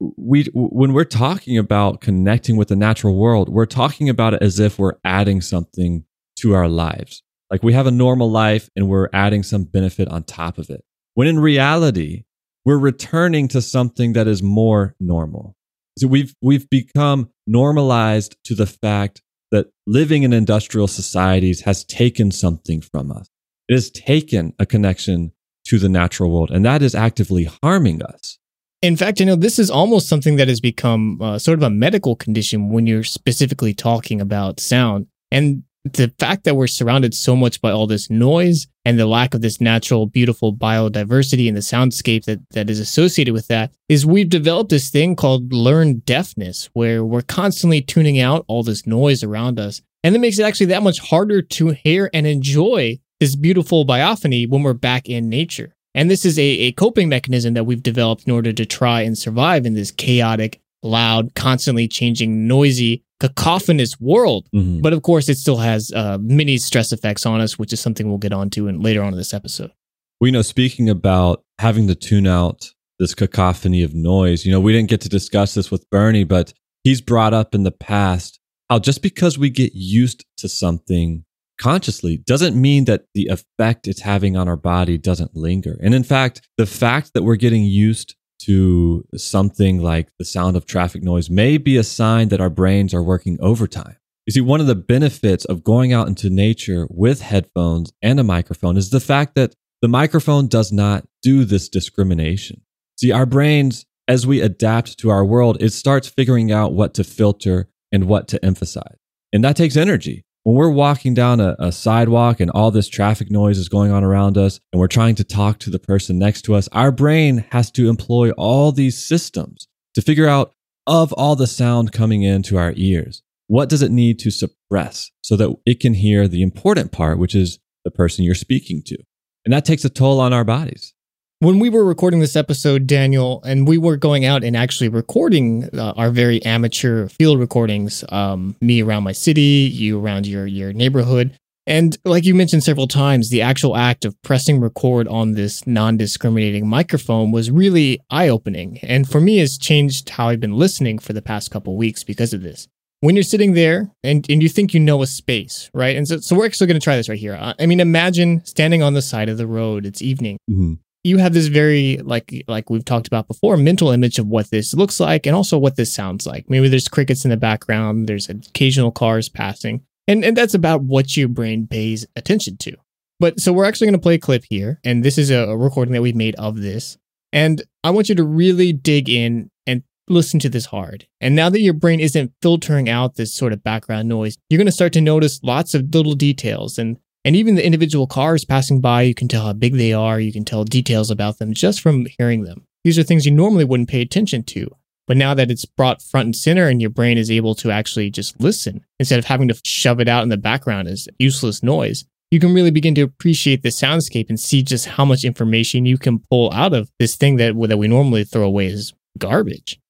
we, 0.00 0.44
when 0.54 0.92
we're 0.92 1.04
talking 1.04 1.58
about 1.58 2.00
connecting 2.00 2.56
with 2.56 2.68
the 2.68 2.76
natural 2.76 3.16
world, 3.16 3.48
we're 3.48 3.66
talking 3.66 4.08
about 4.08 4.34
it 4.34 4.42
as 4.42 4.60
if 4.60 4.78
we're 4.78 4.98
adding 5.04 5.40
something 5.40 6.04
to 6.36 6.54
our 6.54 6.68
lives. 6.68 7.22
Like 7.50 7.62
we 7.62 7.72
have 7.72 7.86
a 7.86 7.92
normal 7.92 8.30
life 8.30 8.68
and 8.76 8.88
we're 8.88 9.08
adding 9.12 9.42
some 9.42 9.64
benefit 9.64 10.08
on 10.08 10.22
top 10.22 10.58
of 10.58 10.70
it. 10.70 10.84
When 11.14 11.26
in 11.26 11.38
reality, 11.38 12.24
we're 12.64 12.78
returning 12.78 13.48
to 13.48 13.62
something 13.62 14.12
that 14.12 14.28
is 14.28 14.42
more 14.42 14.94
normal. 15.00 15.56
So 15.98 16.06
we've 16.06 16.34
we've 16.40 16.68
become 16.70 17.30
normalized 17.46 18.36
to 18.44 18.54
the 18.54 18.66
fact 18.66 19.22
that 19.50 19.68
living 19.86 20.22
in 20.22 20.32
industrial 20.32 20.86
societies 20.86 21.62
has 21.62 21.84
taken 21.84 22.30
something 22.30 22.82
from 22.82 23.10
us. 23.10 23.28
It 23.68 23.74
has 23.74 23.90
taken 23.90 24.52
a 24.58 24.66
connection 24.66 25.32
to 25.66 25.78
the 25.78 25.88
natural 25.88 26.30
world, 26.30 26.50
and 26.50 26.64
that 26.64 26.82
is 26.82 26.94
actively 26.94 27.48
harming 27.62 28.02
us. 28.02 28.38
In 28.80 28.96
fact, 28.96 29.18
you 29.18 29.26
know, 29.26 29.34
this 29.34 29.58
is 29.58 29.70
almost 29.70 30.08
something 30.08 30.36
that 30.36 30.46
has 30.46 30.60
become 30.60 31.20
uh, 31.20 31.38
sort 31.38 31.58
of 31.58 31.64
a 31.64 31.70
medical 31.70 32.14
condition 32.14 32.70
when 32.70 32.86
you're 32.86 33.02
specifically 33.02 33.74
talking 33.74 34.20
about 34.20 34.60
sound. 34.60 35.08
And 35.32 35.64
the 35.84 36.12
fact 36.18 36.44
that 36.44 36.54
we're 36.54 36.68
surrounded 36.68 37.14
so 37.14 37.34
much 37.34 37.60
by 37.60 37.72
all 37.72 37.86
this 37.86 38.08
noise 38.08 38.68
and 38.84 38.98
the 38.98 39.06
lack 39.06 39.34
of 39.34 39.40
this 39.40 39.60
natural, 39.60 40.06
beautiful 40.06 40.54
biodiversity 40.54 41.48
and 41.48 41.56
the 41.56 41.60
soundscape 41.60 42.24
that, 42.26 42.40
that 42.50 42.70
is 42.70 42.78
associated 42.78 43.32
with 43.32 43.48
that 43.48 43.72
is 43.88 44.06
we've 44.06 44.28
developed 44.28 44.70
this 44.70 44.90
thing 44.90 45.16
called 45.16 45.52
learned 45.52 46.04
deafness, 46.04 46.70
where 46.72 47.04
we're 47.04 47.22
constantly 47.22 47.80
tuning 47.80 48.20
out 48.20 48.44
all 48.48 48.62
this 48.62 48.86
noise 48.86 49.24
around 49.24 49.58
us. 49.58 49.82
And 50.04 50.14
that 50.14 50.20
makes 50.20 50.38
it 50.38 50.44
actually 50.44 50.66
that 50.66 50.84
much 50.84 51.00
harder 51.00 51.42
to 51.42 51.70
hear 51.70 52.10
and 52.14 52.26
enjoy 52.26 53.00
this 53.18 53.34
beautiful 53.34 53.84
biophony 53.84 54.48
when 54.48 54.62
we're 54.62 54.72
back 54.72 55.08
in 55.08 55.28
nature. 55.28 55.74
And 55.94 56.10
this 56.10 56.24
is 56.24 56.38
a, 56.38 56.42
a 56.42 56.72
coping 56.72 57.08
mechanism 57.08 57.54
that 57.54 57.64
we've 57.64 57.82
developed 57.82 58.24
in 58.26 58.32
order 58.32 58.52
to 58.52 58.66
try 58.66 59.02
and 59.02 59.16
survive 59.16 59.66
in 59.66 59.74
this 59.74 59.90
chaotic, 59.90 60.60
loud, 60.82 61.34
constantly 61.34 61.88
changing, 61.88 62.46
noisy, 62.46 63.02
cacophonous 63.20 63.98
world. 64.00 64.48
Mm-hmm. 64.54 64.80
But 64.80 64.92
of 64.92 65.02
course, 65.02 65.28
it 65.28 65.38
still 65.38 65.56
has 65.56 65.92
uh, 65.92 66.18
many 66.20 66.58
stress 66.58 66.92
effects 66.92 67.26
on 67.26 67.40
us, 67.40 67.58
which 67.58 67.72
is 67.72 67.80
something 67.80 68.08
we'll 68.08 68.18
get 68.18 68.32
onto 68.32 68.68
in, 68.68 68.80
later 68.80 69.02
on 69.02 69.12
in 69.12 69.18
this 69.18 69.34
episode. 69.34 69.72
Well, 70.20 70.28
you 70.28 70.32
know, 70.32 70.42
speaking 70.42 70.88
about 70.88 71.42
having 71.58 71.88
to 71.88 71.94
tune 71.94 72.26
out 72.26 72.72
this 72.98 73.14
cacophony 73.14 73.82
of 73.82 73.94
noise, 73.94 74.44
you 74.44 74.52
know, 74.52 74.60
we 74.60 74.72
didn't 74.72 74.90
get 74.90 75.00
to 75.02 75.08
discuss 75.08 75.54
this 75.54 75.70
with 75.70 75.88
Bernie, 75.90 76.24
but 76.24 76.52
he's 76.84 77.00
brought 77.00 77.34
up 77.34 77.54
in 77.54 77.62
the 77.62 77.72
past 77.72 78.38
how 78.68 78.78
just 78.78 79.02
because 79.02 79.38
we 79.38 79.50
get 79.50 79.72
used 79.74 80.24
to 80.36 80.48
something 80.48 81.24
consciously 81.58 82.16
doesn't 82.16 82.60
mean 82.60 82.84
that 82.86 83.04
the 83.14 83.26
effect 83.26 83.86
it's 83.86 84.00
having 84.00 84.36
on 84.36 84.48
our 84.48 84.56
body 84.56 84.96
doesn't 84.96 85.36
linger. 85.36 85.78
And 85.82 85.94
in 85.94 86.04
fact, 86.04 86.48
the 86.56 86.66
fact 86.66 87.12
that 87.14 87.22
we're 87.22 87.36
getting 87.36 87.64
used 87.64 88.14
to 88.42 89.04
something 89.16 89.80
like 89.80 90.08
the 90.18 90.24
sound 90.24 90.56
of 90.56 90.64
traffic 90.64 91.02
noise 91.02 91.28
may 91.28 91.58
be 91.58 91.76
a 91.76 91.84
sign 91.84 92.28
that 92.28 92.40
our 92.40 92.50
brains 92.50 92.94
are 92.94 93.02
working 93.02 93.36
overtime. 93.40 93.96
You 94.26 94.32
see, 94.32 94.40
one 94.40 94.60
of 94.60 94.66
the 94.66 94.74
benefits 94.74 95.44
of 95.46 95.64
going 95.64 95.92
out 95.92 96.06
into 96.06 96.30
nature 96.30 96.86
with 96.90 97.22
headphones 97.22 97.92
and 98.02 98.20
a 98.20 98.24
microphone 98.24 98.76
is 98.76 98.90
the 98.90 99.00
fact 99.00 99.34
that 99.34 99.54
the 99.80 99.88
microphone 99.88 100.48
does 100.48 100.70
not 100.70 101.06
do 101.22 101.44
this 101.44 101.68
discrimination. 101.68 102.62
See, 102.96 103.10
our 103.10 103.26
brains, 103.26 103.86
as 104.06 104.26
we 104.26 104.40
adapt 104.40 104.98
to 104.98 105.10
our 105.10 105.24
world, 105.24 105.56
it 105.60 105.70
starts 105.70 106.08
figuring 106.08 106.52
out 106.52 106.72
what 106.72 106.94
to 106.94 107.04
filter 107.04 107.68
and 107.90 108.04
what 108.04 108.28
to 108.28 108.44
emphasize. 108.44 108.98
And 109.32 109.42
that 109.44 109.56
takes 109.56 109.76
energy 109.76 110.24
when 110.48 110.56
we're 110.56 110.70
walking 110.70 111.12
down 111.12 111.40
a, 111.40 111.54
a, 111.58 111.70
sidewalk 111.70 112.40
and 112.40 112.50
all 112.52 112.70
this 112.70 112.88
traffic 112.88 113.30
noise 113.30 113.58
is 113.58 113.68
going 113.68 113.92
on 113.92 114.02
around 114.02 114.38
us 114.38 114.58
and 114.72 114.80
we're 114.80 114.86
trying 114.86 115.14
to 115.14 115.22
talk 115.22 115.58
to 115.58 115.68
the 115.68 115.78
person 115.78 116.18
next 116.18 116.40
to 116.40 116.54
us, 116.54 116.70
our 116.72 116.90
brain 116.90 117.44
has 117.50 117.70
to 117.70 117.90
employ 117.90 118.30
all 118.30 118.72
these 118.72 118.96
systems 118.96 119.68
to 119.94 120.00
figure 120.00 120.26
out 120.26 120.54
of 120.86 121.12
all 121.12 121.36
the 121.36 121.46
sound 121.46 121.92
coming 121.92 122.22
into 122.22 122.56
our 122.56 122.72
ears, 122.76 123.22
what 123.48 123.68
does 123.68 123.82
it 123.82 123.90
need 123.90 124.18
to 124.20 124.30
suppress 124.30 125.10
so 125.20 125.36
that 125.36 125.54
it 125.66 125.80
can 125.80 125.92
hear 125.92 126.26
the 126.26 126.40
important 126.40 126.92
part, 126.92 127.18
which 127.18 127.34
is 127.34 127.58
the 127.84 127.90
person 127.90 128.24
you're 128.24 128.34
speaking 128.34 128.82
to. 128.86 128.96
And 129.44 129.52
that 129.52 129.66
takes 129.66 129.84
a 129.84 129.90
toll 129.90 130.18
on 130.18 130.32
our 130.32 130.44
bodies 130.44 130.94
when 131.40 131.60
we 131.60 131.70
were 131.70 131.84
recording 131.84 132.20
this 132.20 132.34
episode, 132.34 132.86
Daniel, 132.86 133.40
and 133.44 133.68
we 133.68 133.78
were 133.78 133.96
going 133.96 134.24
out 134.24 134.42
and 134.42 134.56
actually 134.56 134.88
recording 134.88 135.68
uh, 135.72 135.92
our 135.96 136.10
very 136.10 136.44
amateur 136.44 137.08
field 137.08 137.38
recordings, 137.38 138.04
um, 138.08 138.56
me 138.60 138.82
around 138.82 139.04
my 139.04 139.12
city, 139.12 139.70
you 139.72 140.00
around 140.00 140.26
your 140.26 140.46
your 140.46 140.72
neighborhood, 140.72 141.36
and 141.66 141.96
like 142.04 142.24
you 142.24 142.34
mentioned 142.34 142.64
several 142.64 142.88
times, 142.88 143.30
the 143.30 143.42
actual 143.42 143.76
act 143.76 144.04
of 144.04 144.20
pressing 144.22 144.60
record 144.60 145.06
on 145.06 145.34
this 145.34 145.66
non-discriminating 145.66 146.66
microphone 146.66 147.30
was 147.30 147.50
really 147.50 148.00
eye-opening, 148.10 148.78
and 148.82 149.08
for 149.08 149.20
me, 149.20 149.38
has 149.38 149.58
changed 149.58 150.08
how 150.10 150.28
I've 150.28 150.40
been 150.40 150.56
listening 150.56 150.98
for 150.98 151.12
the 151.12 151.22
past 151.22 151.50
couple 151.50 151.76
weeks 151.76 152.02
because 152.02 152.32
of 152.32 152.42
this. 152.42 152.66
When 153.00 153.14
you're 153.14 153.22
sitting 153.22 153.52
there 153.52 153.92
and, 154.02 154.26
and 154.28 154.42
you 154.42 154.48
think 154.48 154.74
you 154.74 154.80
know 154.80 155.02
a 155.02 155.06
space, 155.06 155.70
right? 155.72 155.94
And 155.94 156.08
so, 156.08 156.16
so 156.18 156.34
we're 156.34 156.46
actually 156.46 156.66
going 156.66 156.80
to 156.80 156.82
try 156.82 156.96
this 156.96 157.08
right 157.08 157.16
here. 157.16 157.38
I 157.56 157.64
mean, 157.64 157.78
imagine 157.78 158.44
standing 158.44 158.82
on 158.82 158.94
the 158.94 159.02
side 159.02 159.28
of 159.28 159.38
the 159.38 159.46
road. 159.46 159.86
It's 159.86 160.02
evening. 160.02 160.36
Mm-hmm 160.50 160.72
you 161.04 161.18
have 161.18 161.32
this 161.32 161.46
very 161.46 161.98
like 161.98 162.44
like 162.48 162.70
we've 162.70 162.84
talked 162.84 163.06
about 163.06 163.28
before 163.28 163.56
mental 163.56 163.90
image 163.90 164.18
of 164.18 164.26
what 164.26 164.50
this 164.50 164.74
looks 164.74 165.00
like 165.00 165.26
and 165.26 165.34
also 165.34 165.58
what 165.58 165.76
this 165.76 165.92
sounds 165.92 166.26
like. 166.26 166.48
Maybe 166.48 166.68
there's 166.68 166.88
crickets 166.88 167.24
in 167.24 167.30
the 167.30 167.36
background 167.36 168.08
there's 168.08 168.28
occasional 168.28 168.90
cars 168.90 169.28
passing 169.28 169.82
and 170.06 170.24
and 170.24 170.36
that's 170.36 170.54
about 170.54 170.82
what 170.82 171.16
your 171.16 171.28
brain 171.28 171.66
pays 171.66 172.06
attention 172.16 172.56
to. 172.58 172.76
But 173.20 173.40
so 173.40 173.52
we're 173.52 173.64
actually 173.64 173.88
going 173.88 173.98
to 173.98 174.02
play 174.02 174.14
a 174.14 174.18
clip 174.18 174.44
here 174.48 174.80
and 174.84 175.04
this 175.04 175.18
is 175.18 175.30
a, 175.30 175.56
recording 175.56 175.94
that 175.94 176.02
we've 176.02 176.14
made 176.14 176.36
of 176.36 176.60
this 176.60 176.98
and 177.32 177.62
i 177.84 177.90
want 177.90 178.08
you 178.08 178.14
to 178.14 178.24
really 178.24 178.72
dig 178.72 179.08
in 179.08 179.50
and 179.66 179.82
listen 180.08 180.40
to 180.40 180.48
this 180.48 180.66
hard. 180.66 181.06
And 181.20 181.36
now 181.36 181.50
that 181.50 181.60
your 181.60 181.74
brain 181.74 182.00
isn't 182.00 182.32
filtering 182.40 182.88
out 182.88 183.16
this 183.16 183.34
sort 183.34 183.52
of 183.52 183.62
background 183.62 184.08
noise 184.08 184.36
you're 184.48 184.58
going 184.58 184.66
to 184.66 184.72
start 184.72 184.92
to 184.94 185.00
notice 185.00 185.40
lots 185.42 185.74
of 185.74 185.94
little 185.94 186.14
details 186.14 186.78
and 186.78 186.98
and 187.24 187.36
even 187.36 187.54
the 187.54 187.64
individual 187.64 188.06
cars 188.06 188.44
passing 188.44 188.80
by, 188.80 189.02
you 189.02 189.14
can 189.14 189.28
tell 189.28 189.46
how 189.46 189.52
big 189.52 189.74
they 189.74 189.92
are. 189.92 190.20
You 190.20 190.32
can 190.32 190.44
tell 190.44 190.64
details 190.64 191.10
about 191.10 191.38
them 191.38 191.52
just 191.52 191.80
from 191.80 192.06
hearing 192.18 192.44
them. 192.44 192.64
These 192.84 192.98
are 192.98 193.02
things 193.02 193.26
you 193.26 193.32
normally 193.32 193.64
wouldn't 193.64 193.88
pay 193.88 194.00
attention 194.00 194.44
to. 194.44 194.74
But 195.06 195.16
now 195.16 195.34
that 195.34 195.50
it's 195.50 195.64
brought 195.64 196.02
front 196.02 196.26
and 196.26 196.36
center 196.36 196.68
and 196.68 196.80
your 196.80 196.90
brain 196.90 197.16
is 197.16 197.30
able 197.30 197.54
to 197.56 197.70
actually 197.70 198.10
just 198.10 198.38
listen 198.40 198.84
instead 198.98 199.18
of 199.18 199.24
having 199.24 199.48
to 199.48 199.60
shove 199.64 200.00
it 200.00 200.08
out 200.08 200.22
in 200.22 200.28
the 200.28 200.36
background 200.36 200.86
as 200.86 201.08
useless 201.18 201.62
noise, 201.62 202.04
you 202.30 202.38
can 202.38 202.52
really 202.52 202.70
begin 202.70 202.94
to 202.94 203.02
appreciate 203.02 203.62
the 203.62 203.70
soundscape 203.70 204.28
and 204.28 204.38
see 204.38 204.62
just 204.62 204.86
how 204.86 205.04
much 205.04 205.24
information 205.24 205.86
you 205.86 205.96
can 205.96 206.18
pull 206.30 206.52
out 206.52 206.74
of 206.74 206.90
this 206.98 207.16
thing 207.16 207.36
that, 207.36 207.54
that 207.68 207.78
we 207.78 207.88
normally 207.88 208.22
throw 208.22 208.44
away 208.44 208.66
as 208.66 208.92
garbage. 209.16 209.80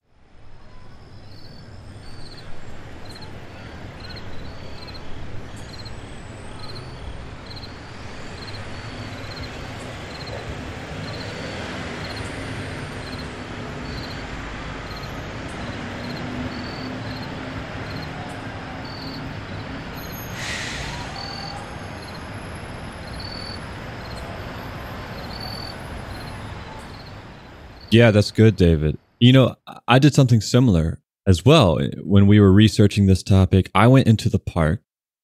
Yeah, 27.90 28.10
that's 28.10 28.30
good, 28.30 28.56
David. 28.56 28.98
You 29.18 29.32
know, 29.32 29.56
I 29.86 29.98
did 29.98 30.14
something 30.14 30.40
similar 30.40 31.00
as 31.26 31.44
well. 31.44 31.78
When 32.02 32.26
we 32.26 32.38
were 32.38 32.52
researching 32.52 33.06
this 33.06 33.22
topic, 33.22 33.70
I 33.74 33.86
went 33.86 34.06
into 34.06 34.28
the 34.28 34.38
park 34.38 34.82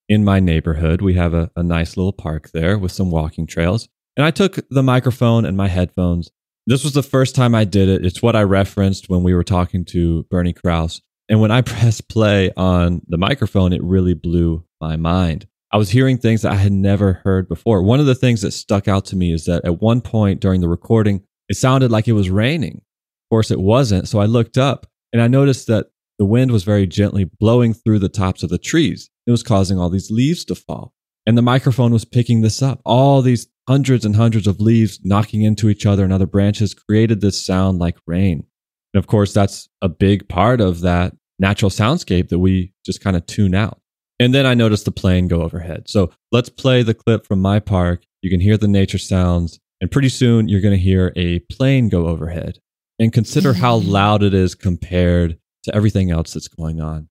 in 0.08 0.24
my 0.24 0.40
neighborhood. 0.40 1.02
We 1.02 1.14
have 1.14 1.34
a, 1.34 1.50
a 1.56 1.62
nice 1.62 1.96
little 1.96 2.12
park 2.12 2.50
there 2.52 2.78
with 2.78 2.92
some 2.92 3.10
walking 3.10 3.46
trails. 3.46 3.88
And 4.16 4.24
I 4.24 4.30
took 4.30 4.58
the 4.70 4.82
microphone 4.82 5.44
and 5.44 5.56
my 5.56 5.68
headphones. 5.68 6.30
This 6.66 6.84
was 6.84 6.94
the 6.94 7.02
first 7.02 7.34
time 7.34 7.54
I 7.54 7.64
did 7.64 7.88
it. 7.88 8.04
It's 8.04 8.22
what 8.22 8.36
I 8.36 8.42
referenced 8.42 9.08
when 9.10 9.22
we 9.22 9.34
were 9.34 9.44
talking 9.44 9.84
to 9.86 10.22
Bernie 10.24 10.54
Krause. 10.54 11.02
And 11.28 11.40
when 11.40 11.50
I 11.50 11.60
pressed 11.62 12.08
play 12.08 12.50
on 12.56 13.02
the 13.06 13.18
microphone, 13.18 13.72
it 13.74 13.82
really 13.82 14.14
blew 14.14 14.64
my 14.80 14.96
mind. 14.96 15.46
I 15.70 15.76
was 15.76 15.90
hearing 15.90 16.18
things 16.18 16.42
that 16.42 16.52
I 16.52 16.56
had 16.56 16.72
never 16.72 17.14
heard 17.24 17.48
before. 17.48 17.82
One 17.82 18.00
of 18.00 18.06
the 18.06 18.14
things 18.14 18.42
that 18.42 18.52
stuck 18.52 18.88
out 18.88 19.04
to 19.06 19.16
me 19.16 19.32
is 19.32 19.44
that 19.46 19.64
at 19.64 19.82
one 19.82 20.00
point 20.00 20.40
during 20.40 20.60
the 20.60 20.68
recording, 20.68 21.24
it 21.48 21.56
sounded 21.56 21.90
like 21.90 22.08
it 22.08 22.12
was 22.12 22.30
raining. 22.30 22.76
Of 22.76 23.30
course, 23.30 23.50
it 23.50 23.60
wasn't. 23.60 24.08
So 24.08 24.18
I 24.18 24.26
looked 24.26 24.58
up 24.58 24.86
and 25.12 25.20
I 25.22 25.28
noticed 25.28 25.66
that 25.68 25.86
the 26.18 26.24
wind 26.24 26.50
was 26.50 26.64
very 26.64 26.86
gently 26.86 27.24
blowing 27.24 27.74
through 27.74 27.98
the 27.98 28.08
tops 28.08 28.42
of 28.42 28.50
the 28.50 28.58
trees. 28.58 29.10
It 29.26 29.30
was 29.30 29.42
causing 29.42 29.78
all 29.78 29.90
these 29.90 30.10
leaves 30.10 30.44
to 30.46 30.54
fall. 30.54 30.92
And 31.26 31.36
the 31.36 31.42
microphone 31.42 31.92
was 31.92 32.04
picking 32.04 32.42
this 32.42 32.62
up. 32.62 32.80
All 32.84 33.22
these 33.22 33.48
hundreds 33.66 34.04
and 34.04 34.14
hundreds 34.14 34.46
of 34.46 34.60
leaves 34.60 35.00
knocking 35.02 35.42
into 35.42 35.68
each 35.68 35.86
other 35.86 36.04
and 36.04 36.12
other 36.12 36.26
branches 36.26 36.74
created 36.74 37.20
this 37.20 37.44
sound 37.44 37.78
like 37.78 37.96
rain. 38.06 38.44
And 38.92 38.98
of 38.98 39.06
course, 39.06 39.32
that's 39.32 39.68
a 39.80 39.88
big 39.88 40.28
part 40.28 40.60
of 40.60 40.80
that 40.80 41.16
natural 41.38 41.70
soundscape 41.70 42.28
that 42.28 42.38
we 42.38 42.72
just 42.84 43.00
kind 43.00 43.16
of 43.16 43.26
tune 43.26 43.54
out. 43.54 43.80
And 44.20 44.32
then 44.32 44.46
I 44.46 44.54
noticed 44.54 44.84
the 44.84 44.92
plane 44.92 45.26
go 45.26 45.42
overhead. 45.42 45.88
So 45.88 46.12
let's 46.30 46.48
play 46.48 46.82
the 46.82 46.94
clip 46.94 47.26
from 47.26 47.40
my 47.40 47.58
park. 47.58 48.04
You 48.22 48.30
can 48.30 48.40
hear 48.40 48.56
the 48.56 48.68
nature 48.68 48.98
sounds. 48.98 49.58
And 49.84 49.90
pretty 49.90 50.08
soon 50.08 50.48
you're 50.48 50.62
going 50.62 50.72
to 50.72 50.82
hear 50.82 51.12
a 51.14 51.40
plane 51.40 51.90
go 51.90 52.06
overhead. 52.06 52.58
And 52.98 53.12
consider 53.12 53.52
how 53.52 53.74
loud 53.84 54.22
it 54.22 54.32
is 54.32 54.54
compared 54.54 55.38
to 55.64 55.74
everything 55.74 56.10
else 56.10 56.32
that's 56.32 56.48
going 56.48 56.80
on. 56.80 57.10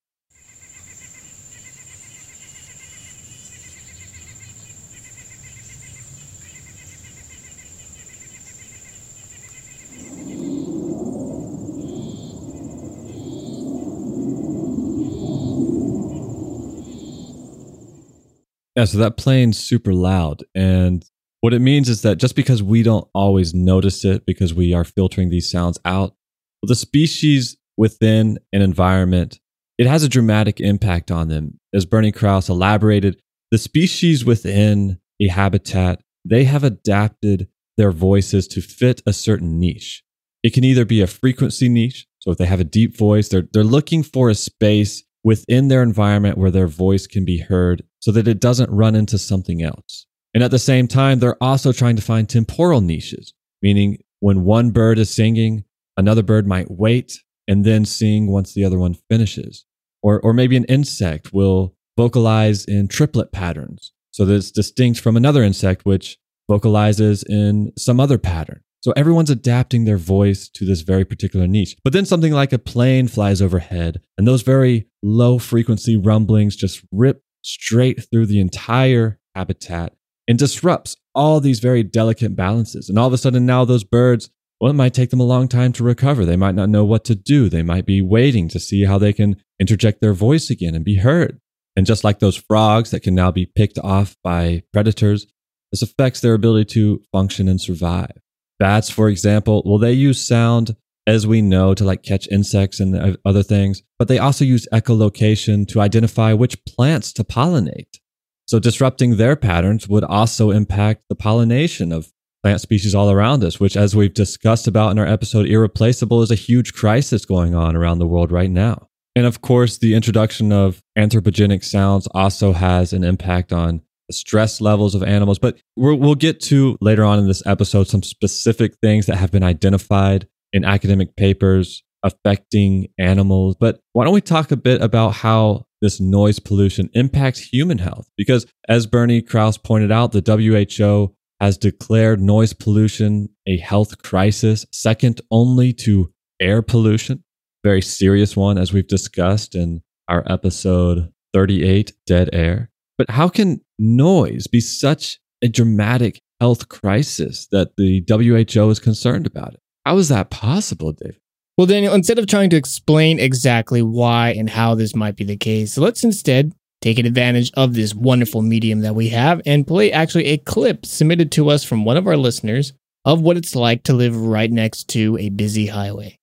Yeah, 18.76 18.86
so 18.86 18.98
that 18.98 19.18
plane's 19.18 19.60
super 19.60 19.94
loud. 19.94 20.44
And 20.56 21.06
What 21.44 21.54
it 21.54 21.60
means 21.60 21.90
is 21.90 22.04
that 22.04 22.20
just 22.20 22.38
because 22.38 22.64
we 22.64 22.84
don't 22.84 23.06
always 23.14 23.54
notice 23.54 24.06
it 24.06 24.26
because 24.26 24.54
we 24.54 24.74
are 24.74 24.86
filtering 24.86 25.30
these 25.30 25.52
sounds 25.52 25.78
out, 25.84 26.16
the 26.62 26.74
species 26.74 27.58
within 27.76 28.40
an 28.54 28.62
environment, 28.62 29.42
it 29.78 29.86
has 29.86 30.04
a 30.04 30.10
dramatic 30.10 30.62
impact 30.62 31.12
on 31.12 31.28
them. 31.28 31.60
As 31.74 31.86
Bernie 31.86 32.14
Krause 32.14 32.48
elaborated, 32.48 33.22
the 33.52 33.58
species 33.58 34.24
within 34.24 35.02
a 35.22 35.28
habitat, 35.28 36.00
they 36.24 36.46
have 36.46 36.64
adapted 36.64 37.50
their 37.76 37.92
voices 37.92 38.48
to 38.48 38.62
fit 38.62 39.02
a 39.06 39.12
certain 39.12 39.60
niche. 39.60 40.02
It 40.44 40.54
can 40.54 40.64
either 40.64 40.86
be 40.86 41.02
a 41.02 41.08
frequency 41.08 41.68
niche. 41.68 42.08
So 42.20 42.32
if 42.32 42.38
they 42.38 42.46
have 42.46 42.62
a 42.62 42.64
deep 42.64 42.96
voice, 42.96 43.28
they're, 43.28 43.50
they're 43.52 43.66
looking 43.66 44.02
for 44.02 44.30
a 44.30 44.36
space 44.36 45.04
within 45.26 45.68
their 45.68 45.84
environment 45.84 46.38
where 46.38 46.52
their 46.52 46.68
voice 46.68 47.06
can 47.06 47.26
be 47.26 47.40
heard 47.40 47.84
so 48.00 48.14
that 48.14 48.30
it 48.30 48.40
doesn't 48.40 48.72
run 48.72 48.96
into 48.96 49.18
something 49.18 49.62
else. 49.62 50.08
And 50.34 50.44
at 50.44 50.52
the 50.52 50.60
same 50.60 50.88
time, 50.88 51.20
they're 51.20 51.42
also 51.42 51.72
trying 51.72 51.96
to 51.96 52.02
find 52.02 52.28
temporal 52.28 52.82
niches, 52.82 53.34
meaning 53.62 54.00
when 54.20 54.44
one 54.44 54.72
bird 54.72 54.98
is 54.98 55.10
singing, 55.10 55.64
another 55.98 56.24
bird 56.24 56.48
might 56.48 56.72
wait 56.72 57.20
and 57.48 57.66
then 57.66 57.86
sing 57.86 58.32
once 58.32 58.54
the 58.54 58.64
other 58.64 58.80
one 58.80 58.96
finishes. 59.10 59.66
Or, 60.02 60.20
or 60.22 60.34
maybe 60.34 60.58
an 60.58 60.66
insect 60.66 61.34
will 61.34 61.76
vocalize 61.98 62.66
in 62.66 62.88
triplet 62.88 63.32
patterns 63.32 63.94
so 64.12 64.26
that 64.26 64.36
it's 64.36 64.52
distinct 64.52 65.00
from 65.00 65.16
another 65.16 65.44
insect 65.44 65.86
which 65.86 66.18
vocalizes 66.50 67.24
in 67.24 67.72
some 67.78 68.00
other 68.00 68.18
pattern. 68.18 68.62
So 68.82 68.92
everyone's 68.98 69.30
adapting 69.30 69.86
their 69.86 69.98
voice 69.98 70.50
to 70.50 70.66
this 70.66 70.82
very 70.82 71.06
particular 71.06 71.48
niche. 71.48 71.78
But 71.86 71.94
then 71.94 72.06
something 72.06 72.34
like 72.34 72.52
a 72.52 72.60
plane 72.60 73.08
flies 73.08 73.42
overhead, 73.42 74.02
and 74.18 74.28
those 74.28 74.42
very 74.42 74.88
low 75.02 75.40
frequency 75.40 75.96
rumblings 75.96 76.58
just 76.58 76.84
rip 76.92 77.24
straight 77.44 78.04
through 78.12 78.26
the 78.26 78.42
entire 78.42 79.20
habitat 79.36 79.94
and 80.28 80.40
disrupts 80.40 80.96
all 81.14 81.40
these 81.40 81.60
very 81.60 81.84
delicate 81.84 82.36
balances. 82.36 82.90
And 82.90 82.98
all 82.98 83.08
of 83.08 83.14
a 83.14 83.18
sudden, 83.18 83.46
now 83.46 83.66
those 83.66 83.84
birds, 83.84 84.30
well, 84.60 84.72
it 84.72 84.76
might 84.76 84.94
take 84.94 85.10
them 85.10 85.20
a 85.20 85.26
long 85.26 85.48
time 85.48 85.74
to 85.74 85.84
recover. 85.84 86.26
They 86.26 86.38
might 86.38 86.56
not 86.56 86.70
know 86.70 86.86
what 86.86 87.04
to 87.06 87.16
do. 87.16 87.50
They 87.50 87.64
might 87.64 87.86
be 87.86 88.02
waiting 88.02 88.48
to 88.50 88.60
see 88.60 88.86
how 88.86 88.98
they 88.98 89.14
can 89.14 89.36
interject 89.60 90.00
their 90.00 90.14
voice 90.14 90.50
again 90.50 90.76
and 90.76 90.86
be 90.86 90.96
heard. 90.96 91.40
And 91.76 91.86
just 91.86 92.04
like 92.04 92.20
those 92.20 92.38
frogs 92.38 92.92
that 92.92 93.02
can 93.02 93.16
now 93.16 93.32
be 93.32 93.46
picked 93.46 93.80
off 93.80 94.16
by 94.24 94.64
predators, 94.72 95.28
this 95.72 95.82
affects 95.82 96.22
their 96.22 96.36
ability 96.36 96.66
to 96.74 97.02
function 97.12 97.48
and 97.48 97.60
survive. 97.60 98.12
Bats, 98.60 98.90
for 98.90 99.10
example, 99.10 99.64
well, 99.66 99.80
they 99.80 99.94
use 99.94 100.26
sound, 100.26 100.76
as 101.08 101.26
we 101.26 101.42
know, 101.42 101.74
to 101.74 101.84
like 101.84 102.04
catch 102.04 102.28
insects 102.28 102.80
and 102.80 102.96
uh, 102.96 103.18
other 103.26 103.44
things, 103.44 103.82
but 103.98 104.08
they 104.08 104.20
also 104.20 104.46
use 104.46 104.68
echolocation 104.72 105.68
to 105.70 105.82
identify 105.82 106.32
which 106.32 106.64
plants 106.66 107.12
to 107.14 107.24
pollinate. 107.24 107.98
So 108.46 108.60
disrupting 108.60 109.18
their 109.18 109.36
patterns 109.36 109.88
would 109.88 110.04
also 110.04 110.52
impact 110.52 111.04
the 111.10 111.16
pollination 111.16 111.92
of 111.92 112.12
plant 112.44 112.62
species 112.62 112.94
all 112.94 113.10
around 113.10 113.44
us, 113.44 113.60
which, 113.60 113.78
as 113.78 113.96
we've 113.96 114.14
discussed 114.14 114.68
about 114.68 114.92
in 114.92 115.00
our 115.00 115.08
episode 115.08 115.48
Irreplaceable, 115.48 116.22
is 116.22 116.32
a 116.32 116.36
huge 116.36 116.74
crisis 116.74 117.26
going 117.26 117.56
on 117.56 117.76
around 117.76 118.00
the 118.00 118.08
world 118.08 118.32
right 118.32 118.52
now. 118.52 118.90
And 119.16 119.26
of 119.26 119.42
course, 119.42 119.78
the 119.78 119.94
introduction 119.94 120.52
of 120.52 120.82
anthropogenic 120.98 121.64
sounds 121.64 122.08
also 122.14 122.52
has 122.52 122.94
an 122.94 123.04
impact 123.04 123.54
on 123.54 123.82
the 124.08 124.14
stress 124.14 124.60
levels 124.60 124.96
of 124.96 125.04
animals. 125.04 125.40
But 125.40 125.60
we 125.78 125.96
will 125.96 126.16
get 126.16 126.42
to 126.42 126.78
later 126.82 127.04
on 127.06 127.20
in 127.20 127.28
this 127.28 127.46
episode 127.46 127.88
some 127.88 128.04
specific 128.04 128.76
things 128.82 129.06
that 129.06 129.18
have 129.18 129.32
been 129.32 129.44
identified 129.44 130.28
in 130.52 130.66
academic 130.66 131.16
papers 131.16 131.83
affecting 132.04 132.88
animals. 133.00 133.56
But 133.60 133.80
why 133.94 134.04
don't 134.04 134.14
we 134.14 134.22
talk 134.22 134.52
a 134.52 134.58
bit 134.58 134.82
about 134.82 135.12
how 135.12 135.66
this 135.82 136.00
noise 136.00 136.40
pollution 136.40 136.90
impacts 136.94 137.40
human 137.40 137.78
health? 137.78 138.08
Because 138.18 138.46
as 138.70 138.86
Bernie 138.86 139.22
Krause 139.22 139.58
pointed 139.58 139.92
out, 139.92 140.12
the 140.12 140.22
WHO 140.22 141.16
has 141.40 141.58
declared 141.58 142.22
noise 142.22 142.54
pollution 142.54 143.30
a 143.48 143.58
health 143.58 144.02
crisis, 144.02 144.66
second 144.72 145.22
only 145.32 145.74
to 145.74 146.12
air 146.40 146.62
pollution. 146.62 147.24
Very 147.64 147.82
serious 147.82 148.36
one, 148.36 148.58
as 148.58 148.74
we've 148.74 148.88
discussed 148.88 149.56
in 149.56 149.82
our 150.08 150.24
episode 150.28 151.12
38, 151.34 151.94
Dead 152.06 152.30
Air. 152.34 152.70
But 152.98 153.10
how 153.10 153.28
can 153.30 153.62
noise 153.80 154.48
be 154.48 154.60
such 154.60 155.20
a 155.42 155.48
dramatic 155.48 156.22
health 156.40 156.70
crisis 156.70 157.48
that 157.52 157.76
the 157.78 158.04
WHO 158.08 158.70
is 158.70 158.80
concerned 158.80 159.26
about 159.26 159.54
it? 159.54 159.60
How 159.86 159.98
is 159.98 160.10
that 160.10 160.30
possible, 160.30 160.94
David? 160.94 161.20
Well, 161.56 161.68
Daniel, 161.68 161.94
instead 161.94 162.18
of 162.18 162.26
trying 162.26 162.50
to 162.50 162.56
explain 162.56 163.20
exactly 163.20 163.84
why 163.84 164.30
and 164.32 164.50
how 164.50 164.74
this 164.74 164.96
might 164.96 165.16
be 165.16 165.24
the 165.24 165.38
case, 165.38 165.78
let's 165.78 166.04
instead 166.04 166.52
take 166.82 166.98
advantage 166.98 167.52
of 167.54 167.76
this 167.76 167.94
wonderful 167.94 168.42
medium 168.42 168.82
that 168.82 168.96
we 168.96 169.10
have 169.10 169.40
and 169.46 169.68
play 169.68 169.92
actually 169.92 170.26
a 170.26 170.38
clip 170.40 170.84
submitted 170.84 171.32
to 171.34 171.50
us 171.50 171.64
from 171.64 171.86
one 171.86 171.96
of 171.96 172.08
our 172.08 172.18
listeners 172.18 172.74
of 173.06 173.22
what 173.22 173.38
it's 173.38 173.56
like 173.56 173.84
to 173.84 173.94
live 173.94 174.18
right 174.18 174.52
next 174.52 174.90
to 174.90 175.16
a 175.20 175.30
busy 175.30 175.68
highway. 175.68 176.18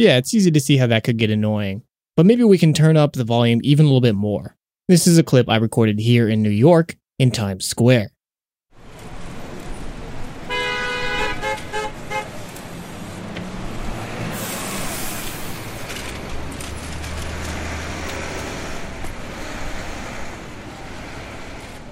Yeah, 0.00 0.16
it's 0.16 0.32
easy 0.32 0.50
to 0.50 0.60
see 0.60 0.78
how 0.78 0.86
that 0.86 1.04
could 1.04 1.18
get 1.18 1.28
annoying. 1.28 1.82
But 2.16 2.24
maybe 2.24 2.42
we 2.42 2.56
can 2.56 2.72
turn 2.72 2.96
up 2.96 3.12
the 3.12 3.22
volume 3.22 3.60
even 3.62 3.84
a 3.84 3.88
little 3.90 4.00
bit 4.00 4.14
more. 4.14 4.56
This 4.88 5.06
is 5.06 5.18
a 5.18 5.22
clip 5.22 5.46
I 5.46 5.56
recorded 5.56 6.00
here 6.00 6.26
in 6.26 6.42
New 6.42 6.48
York 6.48 6.96
in 7.18 7.30
Times 7.30 7.66
Square. 7.66 8.08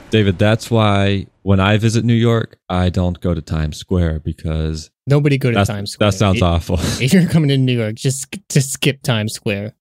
David, 0.09 0.39
that's 0.39 0.71
why 0.71 1.27
when 1.43 1.61
I 1.61 1.77
visit 1.77 2.07
New 2.07 2.15
York, 2.15 2.59
I 2.71 2.89
don't 2.89 3.21
go 3.21 3.35
to 3.35 3.43
Times 3.43 3.77
Square 3.77 4.21
because 4.21 4.91
nobody 5.09 5.39
go 5.39 5.51
to 5.51 5.65
Times 5.65 5.93
Square. 5.93 6.11
That 6.11 6.17
sounds 6.17 6.39
if, 6.39 6.43
awful. 6.43 6.77
if 6.81 7.13
you're 7.13 7.29
coming 7.29 7.49
to 7.49 7.59
New 7.59 7.77
York, 7.77 7.95
just 7.95 8.27
just 8.49 8.73
skip 8.73 9.03
Times 9.03 9.33
Square. 9.33 9.75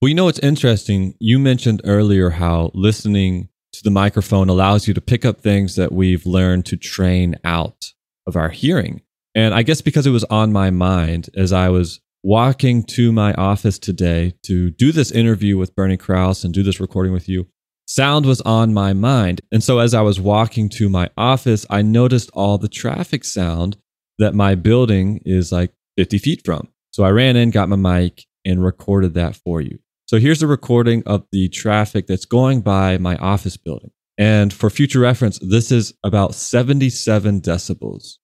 Well, 0.00 0.08
you 0.08 0.14
know 0.14 0.24
what's 0.24 0.38
interesting? 0.40 1.14
You 1.18 1.38
mentioned 1.38 1.80
earlier 1.84 2.30
how 2.30 2.70
listening 2.74 3.48
to 3.72 3.82
the 3.82 3.90
microphone 3.90 4.48
allows 4.48 4.86
you 4.86 4.94
to 4.94 5.00
pick 5.00 5.24
up 5.24 5.40
things 5.40 5.76
that 5.76 5.92
we've 5.92 6.26
learned 6.26 6.66
to 6.66 6.76
train 6.76 7.36
out 7.44 7.92
of 8.26 8.36
our 8.36 8.50
hearing. 8.50 9.00
And 9.34 9.54
I 9.54 9.62
guess 9.62 9.80
because 9.80 10.06
it 10.06 10.10
was 10.10 10.24
on 10.24 10.52
my 10.52 10.70
mind 10.70 11.30
as 11.36 11.52
I 11.52 11.68
was 11.70 12.00
walking 12.22 12.84
to 12.84 13.12
my 13.12 13.34
office 13.34 13.78
today 13.78 14.34
to 14.44 14.70
do 14.70 14.92
this 14.92 15.10
interview 15.10 15.58
with 15.58 15.74
Bernie 15.74 15.96
Krause 15.96 16.44
and 16.44 16.54
do 16.54 16.62
this 16.62 16.80
recording 16.80 17.12
with 17.12 17.28
you, 17.28 17.46
Sound 17.86 18.24
was 18.24 18.40
on 18.42 18.72
my 18.72 18.94
mind. 18.94 19.42
And 19.52 19.62
so 19.62 19.78
as 19.78 19.92
I 19.92 20.00
was 20.00 20.18
walking 20.18 20.70
to 20.70 20.88
my 20.88 21.10
office, 21.18 21.66
I 21.68 21.82
noticed 21.82 22.30
all 22.32 22.56
the 22.56 22.68
traffic 22.68 23.24
sound 23.24 23.76
that 24.18 24.34
my 24.34 24.54
building 24.54 25.20
is 25.24 25.52
like 25.52 25.72
50 25.96 26.18
feet 26.18 26.42
from. 26.44 26.68
So 26.92 27.04
I 27.04 27.10
ran 27.10 27.36
in, 27.36 27.50
got 27.50 27.68
my 27.68 27.76
mic, 27.76 28.24
and 28.44 28.64
recorded 28.64 29.14
that 29.14 29.36
for 29.36 29.60
you. 29.60 29.78
So 30.06 30.18
here's 30.18 30.42
a 30.42 30.46
recording 30.46 31.02
of 31.06 31.24
the 31.32 31.48
traffic 31.48 32.06
that's 32.06 32.26
going 32.26 32.60
by 32.60 32.98
my 32.98 33.16
office 33.16 33.56
building. 33.56 33.90
And 34.16 34.52
for 34.52 34.70
future 34.70 35.00
reference, 35.00 35.38
this 35.40 35.72
is 35.72 35.94
about 36.04 36.34
77 36.34 37.40
decibels. 37.40 38.18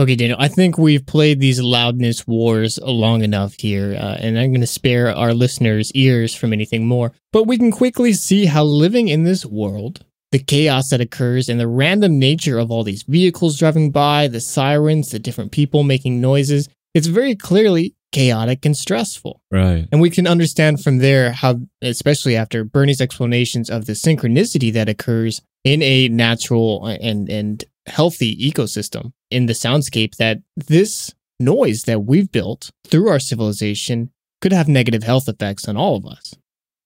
Okay, 0.00 0.16
Daniel, 0.16 0.38
I 0.40 0.48
think 0.48 0.78
we've 0.78 1.04
played 1.04 1.40
these 1.40 1.60
loudness 1.60 2.26
wars 2.26 2.78
long 2.82 3.22
enough 3.22 3.56
here, 3.58 3.94
uh, 4.00 4.16
and 4.18 4.38
I'm 4.38 4.50
going 4.50 4.62
to 4.62 4.66
spare 4.66 5.14
our 5.14 5.34
listeners' 5.34 5.92
ears 5.92 6.34
from 6.34 6.54
anything 6.54 6.86
more. 6.86 7.12
But 7.34 7.46
we 7.46 7.58
can 7.58 7.70
quickly 7.70 8.14
see 8.14 8.46
how 8.46 8.64
living 8.64 9.08
in 9.08 9.24
this 9.24 9.44
world, 9.44 10.02
the 10.32 10.38
chaos 10.38 10.88
that 10.88 11.02
occurs, 11.02 11.50
and 11.50 11.60
the 11.60 11.68
random 11.68 12.18
nature 12.18 12.58
of 12.58 12.70
all 12.70 12.82
these 12.82 13.02
vehicles 13.02 13.58
driving 13.58 13.90
by, 13.90 14.26
the 14.26 14.40
sirens, 14.40 15.10
the 15.10 15.18
different 15.18 15.52
people 15.52 15.82
making 15.82 16.18
noises, 16.18 16.66
it's 16.94 17.06
very 17.06 17.36
clearly 17.36 17.94
chaotic 18.10 18.64
and 18.64 18.78
stressful. 18.78 19.42
Right. 19.50 19.86
And 19.92 20.00
we 20.00 20.08
can 20.08 20.26
understand 20.26 20.82
from 20.82 20.96
there 20.96 21.32
how, 21.32 21.60
especially 21.82 22.36
after 22.36 22.64
Bernie's 22.64 23.02
explanations 23.02 23.68
of 23.68 23.84
the 23.84 23.92
synchronicity 23.92 24.72
that 24.72 24.88
occurs 24.88 25.42
in 25.62 25.82
a 25.82 26.08
natural 26.08 26.86
and, 26.86 27.28
and 27.28 27.62
healthy 27.86 28.36
ecosystem 28.36 29.12
in 29.30 29.46
the 29.46 29.52
soundscape 29.52 30.16
that 30.16 30.38
this 30.56 31.14
noise 31.38 31.84
that 31.84 32.00
we've 32.00 32.30
built 32.30 32.70
through 32.86 33.08
our 33.08 33.18
civilization 33.18 34.10
could 34.40 34.52
have 34.52 34.68
negative 34.68 35.02
health 35.02 35.28
effects 35.28 35.68
on 35.68 35.76
all 35.76 35.96
of 35.96 36.06
us. 36.06 36.34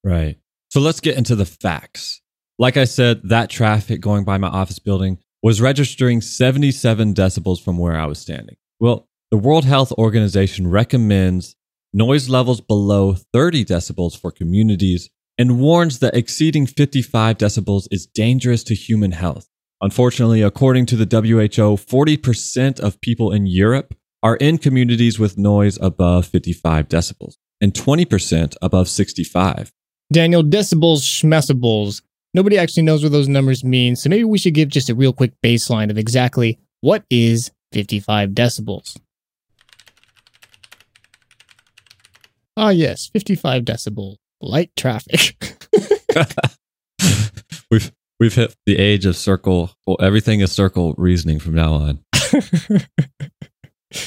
Right. 0.03 0.37
So 0.71 0.81
let's 0.81 1.01
get 1.01 1.17
into 1.17 1.37
the 1.37 1.47
facts. 1.47 2.21
Like 2.59 2.77
I 2.77 2.85
said, 2.85 3.21
that 3.25 3.51
traffic 3.51 4.01
going 4.01 4.25
by 4.25 4.39
my 4.39 4.49
office 4.49 4.79
building 4.79 5.19
was 5.43 5.61
registering 5.61 6.21
77 6.21 7.15
decibels 7.15 7.63
from 7.63 7.79
where 7.79 7.99
I 7.99 8.07
was 8.07 8.19
standing. 8.19 8.57
Well, 8.81 9.09
the 9.31 9.37
World 9.37 9.65
Health 9.65 9.93
Organization 9.93 10.69
recommends 10.69 11.57
noise 11.93 12.29
levels 12.29 12.61
below 12.61 13.15
30 13.15 13.65
decibels 13.65 14.19
for 14.19 14.31
communities 14.31 15.11
and 15.39 15.59
warns 15.59 15.99
that 15.99 16.15
exceeding 16.15 16.67
55 16.67 17.39
decibels 17.39 17.89
is 17.91 18.07
dangerous 18.07 18.63
to 18.65 18.75
human 18.75 19.13
health. 19.13 19.49
Unfortunately, 19.85 20.41
according 20.41 20.87
to 20.87 20.97
the 20.97 21.05
WHO, 21.05 21.77
40% 21.77 22.81
of 22.81 22.99
people 23.03 23.31
in 23.31 23.45
Europe 23.45 23.95
are 24.23 24.37
in 24.37 24.57
communities 24.57 25.19
with 25.19 25.37
noise 25.37 25.79
above 25.79 26.25
55 26.25 26.89
decibels 26.89 27.35
and 27.61 27.75
20% 27.75 28.57
above 28.63 28.89
65. 28.89 29.75
Daniel, 30.11 30.43
decibels, 30.43 31.03
schmecibels. 31.03 32.01
Nobody 32.33 32.57
actually 32.57 32.85
knows 32.85 33.03
what 33.03 33.13
those 33.13 33.29
numbers 33.29 33.63
mean, 33.63 33.95
so 33.95 34.09
maybe 34.09 34.25
we 34.25 34.39
should 34.39 34.55
give 34.55 34.71
just 34.71 34.89
a 34.89 34.95
real 34.95 35.13
quick 35.13 35.35
baseline 35.43 35.91
of 35.91 35.99
exactly 35.99 36.59
what 36.81 37.05
is 37.11 37.51
55 37.73 38.31
decibels. 38.31 38.97
Ah, 42.57 42.71
yes, 42.71 43.11
55 43.13 43.65
decibel. 43.65 44.17
Light 44.41 44.75
traffic. 44.77 45.37
we've 48.25 48.35
hit 48.35 48.57
the 48.65 48.79
age 48.79 49.05
of 49.05 49.19
circle. 49.19 49.71
Well, 49.87 49.99
everything 50.01 50.41
is 50.41 50.51
circle 50.51 50.95
reasoning 50.97 51.39
from 51.39 51.55
now 51.55 51.75
on. 51.75 51.99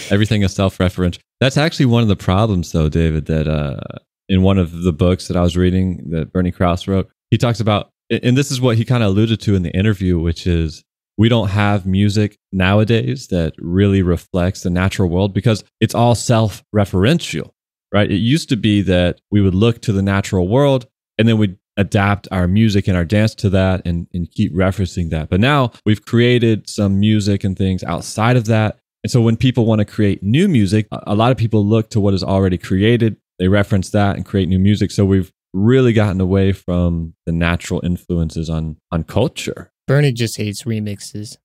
everything 0.10 0.42
is 0.42 0.56
self-referential. 0.56 1.20
That's 1.40 1.56
actually 1.56 1.86
one 1.86 2.02
of 2.02 2.08
the 2.08 2.16
problems, 2.16 2.72
though, 2.72 2.90
David. 2.90 3.28
That 3.28 3.48
uh, 3.48 4.00
in 4.28 4.42
one 4.42 4.58
of 4.58 4.82
the 4.82 4.92
books 4.92 5.28
that 5.28 5.38
I 5.38 5.42
was 5.42 5.56
reading 5.56 6.10
that 6.10 6.34
Bernie 6.34 6.52
Krause 6.52 6.88
wrote, 6.88 7.12
he 7.30 7.38
talks 7.38 7.60
about, 7.60 7.92
and 8.10 8.36
this 8.36 8.50
is 8.50 8.60
what 8.60 8.76
he 8.76 8.86
kind 8.86 9.04
of 9.04 9.10
alluded 9.10 9.40
to 9.42 9.54
in 9.54 9.62
the 9.62 9.70
interview, 9.78 10.18
which 10.18 10.48
is 10.48 10.84
we 11.16 11.30
don't 11.30 11.50
have 11.50 11.86
music 11.86 12.40
nowadays 12.52 13.28
that 13.28 13.54
really 13.60 14.02
reflects 14.02 14.64
the 14.64 14.72
natural 14.72 15.10
world 15.10 15.32
because 15.32 15.64
it's 15.80 15.94
all 15.94 16.16
self-referential 16.16 17.52
right? 17.94 18.12
It 18.12 18.18
used 18.18 18.50
to 18.50 18.58
be 18.58 18.82
that 18.82 19.22
we 19.32 19.40
would 19.40 19.56
look 19.56 19.82
to 19.84 19.94
the 19.94 20.02
natural 20.02 20.50
world 20.50 20.88
and 21.18 21.26
then 21.26 21.38
we'd 21.38 21.58
adapt 21.78 22.28
our 22.32 22.48
music 22.48 22.88
and 22.88 22.98
our 22.98 23.06
dance 23.06 23.36
to 23.36 23.50
that 23.52 23.82
and, 23.86 24.08
and 24.14 24.32
keep 24.32 24.54
referencing 24.54 25.10
that. 25.12 25.30
But 25.30 25.40
now 25.40 25.72
we've 25.86 26.04
created 26.04 26.70
some 26.70 27.00
music 27.00 27.44
and 27.44 27.58
things 27.58 27.84
outside 27.84 28.36
of 28.36 28.46
that. 28.46 28.80
And 29.04 29.12
so 29.12 29.22
when 29.22 29.38
people 29.38 29.66
want 29.66 29.80
to 29.80 29.86
create 29.86 30.24
new 30.24 30.48
music, 30.48 30.88
a 30.92 31.16
lot 31.16 31.32
of 31.32 31.38
people 31.38 31.66
look 31.66 31.90
to 31.92 32.00
what 32.00 32.14
is 32.14 32.24
already 32.24 32.58
created. 32.58 33.18
They 33.40 33.48
reference 33.48 33.92
that 33.92 34.16
and 34.16 34.26
create 34.26 34.50
new 34.50 34.60
music. 34.60 34.92
So 34.92 35.06
we've 35.06 35.32
really 35.54 35.94
gotten 35.94 36.20
away 36.20 36.52
from 36.52 37.14
the 37.26 37.32
natural 37.32 37.82
influences 37.84 38.50
on 38.50 38.78
on 38.92 39.04
culture. 39.04 39.72
Bernie 39.88 40.12
just 40.12 40.38
hates 40.38 40.64
remixes. 40.64 41.38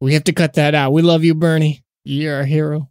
We 0.00 0.14
have 0.14 0.24
to 0.24 0.32
cut 0.32 0.54
that 0.54 0.74
out. 0.74 0.92
We 0.92 1.02
love 1.02 1.24
you, 1.24 1.34
Bernie. 1.34 1.84
You're 2.04 2.36
our 2.36 2.44
hero. 2.44 2.90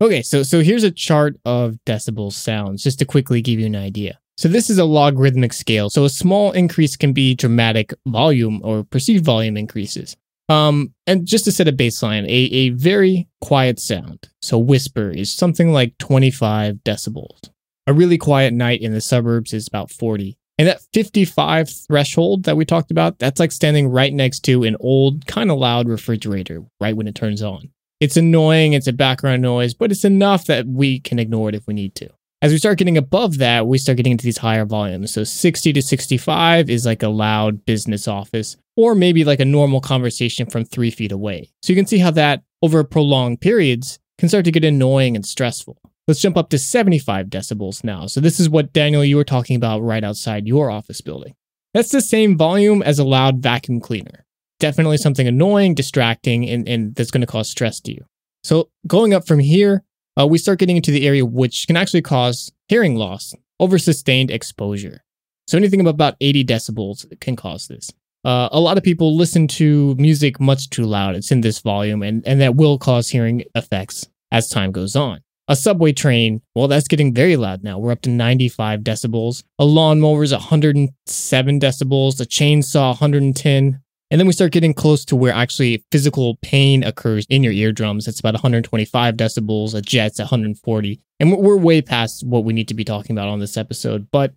Okay, 0.00 0.22
so 0.22 0.42
so 0.42 0.60
here's 0.60 0.84
a 0.84 0.90
chart 0.90 1.36
of 1.44 1.78
decibel 1.86 2.32
sounds 2.32 2.82
just 2.82 2.98
to 3.00 3.04
quickly 3.04 3.42
give 3.42 3.60
you 3.60 3.66
an 3.66 3.76
idea. 3.76 4.18
So 4.36 4.48
this 4.48 4.70
is 4.70 4.78
a 4.78 4.84
logarithmic 4.84 5.52
scale. 5.52 5.90
So 5.90 6.04
a 6.04 6.10
small 6.10 6.52
increase 6.52 6.96
can 6.96 7.12
be 7.12 7.34
dramatic 7.34 7.92
volume 8.06 8.60
or 8.64 8.84
perceived 8.84 9.24
volume 9.24 9.56
increases. 9.56 10.16
Um, 10.48 10.92
and 11.06 11.26
just 11.26 11.44
to 11.44 11.52
set 11.52 11.68
a 11.68 11.72
baseline, 11.72 12.24
a, 12.24 12.28
a 12.28 12.68
very 12.70 13.28
quiet 13.40 13.78
sound, 13.78 14.28
so 14.40 14.58
whisper, 14.58 15.10
is 15.10 15.32
something 15.32 15.72
like 15.72 15.96
25 15.98 16.76
decibels. 16.84 17.50
A 17.86 17.92
really 17.92 18.18
quiet 18.18 18.52
night 18.52 18.80
in 18.80 18.92
the 18.92 19.00
suburbs 19.00 19.52
is 19.52 19.66
about 19.66 19.90
40. 19.90 20.36
And 20.58 20.68
that 20.68 20.82
55 20.92 21.70
threshold 21.70 22.44
that 22.44 22.56
we 22.56 22.64
talked 22.64 22.90
about, 22.90 23.18
that's 23.18 23.40
like 23.40 23.52
standing 23.52 23.88
right 23.88 24.12
next 24.12 24.40
to 24.40 24.64
an 24.64 24.76
old, 24.80 25.26
kind 25.26 25.50
of 25.50 25.58
loud 25.58 25.88
refrigerator 25.88 26.62
right 26.80 26.96
when 26.96 27.08
it 27.08 27.14
turns 27.14 27.42
on. 27.42 27.70
It's 28.00 28.16
annoying, 28.16 28.72
it's 28.72 28.86
a 28.86 28.92
background 28.92 29.42
noise, 29.42 29.74
but 29.74 29.90
it's 29.90 30.04
enough 30.04 30.46
that 30.46 30.66
we 30.66 31.00
can 31.00 31.18
ignore 31.18 31.48
it 31.48 31.54
if 31.54 31.66
we 31.66 31.74
need 31.74 31.94
to. 31.96 32.10
As 32.42 32.50
we 32.50 32.58
start 32.58 32.78
getting 32.78 32.98
above 32.98 33.38
that, 33.38 33.68
we 33.68 33.78
start 33.78 33.96
getting 33.96 34.12
into 34.12 34.24
these 34.24 34.38
higher 34.38 34.64
volumes. 34.64 35.12
So 35.12 35.22
60 35.22 35.72
to 35.72 35.80
65 35.80 36.68
is 36.68 36.84
like 36.84 37.02
a 37.02 37.08
loud 37.08 37.64
business 37.64 38.08
office, 38.08 38.56
or 38.76 38.96
maybe 38.96 39.24
like 39.24 39.40
a 39.40 39.44
normal 39.44 39.80
conversation 39.80 40.50
from 40.50 40.64
three 40.64 40.90
feet 40.90 41.12
away. 41.12 41.50
So 41.62 41.72
you 41.72 41.76
can 41.76 41.86
see 41.86 41.98
how 41.98 42.10
that, 42.10 42.42
over 42.60 42.82
prolonged 42.82 43.40
periods, 43.40 44.00
can 44.18 44.28
start 44.28 44.44
to 44.46 44.50
get 44.50 44.64
annoying 44.64 45.14
and 45.14 45.24
stressful. 45.24 45.78
Let's 46.08 46.20
jump 46.20 46.36
up 46.36 46.50
to 46.50 46.58
75 46.58 47.28
decibels 47.28 47.84
now. 47.84 48.08
So 48.08 48.20
this 48.20 48.40
is 48.40 48.50
what 48.50 48.72
Daniel 48.72 49.04
you 49.04 49.16
were 49.16 49.24
talking 49.24 49.54
about 49.54 49.80
right 49.80 50.02
outside 50.02 50.48
your 50.48 50.68
office 50.68 51.00
building. 51.00 51.34
That's 51.74 51.92
the 51.92 52.00
same 52.00 52.36
volume 52.36 52.82
as 52.82 52.98
a 52.98 53.04
loud 53.04 53.38
vacuum 53.38 53.80
cleaner 53.80 54.26
definitely 54.62 54.96
something 54.96 55.26
annoying, 55.26 55.74
distracting, 55.74 56.48
and, 56.48 56.68
and 56.68 56.94
that's 56.94 57.10
going 57.10 57.20
to 57.20 57.26
cause 57.26 57.50
stress 57.50 57.80
to 57.80 57.92
you. 57.92 58.04
So 58.44 58.70
going 58.86 59.12
up 59.12 59.26
from 59.26 59.40
here, 59.40 59.82
uh, 60.18 60.26
we 60.26 60.38
start 60.38 60.58
getting 60.58 60.76
into 60.76 60.90
the 60.90 61.06
area 61.06 61.24
which 61.24 61.66
can 61.66 61.76
actually 61.76 62.02
cause 62.02 62.52
hearing 62.68 62.96
loss 62.96 63.34
over 63.60 63.78
sustained 63.78 64.30
exposure. 64.30 65.04
So 65.46 65.56
anything 65.58 65.86
about 65.86 66.16
80 66.20 66.44
decibels 66.44 67.20
can 67.20 67.36
cause 67.36 67.68
this. 67.68 67.90
Uh, 68.24 68.48
a 68.52 68.60
lot 68.60 68.78
of 68.78 68.84
people 68.84 69.16
listen 69.16 69.48
to 69.48 69.96
music 69.96 70.38
much 70.38 70.70
too 70.70 70.84
loud. 70.84 71.16
It's 71.16 71.32
in 71.32 71.40
this 71.40 71.58
volume, 71.58 72.02
and, 72.02 72.26
and 72.26 72.40
that 72.40 72.54
will 72.54 72.78
cause 72.78 73.08
hearing 73.08 73.44
effects 73.54 74.08
as 74.30 74.48
time 74.48 74.70
goes 74.70 74.94
on. 74.94 75.20
A 75.48 75.56
subway 75.56 75.92
train, 75.92 76.40
well, 76.54 76.68
that's 76.68 76.86
getting 76.86 77.12
very 77.12 77.36
loud 77.36 77.64
now. 77.64 77.78
We're 77.78 77.90
up 77.90 78.02
to 78.02 78.10
95 78.10 78.80
decibels. 78.80 79.42
A 79.58 79.64
lawnmower 79.64 80.22
is 80.22 80.32
107 80.32 81.60
decibels. 81.60 82.20
A 82.20 82.24
chainsaw, 82.24 82.90
110. 82.90 83.81
And 84.12 84.20
then 84.20 84.26
we 84.26 84.34
start 84.34 84.52
getting 84.52 84.74
close 84.74 85.06
to 85.06 85.16
where 85.16 85.32
actually 85.32 85.86
physical 85.90 86.36
pain 86.42 86.84
occurs 86.84 87.24
in 87.30 87.42
your 87.42 87.54
eardrums. 87.54 88.06
It's 88.06 88.20
about 88.20 88.34
125 88.34 89.14
decibels, 89.14 89.74
a 89.74 89.80
jet's 89.80 90.18
140. 90.18 91.00
And 91.18 91.32
we're 91.34 91.56
way 91.56 91.80
past 91.80 92.22
what 92.22 92.44
we 92.44 92.52
need 92.52 92.68
to 92.68 92.74
be 92.74 92.84
talking 92.84 93.16
about 93.16 93.28
on 93.28 93.38
this 93.38 93.56
episode. 93.56 94.08
But 94.10 94.34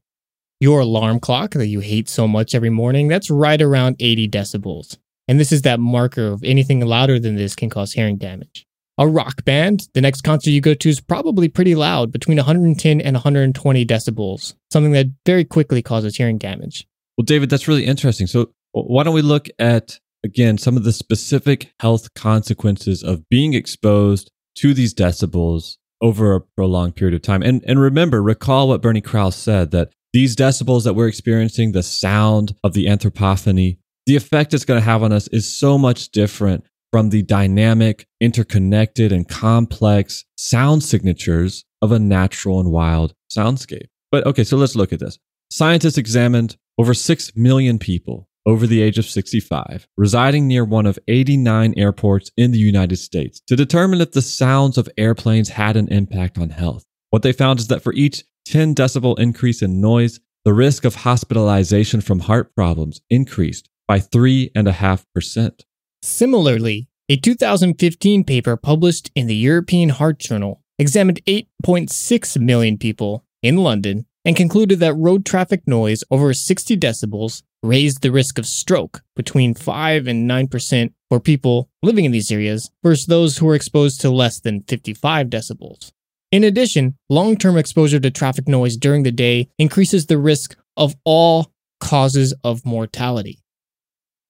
your 0.61 0.80
alarm 0.80 1.19
clock 1.19 1.51
that 1.51 1.67
you 1.67 1.82
hate 1.82 2.07
so 2.07 2.26
much 2.26 2.55
every 2.55 2.69
morning, 2.69 3.09
that's 3.09 3.30
right 3.30 3.61
around 3.61 3.97
80 3.99 4.30
decibels. 4.30 4.97
And 5.28 5.41
this 5.41 5.51
is 5.51 5.63
that 5.63 5.82
marker 5.82 6.26
of 6.28 6.41
anything 6.45 6.80
louder 6.80 7.19
than 7.19 7.36
this 7.36 7.53
can 7.53 7.69
cause 7.69 7.91
hearing 7.91 8.15
damage. 8.15 8.65
A 8.97 9.05
rock 9.05 9.43
band, 9.43 9.89
the 9.93 9.99
next 9.99 10.21
concert 10.21 10.51
you 10.51 10.61
go 10.61 10.73
to 10.73 10.88
is 10.88 11.01
probably 11.01 11.49
pretty 11.49 11.76
loud, 11.76 12.13
between 12.13 12.38
110 12.38 13.01
and 13.01 13.13
120 13.13 13.86
decibels, 13.86 14.53
something 14.71 14.93
that 14.93 15.07
very 15.26 15.43
quickly 15.43 15.82
causes 15.82 16.15
hearing 16.15 16.38
damage. 16.38 16.88
Well, 17.17 17.26
David, 17.26 17.49
that's 17.49 17.67
really 17.67 17.86
interesting. 17.86 18.28
So 18.28 18.51
why 18.84 19.03
don't 19.03 19.13
we 19.13 19.21
look 19.21 19.47
at, 19.57 19.99
again, 20.23 20.57
some 20.57 20.76
of 20.76 20.84
the 20.84 20.91
specific 20.91 21.73
health 21.80 22.13
consequences 22.13 23.03
of 23.03 23.28
being 23.30 23.53
exposed 23.53 24.32
to 24.55 24.73
these 24.73 24.93
decibels 24.93 25.78
over 26.01 26.36
a 26.36 26.41
prolonged 26.41 26.95
period 26.95 27.15
of 27.15 27.21
time? 27.21 27.41
And, 27.41 27.63
and 27.65 27.80
remember, 27.80 28.21
recall 28.21 28.67
what 28.67 28.82
Bernie 28.82 29.01
Krause 29.01 29.36
said 29.36 29.71
that 29.71 29.91
these 30.13 30.36
decibels 30.36 30.84
that 30.84 30.93
we're 30.93 31.07
experiencing, 31.07 31.71
the 31.71 31.84
sound 31.84 32.55
of 32.63 32.73
the 32.73 32.88
anthropophony, 32.88 33.80
the 34.05 34.15
effect 34.15 34.53
it's 34.53 34.65
going 34.65 34.80
to 34.80 34.86
have 34.86 35.03
on 35.03 35.11
us 35.11 35.28
is 35.30 35.51
so 35.51 35.78
much 35.78 36.09
different 36.09 36.65
from 36.91 37.09
the 37.09 37.23
dynamic, 37.23 38.07
interconnected, 38.21 39.11
and 39.11 39.28
complex 39.28 40.23
sound 40.38 40.84
signatures 40.84 41.65
of 41.82 41.91
a 41.91 41.99
natural 41.99 42.59
and 42.59 42.71
wild 42.71 43.13
soundscape. 43.30 43.88
But 44.11 44.26
okay, 44.26 44.43
so 44.43 44.57
let's 44.57 44.76
look 44.76 44.93
at 44.93 44.99
this. 44.99 45.17
Scientists 45.51 45.97
examined 45.97 46.57
over 46.78 46.93
6 46.93 47.36
million 47.36 47.80
people 47.80 48.28
over 48.46 48.68
the 48.68 48.82
age 48.82 48.98
of 48.98 49.06
65, 49.06 49.88
residing 49.98 50.48
near 50.48 50.64
one 50.64 50.86
of 50.86 51.00
89 51.08 51.74
airports 51.78 52.32
in 52.38 52.52
the 52.52 52.60
United 52.60 52.98
States 52.98 53.41
to 53.48 53.56
determine 53.56 54.02
if 54.02 54.12
the 54.12 54.22
sounds 54.22 54.78
of 54.78 54.89
airplanes 54.98 55.50
had 55.50 55.76
an 55.76 55.88
impact 55.89 56.38
on 56.38 56.50
health. 56.50 56.84
What 57.10 57.24
they 57.24 57.32
found 57.32 57.60
is 57.60 57.68
that 57.68 57.82
for 57.82 57.93
each 57.93 58.24
10 58.46 58.76
decibel 58.76 59.18
increase 59.18 59.62
in 59.62 59.82
noise, 59.82 60.20
the 60.43 60.54
risk 60.54 60.86
of 60.86 60.96
hospitalization 60.96 62.02
from 62.02 62.20
heart 62.20 62.54
problems 62.56 63.02
increased 63.10 63.70
by 63.88 64.00
3.5%. 64.00 65.62
Similarly, 66.04 66.88
a 67.10 67.18
2015 67.18 68.24
paper 68.24 68.56
published 68.58 69.12
in 69.16 69.28
the 69.28 69.36
European 69.36 69.89
Heart 69.89 70.20
Journal 70.20 70.62
examined 70.78 71.22
8.6 71.26 72.39
million 72.39 72.78
people 72.78 73.26
in 73.41 73.58
London 73.58 74.06
and 74.26 74.36
concluded 74.36 74.80
that 74.80 74.95
road 74.95 75.26
traffic 75.26 75.61
noise 75.67 76.03
over 76.09 76.34
60 76.34 76.76
decibels 76.76 77.43
raised 77.61 78.01
the 78.01 78.11
risk 78.11 78.38
of 78.38 78.45
stroke 78.45 79.03
between 79.15 79.53
5 79.53 80.07
and 80.07 80.30
9% 80.30 80.93
for 81.09 81.19
people 81.19 81.69
living 81.84 82.05
in 82.05 82.11
these 82.11 82.32
areas 82.32 82.71
versus 82.84 83.05
those 83.05 83.38
who 83.38 83.45
were 83.45 83.55
exposed 83.55 84.01
to 84.01 84.09
less 84.09 84.39
than 84.39 84.63
55 84.63 85.28
decibels. 85.28 85.91
In 86.32 86.43
addition, 86.43 86.97
long 87.09 87.38
term 87.38 87.57
exposure 87.57 87.99
to 87.99 88.11
traffic 88.11 88.47
noise 88.47 88.76
during 88.76 89.03
the 89.03 89.11
day 89.11 89.49
increases 89.57 90.07
the 90.07 90.17
risk 90.17 90.57
of 90.76 90.95
all 91.05 91.51
causes 91.80 92.34
of 92.43 92.65
mortality. 92.65 93.39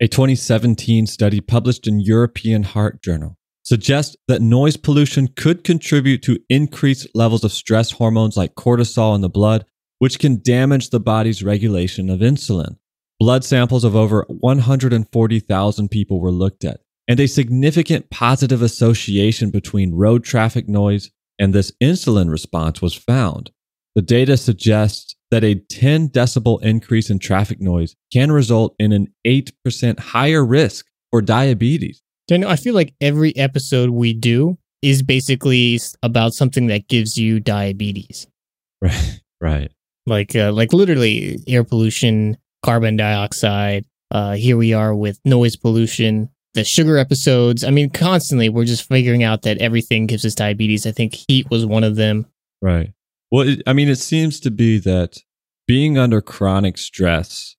A 0.01 0.07
2017 0.07 1.07
study 1.07 1.39
published 1.39 1.87
in 1.87 2.01
European 2.01 2.63
Heart 2.63 3.01
Journal 3.01 3.37
suggests 3.63 4.15
that 4.27 4.41
noise 4.41 4.77
pollution 4.77 5.27
could 5.29 5.63
contribute 5.63 6.21
to 6.23 6.39
increased 6.49 7.07
levels 7.15 7.43
of 7.43 7.51
stress 7.51 7.91
hormones 7.91 8.37
like 8.37 8.55
cortisol 8.55 9.15
in 9.15 9.21
the 9.21 9.29
blood, 9.29 9.65
which 9.99 10.19
can 10.19 10.41
damage 10.41 10.89
the 10.89 10.99
body's 10.99 11.43
regulation 11.43 12.09
of 12.09 12.19
insulin. 12.19 12.77
Blood 13.19 13.43
samples 13.43 13.83
of 13.83 13.95
over 13.95 14.25
140,000 14.27 15.89
people 15.89 16.19
were 16.19 16.31
looked 16.31 16.63
at, 16.65 16.81
and 17.07 17.19
a 17.19 17.27
significant 17.27 18.09
positive 18.09 18.61
association 18.61 19.51
between 19.51 19.93
road 19.95 20.23
traffic 20.23 20.67
noise 20.67 21.11
and 21.39 21.53
this 21.53 21.71
insulin 21.81 22.29
response 22.29 22.81
was 22.81 22.93
found. 22.93 23.51
the 23.95 24.01
data 24.01 24.35
suggests 24.35 25.15
that 25.31 25.43
a 25.45 25.55
10 25.55 26.09
decibel 26.09 26.61
increase 26.61 27.09
in 27.09 27.17
traffic 27.17 27.61
noise 27.61 27.95
can 28.11 28.29
result 28.31 28.75
in 28.77 28.91
an 28.91 29.07
8% 29.25 29.99
higher 29.99 30.45
risk 30.45 30.85
for 31.11 31.21
diabetes. 31.21 32.01
Daniel, 32.27 32.49
I 32.51 32.57
feel 32.57 32.73
like 32.75 32.93
every 32.99 33.33
episode 33.37 33.91
we 33.91 34.13
do 34.13 34.57
is 34.81 35.01
basically 35.01 35.79
about 36.03 36.33
something 36.33 36.67
that 36.67 36.87
gives 36.89 37.17
you 37.17 37.39
diabetes. 37.39 38.27
Right. 38.81 39.21
Right. 39.41 39.71
Like 40.05 40.35
uh, 40.35 40.51
like 40.51 40.73
literally 40.73 41.39
air 41.47 41.63
pollution, 41.63 42.37
carbon 42.63 42.95
dioxide. 42.95 43.85
Uh, 44.11 44.33
here 44.33 44.57
we 44.57 44.73
are 44.73 44.95
with 44.95 45.19
noise 45.25 45.55
pollution, 45.55 46.29
the 46.53 46.63
sugar 46.63 46.97
episodes. 46.97 47.63
I 47.63 47.71
mean, 47.71 47.89
constantly 47.89 48.49
we're 48.49 48.65
just 48.65 48.87
figuring 48.87 49.23
out 49.23 49.41
that 49.43 49.57
everything 49.57 50.05
gives 50.05 50.25
us 50.25 50.35
diabetes. 50.35 50.85
I 50.85 50.91
think 50.91 51.15
heat 51.27 51.49
was 51.49 51.65
one 51.65 51.83
of 51.83 51.95
them. 51.95 52.27
Right. 52.61 52.93
Well, 53.31 53.47
it, 53.47 53.63
I 53.67 53.73
mean, 53.73 53.89
it 53.89 53.99
seems 53.99 54.39
to 54.41 54.51
be 54.51 54.77
that 54.79 55.19
being 55.67 55.97
under 55.97 56.21
chronic 56.21 56.77
stress, 56.77 57.55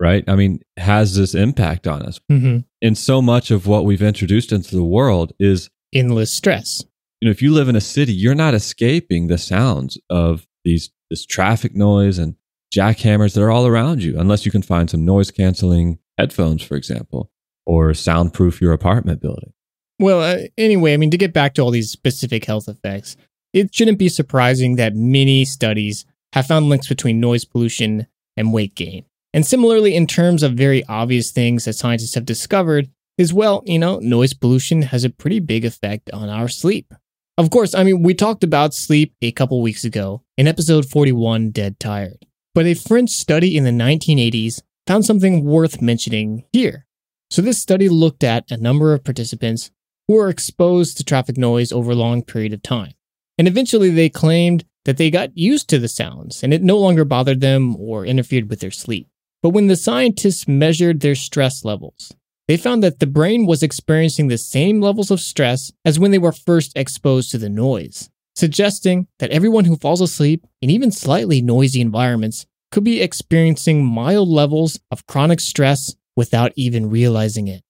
right? 0.00 0.24
I 0.26 0.34
mean, 0.34 0.60
has 0.78 1.16
this 1.16 1.34
impact 1.34 1.86
on 1.86 2.02
us. 2.02 2.20
Mm-hmm. 2.30 2.58
And 2.82 2.98
so 2.98 3.20
much 3.20 3.50
of 3.50 3.66
what 3.66 3.84
we've 3.84 4.02
introduced 4.02 4.52
into 4.52 4.74
the 4.74 4.84
world 4.84 5.32
is 5.38 5.70
endless 5.92 6.32
stress. 6.32 6.82
You 7.20 7.28
know, 7.28 7.32
if 7.32 7.42
you 7.42 7.52
live 7.52 7.68
in 7.68 7.76
a 7.76 7.82
city, 7.82 8.14
you're 8.14 8.34
not 8.34 8.54
escaping 8.54 9.26
the 9.26 9.36
sounds 9.36 9.98
of 10.08 10.46
these 10.64 10.90
this 11.10 11.26
traffic 11.26 11.74
noise 11.74 12.18
and 12.18 12.36
jackhammers 12.72 13.34
that 13.34 13.42
are 13.42 13.50
all 13.50 13.66
around 13.66 14.02
you, 14.02 14.18
unless 14.18 14.46
you 14.46 14.52
can 14.52 14.62
find 14.62 14.88
some 14.88 15.04
noise 15.04 15.30
canceling 15.30 15.98
headphones, 16.16 16.62
for 16.62 16.76
example, 16.76 17.30
or 17.66 17.92
soundproof 17.92 18.60
your 18.60 18.72
apartment 18.72 19.20
building. 19.20 19.52
Well, 19.98 20.22
uh, 20.22 20.46
anyway, 20.56 20.94
I 20.94 20.96
mean, 20.96 21.10
to 21.10 21.18
get 21.18 21.34
back 21.34 21.54
to 21.54 21.62
all 21.62 21.70
these 21.70 21.90
specific 21.90 22.46
health 22.46 22.68
effects, 22.68 23.16
it 23.52 23.74
shouldn't 23.74 23.98
be 23.98 24.08
surprising 24.08 24.76
that 24.76 24.94
many 24.94 25.44
studies 25.44 26.06
have 26.32 26.46
found 26.46 26.68
links 26.68 26.88
between 26.88 27.20
noise 27.20 27.44
pollution 27.44 28.06
and 28.36 28.52
weight 28.52 28.74
gain. 28.74 29.04
And 29.34 29.44
similarly, 29.44 29.94
in 29.94 30.06
terms 30.06 30.42
of 30.42 30.52
very 30.52 30.84
obvious 30.86 31.30
things 31.30 31.64
that 31.64 31.74
scientists 31.74 32.14
have 32.14 32.24
discovered, 32.24 32.88
is 33.18 33.34
well, 33.34 33.62
you 33.66 33.78
know, 33.78 33.98
noise 33.98 34.32
pollution 34.32 34.82
has 34.82 35.04
a 35.04 35.10
pretty 35.10 35.40
big 35.40 35.64
effect 35.64 36.10
on 36.12 36.28
our 36.28 36.48
sleep. 36.48 36.94
Of 37.40 37.48
course, 37.48 37.74
I 37.74 37.84
mean, 37.84 38.02
we 38.02 38.12
talked 38.12 38.44
about 38.44 38.74
sleep 38.74 39.14
a 39.22 39.32
couple 39.32 39.62
weeks 39.62 39.82
ago 39.82 40.22
in 40.36 40.46
episode 40.46 40.84
41, 40.84 41.52
Dead 41.52 41.80
Tired. 41.80 42.26
But 42.54 42.66
a 42.66 42.74
French 42.74 43.08
study 43.08 43.56
in 43.56 43.64
the 43.64 43.70
1980s 43.70 44.60
found 44.86 45.06
something 45.06 45.46
worth 45.46 45.80
mentioning 45.80 46.44
here. 46.52 46.84
So, 47.30 47.40
this 47.40 47.58
study 47.58 47.88
looked 47.88 48.22
at 48.24 48.50
a 48.50 48.58
number 48.58 48.92
of 48.92 49.04
participants 49.04 49.70
who 50.06 50.16
were 50.16 50.28
exposed 50.28 50.98
to 50.98 51.02
traffic 51.02 51.38
noise 51.38 51.72
over 51.72 51.92
a 51.92 51.94
long 51.94 52.22
period 52.22 52.52
of 52.52 52.62
time. 52.62 52.92
And 53.38 53.48
eventually, 53.48 53.88
they 53.88 54.10
claimed 54.10 54.66
that 54.84 54.98
they 54.98 55.10
got 55.10 55.34
used 55.34 55.70
to 55.70 55.78
the 55.78 55.88
sounds 55.88 56.42
and 56.42 56.52
it 56.52 56.62
no 56.62 56.76
longer 56.76 57.06
bothered 57.06 57.40
them 57.40 57.74
or 57.76 58.04
interfered 58.04 58.50
with 58.50 58.60
their 58.60 58.70
sleep. 58.70 59.08
But 59.42 59.54
when 59.54 59.68
the 59.68 59.76
scientists 59.76 60.46
measured 60.46 61.00
their 61.00 61.14
stress 61.14 61.64
levels, 61.64 62.12
they 62.50 62.56
found 62.56 62.82
that 62.82 62.98
the 62.98 63.06
brain 63.06 63.46
was 63.46 63.62
experiencing 63.62 64.26
the 64.26 64.36
same 64.36 64.80
levels 64.80 65.12
of 65.12 65.20
stress 65.20 65.70
as 65.84 66.00
when 66.00 66.10
they 66.10 66.18
were 66.18 66.32
first 66.32 66.72
exposed 66.74 67.30
to 67.30 67.38
the 67.38 67.48
noise, 67.48 68.10
suggesting 68.34 69.06
that 69.20 69.30
everyone 69.30 69.66
who 69.66 69.76
falls 69.76 70.00
asleep 70.00 70.44
in 70.60 70.68
even 70.68 70.90
slightly 70.90 71.40
noisy 71.40 71.80
environments 71.80 72.46
could 72.72 72.82
be 72.82 73.00
experiencing 73.00 73.86
mild 73.86 74.28
levels 74.28 74.80
of 74.90 75.06
chronic 75.06 75.38
stress 75.38 75.94
without 76.16 76.50
even 76.56 76.90
realizing 76.90 77.46
it. 77.46 77.62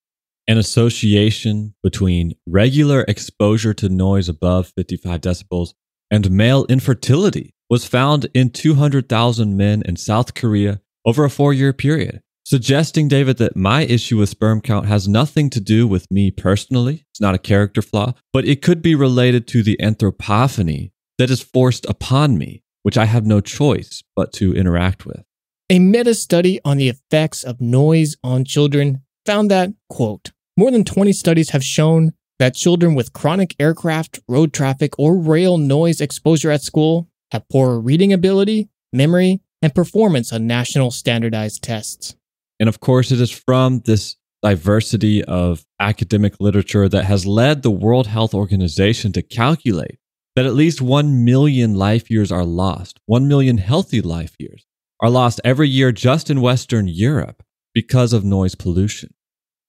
An 0.48 0.56
association 0.56 1.74
between 1.82 2.32
regular 2.46 3.04
exposure 3.06 3.74
to 3.74 3.90
noise 3.90 4.30
above 4.30 4.72
55 4.78 5.20
decibels 5.20 5.74
and 6.10 6.30
male 6.30 6.64
infertility 6.70 7.52
was 7.68 7.84
found 7.84 8.30
in 8.32 8.48
200,000 8.48 9.58
men 9.58 9.82
in 9.84 9.96
South 9.96 10.32
Korea 10.32 10.80
over 11.04 11.26
a 11.26 11.28
four 11.28 11.52
year 11.52 11.74
period, 11.74 12.22
suggesting, 12.51 13.07
David, 13.07 13.36
that 13.36 13.55
my 13.55 13.82
issue 13.82 14.18
with 14.18 14.28
sperm 14.28 14.61
count 14.61 14.86
has 14.86 15.07
nothing 15.07 15.51
to 15.51 15.61
do 15.61 15.86
with 15.86 16.05
me 16.11 16.32
personally. 16.32 17.07
It's 17.12 17.20
not 17.20 17.36
a 17.36 17.38
character 17.38 17.80
flaw, 17.80 18.14
but 18.32 18.44
it 18.44 18.61
could 18.61 18.82
be 18.82 18.96
related 18.96 19.46
to 19.48 19.62
the 19.62 19.78
anthropophony 19.80 20.90
that 21.16 21.30
is 21.30 21.40
forced 21.40 21.86
upon 21.86 22.36
me, 22.38 22.64
which 22.82 22.98
I 22.98 23.05
have 23.05 23.24
no 23.24 23.40
choice 23.40 24.03
but 24.16 24.32
to 24.34 24.53
interact 24.53 25.07
with. 25.07 25.22
A 25.70 25.78
meta 25.78 26.12
study 26.12 26.59
on 26.64 26.76
the 26.76 26.88
effects 26.88 27.44
of 27.44 27.61
noise 27.61 28.16
on 28.24 28.44
children 28.44 29.03
found 29.24 29.48
that, 29.53 29.70
quote, 29.88 30.32
more 30.57 30.72
than 30.72 30.82
20 30.82 31.12
studies 31.12 31.51
have 31.51 31.62
shown 31.62 32.14
that 32.40 32.57
children 32.57 32.96
with 32.96 33.12
chronic 33.12 33.55
aircraft, 33.61 34.18
road 34.26 34.53
traffic, 34.53 34.98
or 34.98 35.16
rail 35.16 35.57
noise 35.57 36.01
exposure 36.01 36.51
at 36.51 36.62
school 36.62 37.09
have 37.30 37.48
poorer 37.48 37.78
reading 37.78 38.12
ability, 38.12 38.68
memory, 38.92 39.40
and 39.62 39.72
performance 39.72 40.32
on 40.32 40.48
national 40.48 40.90
standardized 40.90 41.62
tests. 41.62 42.16
And 42.61 42.68
of 42.68 42.78
course, 42.78 43.11
it 43.11 43.20
is 43.20 43.30
from 43.30 43.80
this 43.86 44.16
diversity 44.42 45.24
of 45.24 45.64
academic 45.80 46.34
literature 46.40 46.88
that 46.88 47.06
has 47.06 47.26
led 47.26 47.62
the 47.62 47.70
World 47.70 48.06
Health 48.06 48.34
Organization 48.34 49.12
to 49.12 49.22
calculate 49.22 49.98
that 50.36 50.46
at 50.46 50.54
least 50.54 50.80
1 50.80 51.24
million 51.24 51.74
life 51.74 52.11
years 52.11 52.30
are 52.30 52.44
lost, 52.44 53.00
1 53.06 53.26
million 53.26 53.58
healthy 53.58 54.00
life 54.00 54.36
years 54.38 54.66
are 55.00 55.11
lost 55.11 55.40
every 55.42 55.68
year 55.68 55.90
just 55.90 56.30
in 56.30 56.42
Western 56.42 56.86
Europe 56.86 57.42
because 57.74 58.12
of 58.12 58.24
noise 58.24 58.54
pollution. 58.54 59.12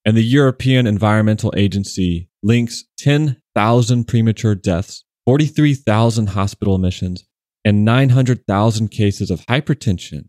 And 0.06 0.18
the 0.18 0.24
European 0.24 0.86
Environmental 0.86 1.54
Agency 1.56 2.30
links 2.44 2.84
10,000 2.98 4.08
premature 4.08 4.56
deaths, 4.56 5.06
43,000 5.26 6.28
hospital 6.28 6.76
admissions, 6.76 7.26
and 7.64 7.86
900,000 7.86 8.90
cases 8.90 9.32
of 9.32 9.46
hypertension 9.46 10.26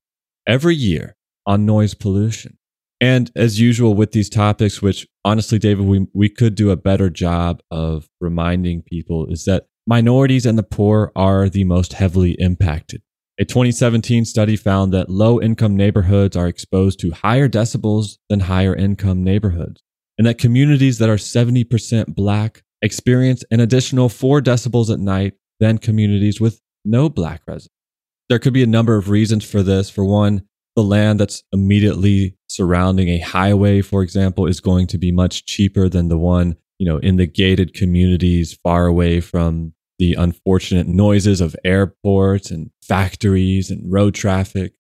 every 0.47 0.77
year 0.77 1.17
on 1.47 1.67
noise 1.67 1.95
pollution. 1.95 2.59
And 3.01 3.33
as 3.35 3.59
usual 3.59 3.95
with 3.95 4.13
these 4.13 4.31
topics, 4.31 4.81
which 4.81 5.09
honestly, 5.25 5.59
David, 5.59 5.87
we, 5.87 6.07
we 6.15 6.29
could 6.29 6.55
do 6.55 6.71
a 6.71 6.77
better 6.77 7.11
job 7.11 7.61
of 7.71 8.09
reminding 8.21 8.83
people, 8.83 9.27
is 9.27 9.45
that 9.47 9.67
minorities 9.87 10.47
and 10.47 10.57
the 10.57 10.63
poor 10.63 11.11
are 11.17 11.49
the 11.49 11.65
most 11.65 11.95
heavily 11.95 12.33
impacted. 12.39 13.03
A 13.41 13.45
2017 13.45 14.25
study 14.25 14.57
found 14.57 14.93
that 14.93 15.11
low 15.11 15.41
income 15.41 15.77
neighborhoods 15.77 16.37
are 16.37 16.47
exposed 16.47 17.01
to 17.01 17.11
higher 17.11 17.49
decibels 17.49 18.19
than 18.29 18.41
higher 18.41 18.77
income 18.77 19.25
neighborhoods, 19.25 19.83
and 20.17 20.27
that 20.27 20.39
communities 20.39 20.99
that 20.99 21.09
are 21.09 21.17
70% 21.17 22.15
black 22.15 22.63
experience 22.83 23.43
an 23.51 23.59
additional 23.59 24.09
4 24.09 24.41
decibels 24.43 24.93
at 24.93 25.01
night 25.01 25.35
than 25.59 25.79
communities 25.79 26.41
with 26.41 26.61
no 26.85 27.09
black 27.09 27.43
residents. 27.47 27.75
There 28.29 28.39
could 28.39 28.53
be 28.53 28.63
a 28.63 28.67
number 28.67 28.97
of 28.97 29.09
reasons 29.09 29.45
for 29.45 29.63
this. 29.63 29.91
For 29.91 30.05
one, 30.05 30.43
the 30.77 30.83
land 30.83 31.21
that's 31.21 31.43
immediately 31.53 32.37
surrounding 32.49 33.09
a 33.09 33.19
highway, 33.19 33.83
for 33.83 34.03
example, 34.03 34.47
is 34.47 34.61
going 34.61 34.87
to 34.89 34.99
be 34.99 35.13
much 35.13 35.45
cheaper 35.45 35.89
than 35.89 36.09
the 36.09 36.19
one, 36.19 36.57
you 36.79 36.87
know, 36.87 36.99
in 36.99 37.17
the 37.17 37.27
gated 37.27 37.75
communities 37.75 38.59
far 38.63 38.87
away 38.87 39.21
from 39.21 39.75
the 39.99 40.15
unfortunate 40.15 40.87
noises 40.89 41.41
of 41.41 41.55
airports 41.65 42.51
and 42.51 42.71
factories 42.83 43.71
and 43.71 43.93
road 43.93 44.15
traffic. 44.15 44.73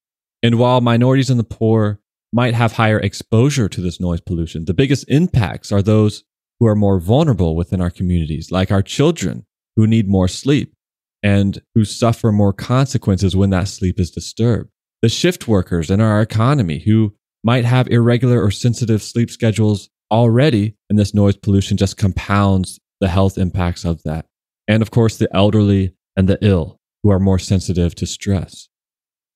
And 0.42 0.58
while 0.58 0.80
minorities 0.80 1.30
and 1.30 1.38
the 1.38 1.44
poor 1.44 2.00
might 2.32 2.54
have 2.54 2.72
higher 2.72 2.98
exposure 2.98 3.68
to 3.68 3.80
this 3.80 4.00
noise 4.00 4.20
pollution, 4.20 4.64
the 4.64 4.74
biggest 4.74 5.04
impacts 5.08 5.70
are 5.70 5.82
those 5.82 6.24
who 6.58 6.66
are 6.66 6.74
more 6.74 6.98
vulnerable 6.98 7.54
within 7.54 7.80
our 7.80 7.90
communities, 7.90 8.50
like 8.50 8.70
our 8.70 8.82
children 8.82 9.46
who 9.76 9.86
need 9.86 10.08
more 10.08 10.28
sleep 10.28 10.74
and 11.22 11.62
who 11.74 11.84
suffer 11.84 12.32
more 12.32 12.52
consequences 12.52 13.36
when 13.36 13.50
that 13.50 13.68
sleep 13.68 14.00
is 14.00 14.10
disturbed. 14.10 14.70
The 15.02 15.08
shift 15.08 15.48
workers 15.48 15.90
in 15.90 16.00
our 16.00 16.20
economy 16.22 16.78
who 16.78 17.14
might 17.42 17.64
have 17.64 17.88
irregular 17.88 18.40
or 18.42 18.52
sensitive 18.52 19.02
sleep 19.02 19.30
schedules 19.30 19.90
already, 20.12 20.76
and 20.88 20.98
this 20.98 21.12
noise 21.12 21.36
pollution 21.36 21.76
just 21.76 21.96
compounds 21.96 22.78
the 23.00 23.08
health 23.08 23.36
impacts 23.36 23.84
of 23.84 24.02
that. 24.04 24.26
And 24.68 24.80
of 24.80 24.92
course, 24.92 25.16
the 25.16 25.28
elderly 25.34 25.94
and 26.16 26.28
the 26.28 26.38
ill 26.40 26.78
who 27.02 27.10
are 27.10 27.18
more 27.18 27.40
sensitive 27.40 27.96
to 27.96 28.06
stress. 28.06 28.68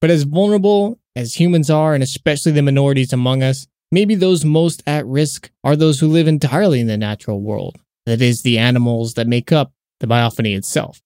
But 0.01 0.11
as 0.11 0.23
vulnerable 0.23 1.01
as 1.17 1.41
humans 1.41 1.69
are, 1.69 1.95
and 1.95 2.03
especially 2.03 2.53
the 2.53 2.63
minorities 2.63 3.13
among 3.13 3.43
us, 3.43 3.67
maybe 3.91 4.15
those 4.15 4.45
most 4.45 4.85
at 4.87 5.05
risk 5.07 5.51
are 5.65 5.75
those 5.75 5.99
who 5.99 6.07
live 6.07 6.29
entirely 6.29 6.79
in 6.81 6.87
the 6.87 6.97
natural 6.97 7.41
world. 7.41 7.77
That 8.05 8.23
is, 8.23 8.43
the 8.43 8.59
animals 8.59 9.15
that 9.15 9.27
make 9.27 9.51
up 9.51 9.73
the 9.99 10.07
biophony 10.07 10.57
itself. 10.57 11.03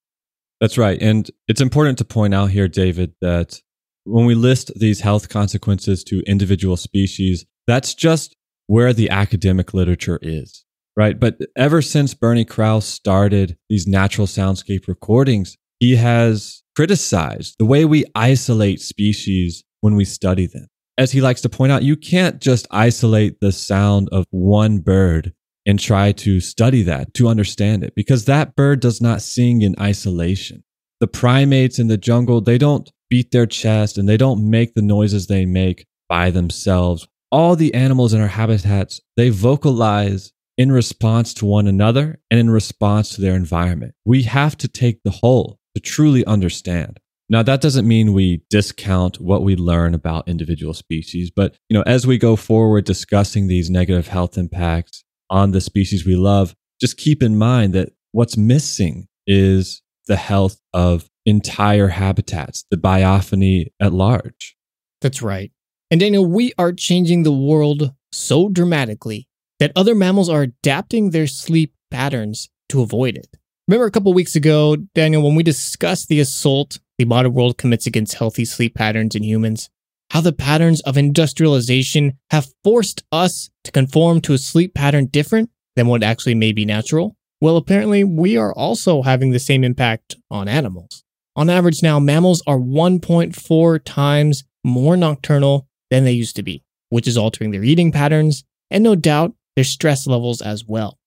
That's 0.61 0.76
right. 0.76 1.00
And 1.00 1.30
it's 1.48 1.62
important 1.62 1.96
to 1.98 2.04
point 2.04 2.34
out 2.34 2.50
here, 2.50 2.68
David, 2.68 3.14
that 3.22 3.62
when 4.11 4.26
we 4.26 4.34
list 4.34 4.72
these 4.76 5.00
health 5.00 5.28
consequences 5.28 6.04
to 6.04 6.22
individual 6.26 6.76
species, 6.76 7.46
that's 7.66 7.94
just 7.94 8.36
where 8.66 8.92
the 8.92 9.11
academic 9.11 9.72
literature 9.72 10.18
is, 10.22 10.64
right? 10.96 11.18
But 11.18 11.38
ever 11.56 11.80
since 11.82 12.14
Bernie 12.14 12.44
Krause 12.44 12.84
started 12.84 13.56
these 13.68 13.86
natural 13.86 14.26
soundscape 14.26 14.88
recordings, 14.88 15.56
he 15.78 15.96
has 15.96 16.62
criticized 16.76 17.56
the 17.58 17.64
way 17.64 17.84
we 17.84 18.04
isolate 18.14 18.80
species 18.80 19.64
when 19.80 19.96
we 19.96 20.04
study 20.04 20.46
them. 20.46 20.66
As 20.98 21.12
he 21.12 21.20
likes 21.20 21.40
to 21.42 21.48
point 21.48 21.72
out, 21.72 21.82
you 21.82 21.96
can't 21.96 22.40
just 22.40 22.66
isolate 22.70 23.40
the 23.40 23.52
sound 23.52 24.08
of 24.12 24.26
one 24.30 24.78
bird 24.78 25.32
and 25.66 25.78
try 25.78 26.12
to 26.12 26.40
study 26.40 26.82
that 26.82 27.14
to 27.14 27.28
understand 27.28 27.84
it 27.84 27.94
because 27.94 28.24
that 28.24 28.54
bird 28.56 28.80
does 28.80 29.00
not 29.00 29.22
sing 29.22 29.62
in 29.62 29.74
isolation. 29.80 30.62
the 31.00 31.06
primates 31.06 31.78
in 31.78 31.88
the 31.88 31.96
jungle, 31.96 32.42
they 32.42 32.58
don't 32.58 32.92
beat 33.11 33.32
their 33.32 33.46
chest 33.46 33.98
and 33.98 34.08
they 34.08 34.16
don't 34.16 34.48
make 34.48 34.74
the 34.74 34.82
noises 34.82 35.26
they 35.26 35.44
make 35.44 35.86
by 36.08 36.30
themselves. 36.30 37.06
All 37.30 37.56
the 37.56 37.74
animals 37.74 38.14
in 38.14 38.20
our 38.20 38.28
habitats, 38.28 39.00
they 39.16 39.28
vocalize 39.28 40.32
in 40.56 40.72
response 40.72 41.34
to 41.34 41.46
one 41.46 41.66
another 41.66 42.18
and 42.30 42.40
in 42.40 42.50
response 42.50 43.14
to 43.14 43.20
their 43.20 43.34
environment. 43.34 43.94
We 44.04 44.22
have 44.22 44.56
to 44.58 44.68
take 44.68 45.02
the 45.02 45.11
whole 45.11 45.58
to 45.74 45.80
truly 45.80 46.24
understand. 46.24 46.98
Now 47.28 47.42
that 47.44 47.61
doesn't 47.61 47.86
mean 47.86 48.12
we 48.12 48.42
discount 48.50 49.20
what 49.20 49.42
we 49.42 49.54
learn 49.54 49.94
about 49.94 50.28
individual 50.28 50.74
species, 50.74 51.30
but 51.30 51.56
you 51.68 51.76
know, 51.76 51.84
as 51.86 52.06
we 52.06 52.18
go 52.18 52.34
forward 52.34 52.84
discussing 52.84 53.46
these 53.46 53.70
negative 53.70 54.08
health 54.08 54.36
impacts 54.36 55.04
on 55.30 55.52
the 55.52 55.61
species 55.61 56.04
we 56.04 56.16
love, 56.16 56.56
just 56.80 56.96
keep 56.96 57.22
in 57.22 57.38
mind 57.38 57.72
that 57.74 57.92
what's 58.12 58.36
missing 58.36 59.06
is 59.26 59.80
the 60.08 60.16
health 60.16 60.61
of 60.74 61.08
entire 61.27 61.89
habitats, 61.89 62.64
the 62.71 62.77
biophony 62.77 63.66
at 63.81 63.93
large. 63.93 64.57
That's 65.01 65.23
right. 65.23 65.53
And 65.91 66.01
Daniel, 66.01 66.27
we 66.27 66.53
are 66.59 66.73
changing 66.73 67.23
the 67.23 67.33
world 67.33 67.93
so 68.12 68.49
dramatically 68.49 69.29
that 69.59 69.73
other 69.75 69.95
mammals 69.95 70.29
are 70.29 70.43
adapting 70.43 71.11
their 71.11 71.27
sleep 71.27 71.75
patterns 71.91 72.49
to 72.68 72.83
avoid 72.83 73.16
it. 73.16 73.37
Remember 73.68 73.87
a 73.87 73.91
couple 73.91 74.12
weeks 74.12 74.35
ago, 74.35 74.77
Daniel, 74.95 75.23
when 75.23 75.35
we 75.35 75.43
discussed 75.43 76.09
the 76.09 76.21
assault 76.21 76.79
the 76.99 77.07
modern 77.07 77.33
world 77.33 77.57
commits 77.57 77.87
against 77.87 78.16
healthy 78.16 78.45
sleep 78.45 78.75
patterns 78.75 79.14
in 79.14 79.23
humans, 79.23 79.71
how 80.11 80.21
the 80.21 80.35
patterns 80.35 80.83
of 80.83 80.99
industrialization 80.99 82.18
have 82.31 82.53
forced 82.62 83.03
us 83.11 83.49
to 83.64 83.73
conform 83.73 84.21
to 84.21 84.35
a 84.35 84.39
sleep 84.39 84.75
pattern 84.75 85.07
different 85.07 85.49
than 85.77 85.87
what 85.87 86.03
actually 86.03 86.35
may 86.35 86.53
be 86.53 86.66
natural? 86.66 87.16
Well, 87.41 87.57
apparently, 87.57 88.05
we 88.05 88.37
are 88.37 88.53
also 88.53 89.01
having 89.01 89.31
the 89.31 89.39
same 89.39 89.64
impact 89.64 90.16
on 90.31 90.47
animals. 90.47 91.05
On 91.41 91.49
average, 91.49 91.82
now, 91.82 91.99
mammals 91.99 92.43
are 92.47 92.59
1.4 92.59 93.80
times 93.82 94.45
more 94.62 94.95
nocturnal 94.95 95.66
than 95.91 96.05
they 96.05 96.12
used 96.12 96.36
to 96.36 96.43
be, 96.43 96.62
which 96.91 97.09
is 97.09 97.16
altering 97.16 97.51
their 97.51 97.64
eating 97.64 97.93
patterns 97.93 98.45
and 98.70 98.84
no 98.84 98.95
doubt 98.95 99.32
their 99.57 99.64
stress 99.64 100.07
levels 100.07 100.43
as 100.43 100.66
well. 100.66 100.99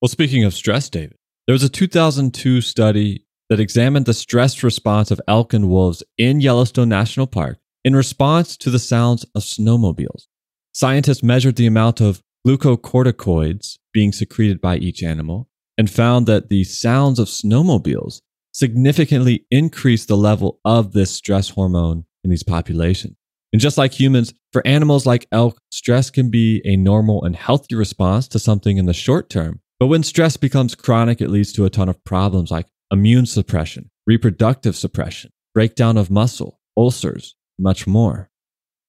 Well, 0.00 0.08
speaking 0.08 0.42
of 0.42 0.54
stress, 0.54 0.88
David, 0.88 1.18
there 1.46 1.52
was 1.52 1.62
a 1.62 1.68
2002 1.68 2.62
study 2.62 3.26
that 3.50 3.60
examined 3.60 4.06
the 4.06 4.14
stress 4.14 4.62
response 4.62 5.10
of 5.10 5.20
elk 5.28 5.52
and 5.52 5.68
wolves 5.68 6.02
in 6.16 6.40
Yellowstone 6.40 6.88
National 6.88 7.26
Park 7.26 7.58
in 7.84 7.94
response 7.94 8.56
to 8.56 8.70
the 8.70 8.78
sounds 8.78 9.26
of 9.34 9.42
snowmobiles. 9.42 10.28
Scientists 10.72 11.22
measured 11.22 11.56
the 11.56 11.66
amount 11.66 12.00
of 12.00 12.22
glucocorticoids 12.46 13.76
being 13.92 14.12
secreted 14.12 14.62
by 14.62 14.78
each 14.78 15.02
animal 15.02 15.46
and 15.76 15.90
found 15.90 16.26
that 16.26 16.48
the 16.48 16.64
sounds 16.64 17.18
of 17.18 17.28
snowmobiles 17.28 18.22
significantly 18.54 19.44
increase 19.50 20.06
the 20.06 20.16
level 20.16 20.60
of 20.64 20.92
this 20.92 21.10
stress 21.10 21.50
hormone 21.50 22.06
in 22.22 22.30
these 22.30 22.42
populations. 22.42 23.16
And 23.52 23.60
just 23.60 23.76
like 23.76 23.92
humans, 23.92 24.32
for 24.52 24.66
animals 24.66 25.06
like 25.06 25.26
elk, 25.30 25.58
stress 25.70 26.10
can 26.10 26.30
be 26.30 26.62
a 26.64 26.76
normal 26.76 27.22
and 27.24 27.36
healthy 27.36 27.74
response 27.74 28.26
to 28.28 28.38
something 28.38 28.78
in 28.78 28.86
the 28.86 28.92
short 28.92 29.28
term. 29.28 29.60
But 29.78 29.88
when 29.88 30.02
stress 30.02 30.36
becomes 30.36 30.74
chronic, 30.74 31.20
it 31.20 31.30
leads 31.30 31.52
to 31.52 31.64
a 31.64 31.70
ton 31.70 31.88
of 31.88 32.02
problems 32.04 32.50
like 32.50 32.66
immune 32.90 33.26
suppression, 33.26 33.90
reproductive 34.06 34.76
suppression, 34.76 35.30
breakdown 35.52 35.96
of 35.96 36.10
muscle, 36.10 36.58
ulcers, 36.76 37.36
much 37.58 37.86
more. 37.86 38.30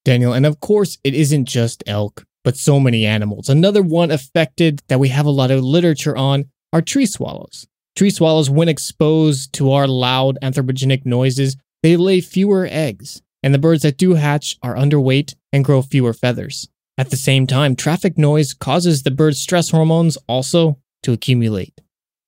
Daniel, 0.03 0.34
and 0.34 0.45
of 0.45 0.59
course, 0.59 0.99
it 1.03 1.16
isn't 1.16 1.45
just 1.45 1.84
elk, 1.88 2.26
but 2.43 2.57
so 2.57 2.80
many 2.80 3.05
animals. 3.05 3.49
Another 3.49 3.82
one 3.82 4.11
affected 4.11 4.82
that 4.88 4.99
we 4.99 5.09
have 5.09 5.26
a 5.26 5.32
lot 5.32 5.51
of 5.51 5.63
literature 5.63 6.16
on 6.16 6.45
are 6.72 6.82
tree 6.82 7.07
swallows. 7.07 7.68
Tree 7.96 8.10
swallows, 8.10 8.50
when 8.50 8.68
exposed 8.68 9.54
to 9.54 9.72
our 9.72 9.88
loud 9.88 10.38
anthropogenic 10.43 11.06
noises, 11.06 11.56
they 11.82 11.96
lay 11.96 12.20
fewer 12.20 12.68
eggs, 12.70 13.22
and 13.41 13.54
the 13.54 13.60
birds 13.60 13.84
that 13.84 13.98
do 13.98 14.16
hatch 14.16 14.58
are 14.62 14.76
underweight 14.76 15.36
and 15.54 15.64
grow 15.64 15.82
fewer 15.82 16.14
feathers. 16.14 16.68
At 16.98 17.10
the 17.10 17.16
same 17.16 17.48
time, 17.48 17.76
traffic 17.76 18.18
noise 18.18 18.54
causes 18.54 19.04
the 19.04 19.12
bird's 19.12 19.39
stress 19.39 19.70
hormones 19.70 20.18
also 20.28 20.80
to 21.04 21.14
accumulate. 21.14 21.80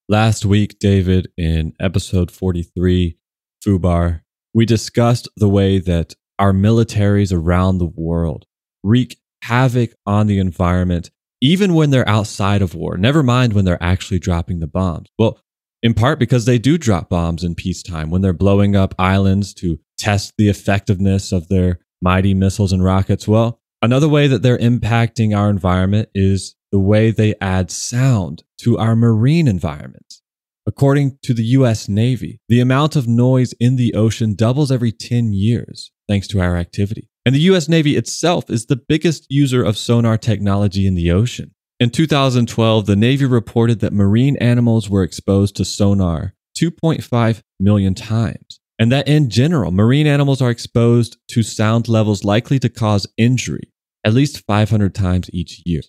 Last 0.07 0.45
week, 0.45 0.79
David, 0.79 1.31
in 1.37 1.73
episode 1.81 2.31
43, 2.31 3.17
Fubar, 3.65 4.21
we 4.53 4.65
discussed 4.65 5.27
the 5.35 5.49
way 5.49 5.79
that 5.79 6.15
our 6.39 6.53
militaries 6.53 7.33
around 7.33 7.79
the 7.79 7.85
world 7.85 8.45
wreak 8.83 9.19
havoc 9.43 9.91
on 10.05 10.27
the 10.27 10.39
environment, 10.39 11.11
even 11.41 11.73
when 11.73 11.89
they're 11.89 12.07
outside 12.07 12.61
of 12.61 12.73
war, 12.73 12.97
never 12.97 13.21
mind 13.21 13.51
when 13.51 13.65
they're 13.65 13.83
actually 13.83 14.19
dropping 14.19 14.59
the 14.59 14.67
bombs. 14.67 15.09
Well, 15.19 15.39
in 15.87 15.93
part 15.93 16.19
because 16.19 16.43
they 16.43 16.59
do 16.59 16.77
drop 16.77 17.07
bombs 17.07 17.45
in 17.45 17.55
peacetime 17.55 18.09
when 18.09 18.21
they're 18.21 18.33
blowing 18.33 18.75
up 18.75 18.93
islands 18.99 19.53
to 19.53 19.79
test 19.97 20.33
the 20.37 20.49
effectiveness 20.49 21.31
of 21.31 21.47
their 21.47 21.79
mighty 22.01 22.33
missiles 22.33 22.73
and 22.73 22.83
rockets. 22.83 23.25
Well, 23.25 23.61
another 23.81 24.09
way 24.09 24.27
that 24.27 24.41
they're 24.41 24.57
impacting 24.57 25.35
our 25.35 25.49
environment 25.49 26.09
is 26.13 26.55
the 26.73 26.79
way 26.79 27.09
they 27.09 27.35
add 27.39 27.71
sound 27.71 28.43
to 28.63 28.77
our 28.77 28.97
marine 28.97 29.47
environment. 29.47 30.15
According 30.65 31.19
to 31.23 31.33
the 31.33 31.45
US 31.45 31.87
Navy, 31.87 32.41
the 32.49 32.59
amount 32.59 32.97
of 32.97 33.07
noise 33.07 33.53
in 33.57 33.77
the 33.77 33.93
ocean 33.93 34.35
doubles 34.35 34.73
every 34.73 34.91
10 34.91 35.31
years 35.31 35.93
thanks 36.09 36.27
to 36.27 36.41
our 36.41 36.57
activity. 36.57 37.09
And 37.25 37.33
the 37.33 37.47
US 37.51 37.69
Navy 37.69 37.95
itself 37.95 38.49
is 38.49 38.65
the 38.65 38.75
biggest 38.75 39.25
user 39.29 39.63
of 39.63 39.77
sonar 39.77 40.17
technology 40.17 40.85
in 40.85 40.95
the 40.95 41.11
ocean. 41.11 41.51
In 41.79 41.91
2012, 41.91 42.87
the 42.87 42.95
Navy 42.95 43.25
reported 43.25 43.81
that 43.81 43.93
marine 43.93 44.35
animals 44.37 44.89
were 44.89 45.03
exposed 45.03 45.55
to 45.57 45.65
sonar 45.65 46.33
2.5 46.57 47.43
million 47.59 47.93
times, 47.93 48.59
and 48.79 48.91
that 48.91 49.07
in 49.07 49.29
general, 49.29 49.71
marine 49.71 50.07
animals 50.07 50.41
are 50.41 50.49
exposed 50.49 51.17
to 51.27 51.43
sound 51.43 51.87
levels 51.87 52.23
likely 52.23 52.57
to 52.57 52.69
cause 52.69 53.05
injury 53.15 53.71
at 54.03 54.13
least 54.13 54.43
500 54.47 54.95
times 54.95 55.29
each 55.33 55.61
year. 55.65 55.81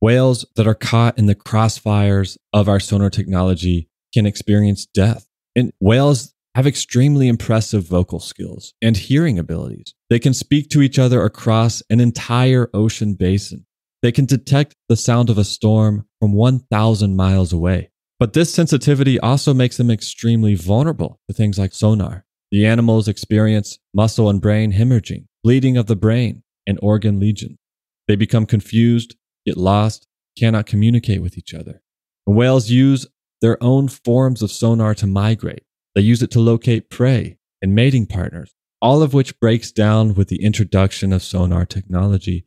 Whales 0.00 0.44
that 0.54 0.66
are 0.66 0.74
caught 0.74 1.18
in 1.18 1.26
the 1.26 1.34
crossfires 1.34 2.36
of 2.52 2.68
our 2.68 2.78
sonar 2.78 3.10
technology 3.10 3.88
can 4.14 4.26
experience 4.26 4.86
death. 4.86 5.26
And 5.56 5.72
whales 5.80 6.34
have 6.54 6.66
extremely 6.66 7.28
impressive 7.28 7.84
vocal 7.84 8.20
skills 8.20 8.74
and 8.82 8.96
hearing 8.96 9.38
abilities. 9.38 9.94
They 10.08 10.18
can 10.18 10.34
speak 10.34 10.68
to 10.70 10.82
each 10.82 10.98
other 10.98 11.24
across 11.24 11.82
an 11.88 11.98
entire 11.98 12.68
ocean 12.74 13.14
basin. 13.14 13.64
They 14.02 14.12
can 14.12 14.26
detect 14.26 14.74
the 14.88 14.96
sound 14.96 15.30
of 15.30 15.38
a 15.38 15.44
storm 15.44 16.06
from 16.20 16.32
1,000 16.32 17.16
miles 17.16 17.52
away. 17.52 17.90
But 18.18 18.32
this 18.32 18.52
sensitivity 18.52 19.18
also 19.20 19.52
makes 19.52 19.76
them 19.76 19.90
extremely 19.90 20.54
vulnerable 20.54 21.20
to 21.28 21.34
things 21.34 21.58
like 21.58 21.74
sonar. 21.74 22.24
The 22.50 22.64
animals 22.64 23.08
experience 23.08 23.78
muscle 23.92 24.30
and 24.30 24.40
brain 24.40 24.72
hemorrhaging, 24.72 25.26
bleeding 25.42 25.76
of 25.76 25.86
the 25.86 25.96
brain, 25.96 26.42
and 26.66 26.78
organ 26.82 27.20
lesions. 27.20 27.58
They 28.08 28.16
become 28.16 28.46
confused 28.46 29.16
get 29.46 29.56
lost, 29.56 30.06
cannot 30.36 30.66
communicate 30.66 31.22
with 31.22 31.38
each 31.38 31.54
other. 31.54 31.80
And 32.26 32.36
whales 32.36 32.68
use 32.68 33.06
their 33.40 33.62
own 33.62 33.88
forms 33.88 34.42
of 34.42 34.50
sonar 34.50 34.94
to 34.96 35.06
migrate. 35.06 35.62
They 35.94 36.02
use 36.02 36.22
it 36.22 36.30
to 36.32 36.40
locate 36.40 36.90
prey 36.90 37.38
and 37.62 37.74
mating 37.74 38.06
partners, 38.06 38.54
all 38.82 39.02
of 39.02 39.14
which 39.14 39.38
breaks 39.38 39.70
down 39.72 40.14
with 40.14 40.28
the 40.28 40.42
introduction 40.42 41.12
of 41.12 41.22
sonar 41.22 41.64
technology. 41.64 42.45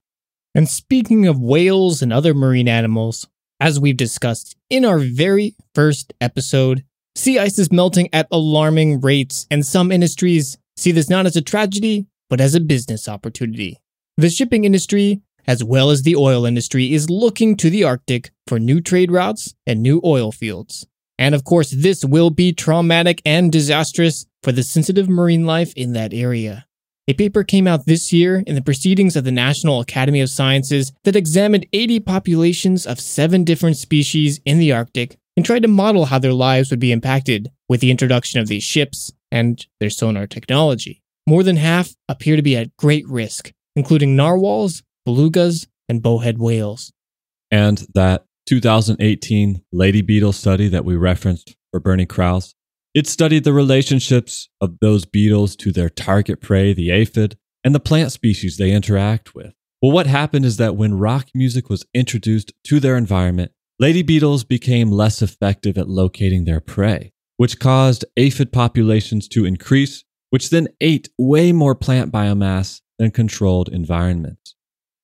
And 0.55 0.67
speaking 0.67 1.27
of 1.27 1.39
whales 1.39 2.01
and 2.01 2.11
other 2.11 2.33
marine 2.33 2.67
animals, 2.67 3.27
as 3.59 3.79
we've 3.79 3.97
discussed 3.97 4.55
in 4.69 4.85
our 4.85 4.99
very 4.99 5.55
first 5.75 6.13
episode, 6.19 6.83
sea 7.15 7.39
ice 7.39 7.59
is 7.59 7.71
melting 7.71 8.09
at 8.13 8.27
alarming 8.31 9.01
rates, 9.01 9.47
and 9.51 9.65
some 9.65 9.91
industries 9.91 10.57
see 10.77 10.91
this 10.91 11.09
not 11.09 11.25
as 11.25 11.35
a 11.35 11.41
tragedy, 11.41 12.07
but 12.29 12.41
as 12.41 12.55
a 12.55 12.59
business 12.59 13.07
opportunity. 13.07 13.79
The 14.17 14.29
shipping 14.29 14.65
industry 14.65 15.21
as 15.49 15.63
well 15.63 15.89
as 15.89 16.03
the 16.03 16.15
oil 16.15 16.45
industry, 16.45 16.93
is 16.93 17.09
looking 17.09 17.57
to 17.57 17.71
the 17.71 17.83
Arctic 17.83 18.29
for 18.45 18.59
new 18.59 18.79
trade 18.79 19.11
routes 19.11 19.55
and 19.65 19.81
new 19.81 19.99
oil 20.05 20.31
fields. 20.31 20.85
And 21.17 21.33
of 21.33 21.43
course, 21.43 21.71
this 21.71 22.05
will 22.05 22.29
be 22.29 22.53
traumatic 22.53 23.19
and 23.25 23.51
disastrous 23.51 24.27
for 24.43 24.51
the 24.51 24.61
sensitive 24.61 25.09
marine 25.09 25.47
life 25.47 25.73
in 25.75 25.93
that 25.93 26.13
area. 26.13 26.67
A 27.09 27.13
paper 27.13 27.43
came 27.43 27.65
out 27.65 27.87
this 27.87 28.13
year 28.13 28.43
in 28.45 28.53
the 28.53 28.61
Proceedings 28.61 29.15
of 29.15 29.23
the 29.23 29.31
National 29.31 29.79
Academy 29.79 30.21
of 30.21 30.29
Sciences 30.29 30.91
that 31.05 31.15
examined 31.15 31.65
80 31.73 32.01
populations 32.01 32.85
of 32.85 32.99
seven 32.99 33.43
different 33.43 33.77
species 33.77 34.39
in 34.45 34.59
the 34.59 34.71
Arctic 34.71 35.17
and 35.35 35.43
tried 35.43 35.63
to 35.63 35.67
model 35.67 36.05
how 36.05 36.19
their 36.19 36.33
lives 36.33 36.69
would 36.69 36.79
be 36.79 36.91
impacted 36.91 37.49
with 37.67 37.81
the 37.81 37.89
introduction 37.89 38.39
of 38.39 38.47
these 38.47 38.61
ships 38.61 39.11
and 39.31 39.65
their 39.79 39.89
sonar 39.89 40.27
technology. 40.27 41.01
More 41.25 41.41
than 41.41 41.55
half 41.55 41.95
appear 42.07 42.35
to 42.35 42.43
be 42.43 42.55
at 42.55 42.77
great 42.77 43.07
risk, 43.07 43.53
including 43.75 44.15
narwhals, 44.15 44.83
belugas, 45.07 45.65
and 45.87 46.03
bowhead 46.03 46.37
whales. 46.37 46.93
And 47.49 47.87
that 47.95 48.25
2018 48.45 49.63
Lady 49.71 50.03
Beetle 50.03 50.33
study 50.33 50.67
that 50.67 50.85
we 50.85 50.95
referenced 50.95 51.55
for 51.71 51.79
Bernie 51.79 52.05
Krause, 52.05 52.53
it 52.93 53.07
studied 53.07 53.43
the 53.43 53.53
relationships 53.53 54.49
of 54.59 54.79
those 54.79 55.05
beetles 55.05 55.55
to 55.57 55.71
their 55.71 55.89
target 55.89 56.41
prey, 56.41 56.73
the 56.73 56.91
aphid, 56.91 57.37
and 57.63 57.75
the 57.75 57.79
plant 57.79 58.11
species 58.11 58.57
they 58.57 58.71
interact 58.71 59.35
with. 59.35 59.53
Well, 59.81 59.91
what 59.91 60.07
happened 60.07 60.45
is 60.45 60.57
that 60.57 60.75
when 60.75 60.97
rock 60.97 61.27
music 61.33 61.69
was 61.69 61.85
introduced 61.93 62.51
to 62.65 62.79
their 62.79 62.97
environment, 62.97 63.51
lady 63.79 64.01
beetles 64.01 64.43
became 64.43 64.91
less 64.91 65.21
effective 65.21 65.77
at 65.77 65.87
locating 65.87 66.45
their 66.45 66.59
prey. 66.59 67.13
which 67.39 67.57
caused 67.57 68.03
aphid 68.17 68.51
populations 68.51 69.25
to 69.29 69.45
increase, 69.45 70.03
which 70.29 70.49
then 70.49 70.67
ate 70.81 71.07
way 71.17 71.53
more 71.53 71.73
plant 71.73 72.11
biomass 72.11 72.81
than 72.97 73.09
controlled 73.09 73.69
environments. 73.69 74.55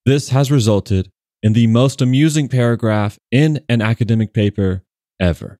This 0.05 0.29
has 0.31 0.51
resulted 0.51 1.09
in 1.41 1.53
the 1.53 1.67
most 1.67 2.01
amusing 2.01 2.49
paragraph 2.49 3.17
in 3.31 3.61
an 3.69 3.81
academic 3.81 4.33
paper 4.33 4.83
ever. 5.17 5.59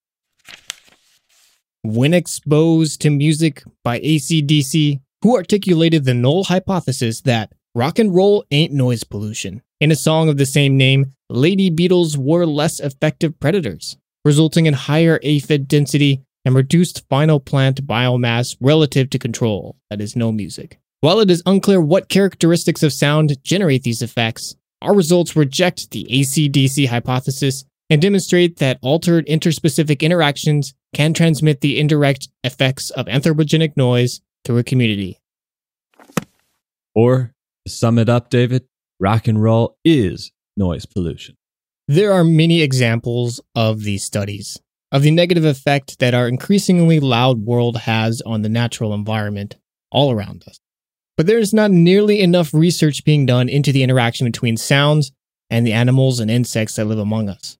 When 1.88 2.16
exposed 2.16 3.02
to 3.02 3.12
music 3.12 3.62
by 3.84 4.00
ACDC, 4.00 5.02
who 5.22 5.36
articulated 5.36 6.04
the 6.04 6.16
null 6.16 6.46
hypothesis 6.46 7.22
that 7.22 7.54
rock 7.76 8.00
and 8.00 8.14
roll 8.14 8.44
ain't 8.50 8.74
noise 8.74 9.04
pollution. 9.04 9.62
In 9.80 9.92
a 9.92 9.96
song 9.96 10.28
of 10.28 10.38
the 10.38 10.48
same 10.48 10.78
name, 10.78 11.14
lady 11.30 11.70
beetles 11.70 12.18
were 12.18 12.48
less 12.48 12.80
effective 12.80 13.40
predators, 13.40 13.98
resulting 14.24 14.66
in 14.66 14.74
higher 14.74 15.20
aphid 15.22 15.68
density 15.68 16.24
and 16.44 16.56
reduced 16.56 17.08
final 17.08 17.40
plant 17.40 17.86
biomass 17.86 18.58
relative 18.60 19.12
to 19.12 19.20
control, 19.20 19.78
that 19.92 20.02
is, 20.02 20.16
no 20.16 20.32
music. 20.32 20.80
While 21.02 21.20
it 21.20 21.30
is 21.30 21.44
unclear 21.46 21.80
what 21.80 22.10
characteristics 22.10 22.82
of 22.82 22.94
sound 22.94 23.44
generate 23.44 23.84
these 23.84 24.02
effects, 24.02 24.56
our 24.82 24.96
results 24.96 25.36
reject 25.36 25.92
the 25.92 26.08
ACDC 26.10 26.88
hypothesis 26.88 27.64
and 27.90 28.02
demonstrate 28.02 28.58
that 28.58 28.80
altered 28.82 29.28
interspecific 29.28 30.02
interactions 30.02 30.74
can 30.94 31.14
transmit 31.14 31.62
the 31.62 31.80
indirect 31.80 32.30
effects 32.44 32.90
of 32.92 33.06
anthropogenic 33.06 33.76
noise 33.78 34.22
through 34.44 34.58
a 34.58 34.64
community. 34.64 35.20
Or, 36.94 37.34
to 37.66 37.72
sum 37.72 38.00
it 38.00 38.10
up, 38.10 38.30
David, 38.30 38.66
rock 39.00 39.28
and 39.28 39.42
roll 39.42 39.78
is 39.84 40.32
noise 40.56 40.86
pollution. 40.86 41.36
There 41.88 42.14
are 42.14 42.24
many 42.24 42.62
examples 42.62 43.40
of 43.54 43.84
these 43.84 44.04
studies, 44.04 44.60
of 44.92 45.04
the 45.04 45.12
negative 45.12 45.46
effect 45.46 46.00
that 46.00 46.14
our 46.14 46.28
increasingly 46.28 47.00
loud 47.00 47.40
world 47.40 47.78
has 47.78 48.22
on 48.22 48.42
the 48.42 48.50
natural 48.50 48.94
environment 48.94 49.58
all 49.92 50.12
around 50.12 50.44
us. 50.48 50.60
But 51.18 51.28
there 51.28 51.38
is 51.38 51.54
not 51.54 51.72
nearly 51.72 52.22
enough 52.22 52.54
research 52.54 53.06
being 53.06 53.26
done 53.26 53.50
into 53.50 53.72
the 53.72 53.84
interaction 53.84 54.26
between 54.26 54.58
sounds 54.58 55.12
and 55.50 55.66
the 55.66 55.74
animals 55.74 56.20
and 56.20 56.32
insects 56.32 56.76
that 56.76 56.86
live 56.86 57.00
among 57.00 57.30
us. 57.30 57.58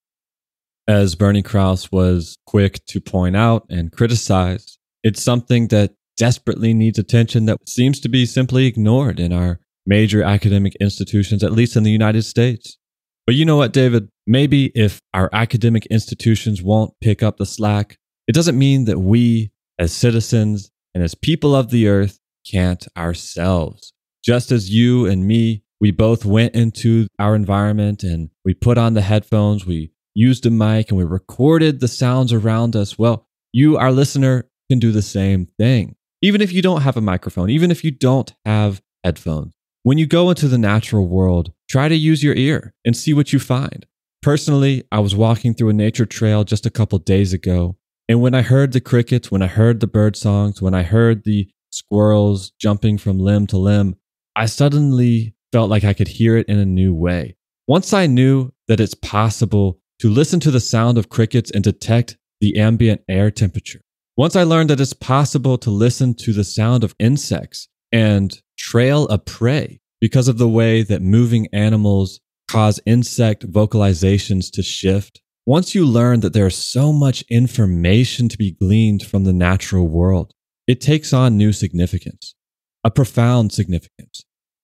As 0.88 1.16
Bernie 1.16 1.42
Krause 1.42 1.92
was 1.92 2.38
quick 2.46 2.86
to 2.88 3.02
point 3.02 3.36
out 3.36 3.66
and 3.70 3.92
criticize, 3.92 4.78
it's 5.04 5.22
something 5.22 5.70
that 5.70 5.94
desperately 6.16 6.76
needs 6.76 7.00
attention 7.00 7.46
that 7.48 7.68
seems 7.68 8.00
to 8.02 8.10
be 8.10 8.26
simply 8.26 8.68
ignored 8.68 9.20
in 9.20 9.34
our 9.34 9.60
major 9.88 10.22
academic 10.22 10.76
institutions, 10.76 11.44
at 11.44 11.52
least 11.52 11.76
in 11.76 11.84
the 11.84 11.92
United 11.92 12.22
States. 12.22 12.78
But 13.26 13.36
you 13.36 13.46
know 13.46 13.58
what, 13.58 13.74
David? 13.74 14.10
Maybe 14.28 14.72
if 14.76 15.00
our 15.14 15.30
academic 15.34 15.88
institutions 15.88 16.62
won't 16.62 16.94
pick 17.02 17.24
up 17.24 17.38
the 17.38 17.46
slack, 17.48 17.98
it 18.28 18.36
doesn't 18.36 18.58
mean 18.58 18.86
that 18.86 19.00
we, 19.00 19.52
as 19.80 19.92
citizens 19.92 20.70
and 20.94 21.04
as 21.04 21.16
people 21.16 21.56
of 21.56 21.72
the 21.72 21.88
earth, 21.88 22.20
can't 22.50 22.88
ourselves. 22.96 23.92
Just 24.24 24.52
as 24.52 24.70
you 24.70 25.08
and 25.08 25.28
me, 25.28 25.64
we 25.82 25.90
both 25.90 26.26
went 26.26 26.54
into 26.56 27.08
our 27.20 27.36
environment 27.36 28.04
and 28.04 28.30
we 28.44 28.54
put 28.54 28.78
on 28.78 28.94
the 28.94 29.02
headphones, 29.02 29.66
we 29.66 29.92
used 30.16 30.46
a 30.46 30.50
mic, 30.50 30.90
and 30.90 30.98
we 30.98 31.04
recorded 31.04 31.80
the 31.80 31.88
sounds 31.88 32.34
around 32.34 32.76
us. 32.76 32.98
Well, 32.98 33.28
you, 33.52 33.78
our 33.78 33.92
listener, 33.92 34.50
can 34.70 34.80
do 34.80 34.92
the 34.92 35.02
same 35.02 35.48
thing. 35.60 35.96
Even 36.22 36.42
if 36.42 36.52
you 36.52 36.62
don't 36.62 36.82
have 36.82 36.98
a 36.98 37.02
microphone, 37.02 37.50
even 37.50 37.70
if 37.70 37.84
you 37.84 37.92
don't 37.92 38.34
have 38.46 38.82
headphones, 39.04 39.54
when 39.84 40.00
you 40.00 40.08
go 40.08 40.30
into 40.30 40.48
the 40.48 40.58
natural 40.58 41.08
world, 41.08 41.52
try 41.70 41.88
to 41.88 41.96
use 41.96 42.24
your 42.24 42.34
ear 42.34 42.74
and 42.84 42.98
see 42.98 43.14
what 43.14 43.32
you 43.32 43.38
find. 43.38 43.86
Personally, 44.24 44.84
I 44.92 45.00
was 45.00 45.16
walking 45.16 45.54
through 45.54 45.70
a 45.70 45.74
nature 45.74 46.08
trail 46.08 46.44
just 46.44 46.66
a 46.66 46.72
couple 46.72 46.98
days 46.98 47.34
ago, 47.34 47.78
and 48.10 48.22
when 48.22 48.34
I 48.34 48.42
heard 48.42 48.72
the 48.72 48.82
crickets, 48.82 49.30
when 49.30 49.44
I 49.44 49.48
heard 49.48 49.80
the 49.80 49.88
bird 49.88 50.16
songs, 50.16 50.62
when 50.62 50.74
I 50.74 50.84
heard 50.84 51.24
the 51.24 51.48
squirrels 51.70 52.52
jumping 52.60 52.98
from 52.98 53.20
limb 53.20 53.46
to 53.48 53.58
limb, 53.58 53.96
I 54.36 54.48
suddenly 54.48 55.36
felt 55.52 55.70
like 55.70 55.84
I 55.84 55.94
could 55.94 56.08
hear 56.08 56.38
it 56.38 56.48
in 56.48 56.58
a 56.58 56.66
new 56.66 56.94
way. 56.94 57.36
Once 57.68 57.94
I 57.94 58.08
knew 58.08 58.52
that 58.68 58.80
it's 58.80 58.94
possible 58.94 59.80
to 60.00 60.10
listen 60.10 60.40
to 60.42 60.52
the 60.52 60.60
sound 60.60 60.98
of 60.98 61.10
crickets 61.10 61.52
and 61.52 61.64
detect 61.64 62.18
the 62.42 62.60
ambient 62.60 63.02
air 63.08 63.32
temperature, 63.32 63.82
once 64.18 64.36
I 64.36 64.44
learned 64.44 64.70
that 64.70 64.80
it's 64.80 64.94
possible 64.94 65.58
to 65.58 65.70
listen 65.70 66.14
to 66.16 66.34
the 66.34 66.44
sound 66.44 66.84
of 66.84 66.96
insects 67.00 67.68
and 67.92 68.42
trail 68.58 69.08
a 69.10 69.18
prey 69.18 69.80
because 70.02 70.28
of 70.28 70.38
the 70.38 70.48
way 70.48 70.84
that 70.84 71.02
moving 71.02 71.48
animals 71.54 72.20
cause 72.48 72.80
insect 72.86 73.52
vocalizations 73.52 74.52
to 74.52 74.64
shift, 74.64 75.22
once 75.46 75.76
you 75.76 75.86
learn 75.86 76.22
that 76.22 76.34
there's 76.34 76.56
so 76.56 76.92
much 76.92 77.24
information 77.30 78.28
to 78.30 78.38
be 78.38 78.52
gleaned 78.52 79.04
from 79.04 79.24
the 79.24 79.34
natural 79.34 79.88
world, 79.88 80.34
it 80.68 80.82
takes 80.82 81.14
on 81.14 81.38
new 81.38 81.54
significance, 81.54 82.36
a 82.84 82.90
profound 82.90 83.52
significance. 83.52 84.24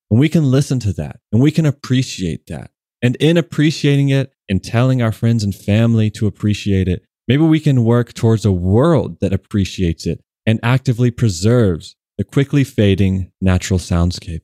And 0.09 0.19
we 0.19 0.29
can 0.29 0.49
listen 0.49 0.79
to 0.79 0.93
that 0.93 1.19
and 1.32 1.41
we 1.41 1.51
can 1.51 1.65
appreciate 1.65 2.47
that. 2.47 2.70
And 3.01 3.15
in 3.17 3.37
appreciating 3.37 4.09
it 4.09 4.33
and 4.49 4.63
telling 4.63 5.01
our 5.01 5.11
friends 5.11 5.43
and 5.43 5.55
family 5.55 6.09
to 6.11 6.27
appreciate 6.27 6.87
it, 6.87 7.03
maybe 7.27 7.43
we 7.43 7.59
can 7.59 7.83
work 7.83 8.13
towards 8.13 8.45
a 8.45 8.51
world 8.51 9.19
that 9.21 9.33
appreciates 9.33 10.05
it 10.05 10.21
and 10.45 10.59
actively 10.61 11.11
preserves 11.11 11.95
the 12.17 12.23
quickly 12.23 12.63
fading 12.63 13.31
natural 13.41 13.79
soundscape. 13.79 14.41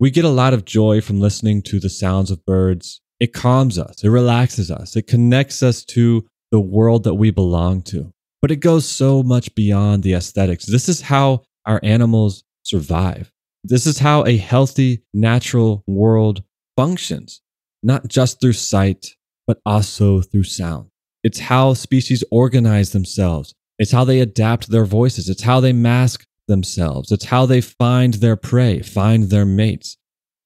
We 0.00 0.10
get 0.10 0.24
a 0.24 0.30
lot 0.30 0.54
of 0.54 0.64
joy 0.64 1.00
from 1.00 1.20
listening 1.20 1.62
to 1.62 1.80
the 1.80 1.90
sounds 1.90 2.30
of 2.30 2.44
birds. 2.46 3.00
It 3.20 3.32
calms 3.32 3.78
us, 3.78 4.04
it 4.04 4.08
relaxes 4.08 4.70
us, 4.70 4.94
it 4.94 5.06
connects 5.08 5.62
us 5.62 5.84
to 5.86 6.26
the 6.52 6.60
world 6.60 7.04
that 7.04 7.14
we 7.14 7.30
belong 7.30 7.82
to 7.82 8.12
but 8.40 8.50
it 8.50 8.56
goes 8.56 8.88
so 8.88 9.22
much 9.22 9.54
beyond 9.54 10.02
the 10.02 10.14
aesthetics. 10.14 10.66
This 10.66 10.88
is 10.88 11.00
how 11.00 11.42
our 11.66 11.80
animals 11.82 12.44
survive. 12.62 13.32
This 13.64 13.86
is 13.86 13.98
how 13.98 14.24
a 14.24 14.36
healthy, 14.36 15.02
natural 15.12 15.82
world 15.86 16.42
functions, 16.76 17.40
not 17.82 18.08
just 18.08 18.40
through 18.40 18.54
sight, 18.54 19.14
but 19.46 19.60
also 19.64 20.20
through 20.20 20.44
sound. 20.44 20.90
It's 21.24 21.38
how 21.38 21.74
species 21.74 22.22
organize 22.30 22.92
themselves. 22.92 23.54
It's 23.78 23.92
how 23.92 24.04
they 24.04 24.20
adapt 24.20 24.70
their 24.70 24.84
voices. 24.84 25.28
It's 25.28 25.42
how 25.42 25.60
they 25.60 25.72
mask 25.72 26.26
themselves. 26.46 27.12
It's 27.12 27.26
how 27.26 27.46
they 27.46 27.60
find 27.60 28.14
their 28.14 28.36
prey, 28.36 28.80
find 28.80 29.24
their 29.24 29.46
mates. 29.46 29.96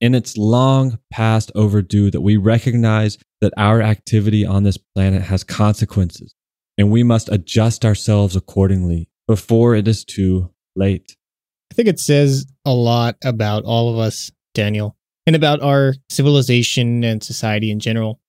And 0.01 0.17
it's 0.17 0.37
long 0.37 0.99
past 1.11 1.53
overdue 1.55 2.11
that 2.11 2.21
we 2.21 2.37
recognize 2.37 3.19
that 3.41 3.53
our 3.57 3.81
activity 3.81 4.45
on 4.45 4.65
this 4.65 4.77
planet 4.77 5.23
has 5.23 5.45
consequences 5.45 6.35
and 6.77 6.91
we 6.91 7.03
must 7.03 7.29
adjust 7.31 7.85
ourselves 7.85 8.35
accordingly 8.35 9.09
before 9.29 9.75
it 9.75 9.87
is 9.87 10.05
too 10.05 10.51
late. 10.75 11.17
I 11.71 11.75
think 11.75 11.89
it 11.89 12.01
says 12.01 12.47
a 12.65 12.73
lot 12.73 13.17
about 13.25 13.65
all 13.65 13.93
of 13.93 13.99
us, 13.99 14.31
Daniel, 14.55 14.97
and 15.27 15.37
about 15.37 15.63
our 15.63 15.95
civilization 16.11 17.05
and 17.05 17.23
society 17.23 17.71
in 17.71 17.81
general, 17.81 18.21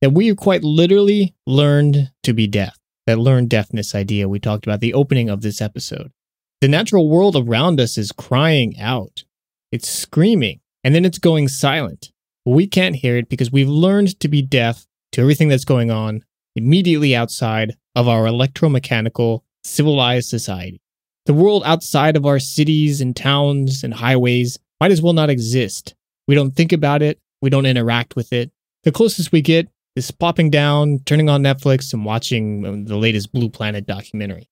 that 0.00 0.10
we 0.10 0.26
have 0.28 0.36
quite 0.36 0.62
literally 0.62 1.34
learned 1.46 2.10
to 2.22 2.32
be 2.32 2.46
deaf. 2.46 2.78
That 3.06 3.18
learned 3.18 3.50
deafness 3.50 3.94
idea 3.94 4.28
we 4.28 4.38
talked 4.38 4.66
about 4.66 4.80
the 4.80 4.94
opening 4.94 5.28
of 5.28 5.40
this 5.40 5.60
episode. 5.60 6.12
The 6.60 6.68
natural 6.68 7.08
world 7.08 7.36
around 7.36 7.80
us 7.80 7.98
is 7.98 8.12
crying 8.12 8.78
out. 8.78 9.24
It's 9.72 9.88
screaming, 9.88 10.60
and 10.84 10.94
then 10.94 11.04
it's 11.04 11.18
going 11.18 11.48
silent. 11.48 12.10
we 12.44 12.66
can't 12.66 12.96
hear 12.96 13.16
it 13.16 13.28
because 13.28 13.52
we've 13.52 13.68
learned 13.68 14.18
to 14.20 14.28
be 14.28 14.42
deaf 14.42 14.86
to 15.12 15.20
everything 15.20 15.48
that's 15.48 15.64
going 15.64 15.90
on 15.90 16.22
immediately 16.56 17.14
outside 17.14 17.74
of 17.94 18.08
our 18.08 18.24
electromechanical, 18.24 19.40
civilized 19.64 20.28
society. 20.28 20.80
The 21.26 21.34
world 21.34 21.62
outside 21.64 22.16
of 22.16 22.26
our 22.26 22.38
cities 22.38 23.00
and 23.00 23.14
towns 23.14 23.84
and 23.84 23.94
highways 23.94 24.58
might 24.80 24.90
as 24.90 25.00
well 25.00 25.12
not 25.12 25.30
exist. 25.30 25.94
We 26.32 26.36
don't 26.36 26.56
think 26.56 26.72
about 26.72 27.02
it, 27.02 27.20
we 27.42 27.50
don't 27.50 27.66
interact 27.66 28.16
with 28.16 28.32
it. 28.32 28.50
The 28.84 28.90
closest 28.90 29.32
we 29.32 29.42
get 29.42 29.68
is 29.96 30.10
plopping 30.10 30.48
down, 30.48 31.00
turning 31.00 31.28
on 31.28 31.42
Netflix, 31.42 31.92
and 31.92 32.06
watching 32.06 32.64
um, 32.64 32.84
the 32.86 32.96
latest 32.96 33.32
Blue 33.32 33.50
Planet 33.50 33.86
documentary. 33.86 34.48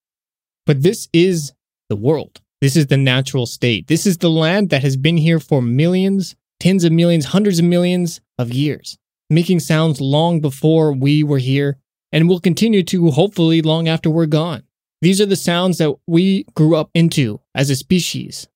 But 0.66 0.82
this 0.82 1.08
is 1.14 1.54
the 1.88 1.96
world. 1.96 2.42
This 2.60 2.76
is 2.76 2.88
the 2.88 2.98
natural 2.98 3.46
state. 3.46 3.86
This 3.86 4.06
is 4.06 4.18
the 4.18 4.28
land 4.28 4.68
that 4.68 4.82
has 4.82 4.98
been 4.98 5.16
here 5.16 5.40
for 5.40 5.62
millions, 5.62 6.36
tens 6.58 6.84
of 6.84 6.92
millions, 6.92 7.24
hundreds 7.24 7.58
of 7.58 7.64
millions 7.64 8.20
of 8.36 8.52
years, 8.52 8.98
making 9.30 9.60
sounds 9.60 10.02
long 10.02 10.40
before 10.40 10.92
we 10.92 11.22
were 11.22 11.38
here 11.38 11.78
and 12.12 12.28
will 12.28 12.40
continue 12.40 12.82
to 12.82 13.10
hopefully 13.10 13.62
long 13.62 13.88
after 13.88 14.10
we're 14.10 14.26
gone. 14.26 14.64
These 15.00 15.18
are 15.18 15.24
the 15.24 15.34
sounds 15.34 15.78
that 15.78 15.94
we 16.06 16.44
grew 16.54 16.76
up 16.76 16.90
into 16.92 17.40
as 17.54 17.70
a 17.70 17.74
species, 17.74 18.48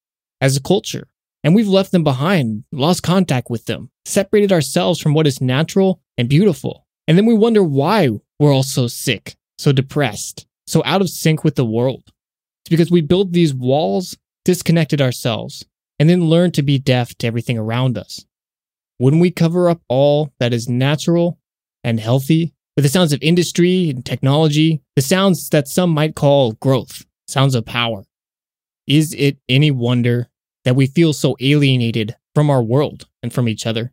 as 0.42 0.59
a 0.59 0.62
culture, 0.62 1.09
and 1.44 1.54
we've 1.54 1.68
left 1.68 1.92
them 1.92 2.02
behind, 2.02 2.64
lost 2.72 3.02
contact 3.02 3.50
with 3.50 3.66
them, 3.66 3.90
separated 4.06 4.50
ourselves 4.50 4.98
from 4.98 5.12
what 5.12 5.26
is 5.26 5.42
natural 5.42 6.00
and 6.16 6.28
beautiful. 6.28 6.86
And 7.06 7.18
then 7.18 7.26
we 7.26 7.34
wonder 7.34 7.62
why 7.62 8.08
we're 8.40 8.52
all 8.52 8.62
so 8.62 8.88
sick, 8.88 9.36
so 9.58 9.70
depressed, 9.70 10.46
so 10.66 10.82
out 10.86 11.02
of 11.02 11.10
sync 11.10 11.44
with 11.44 11.54
the 11.54 11.66
world. 11.66 12.02
It's 12.06 12.70
because 12.70 12.90
we 12.90 13.02
built 13.02 13.32
these 13.32 13.52
walls, 13.52 14.16
disconnected 14.46 15.02
ourselves, 15.02 15.66
and 15.98 16.08
then 16.08 16.24
learned 16.24 16.54
to 16.54 16.62
be 16.62 16.78
deaf 16.78 17.14
to 17.18 17.26
everything 17.26 17.58
around 17.58 17.98
us. 17.98 18.24
When 18.96 19.18
we 19.18 19.30
cover 19.30 19.68
up 19.68 19.82
all 19.86 20.32
that 20.40 20.54
is 20.54 20.68
natural 20.68 21.38
and 21.84 22.00
healthy 22.00 22.54
with 22.74 22.84
the 22.84 22.88
sounds 22.88 23.12
of 23.12 23.22
industry 23.22 23.90
and 23.90 24.04
technology, 24.04 24.80
the 24.96 25.02
sounds 25.02 25.50
that 25.50 25.68
some 25.68 25.90
might 25.90 26.14
call 26.14 26.52
growth, 26.52 27.04
sounds 27.28 27.54
of 27.54 27.66
power. 27.66 28.04
Is 28.86 29.12
it 29.14 29.38
any 29.48 29.70
wonder 29.70 30.28
that 30.64 30.76
we 30.76 30.86
feel 30.86 31.12
so 31.12 31.36
alienated 31.40 32.16
from 32.34 32.50
our 32.50 32.62
world 32.62 33.06
and 33.22 33.32
from 33.32 33.48
each 33.48 33.66
other? 33.66 33.92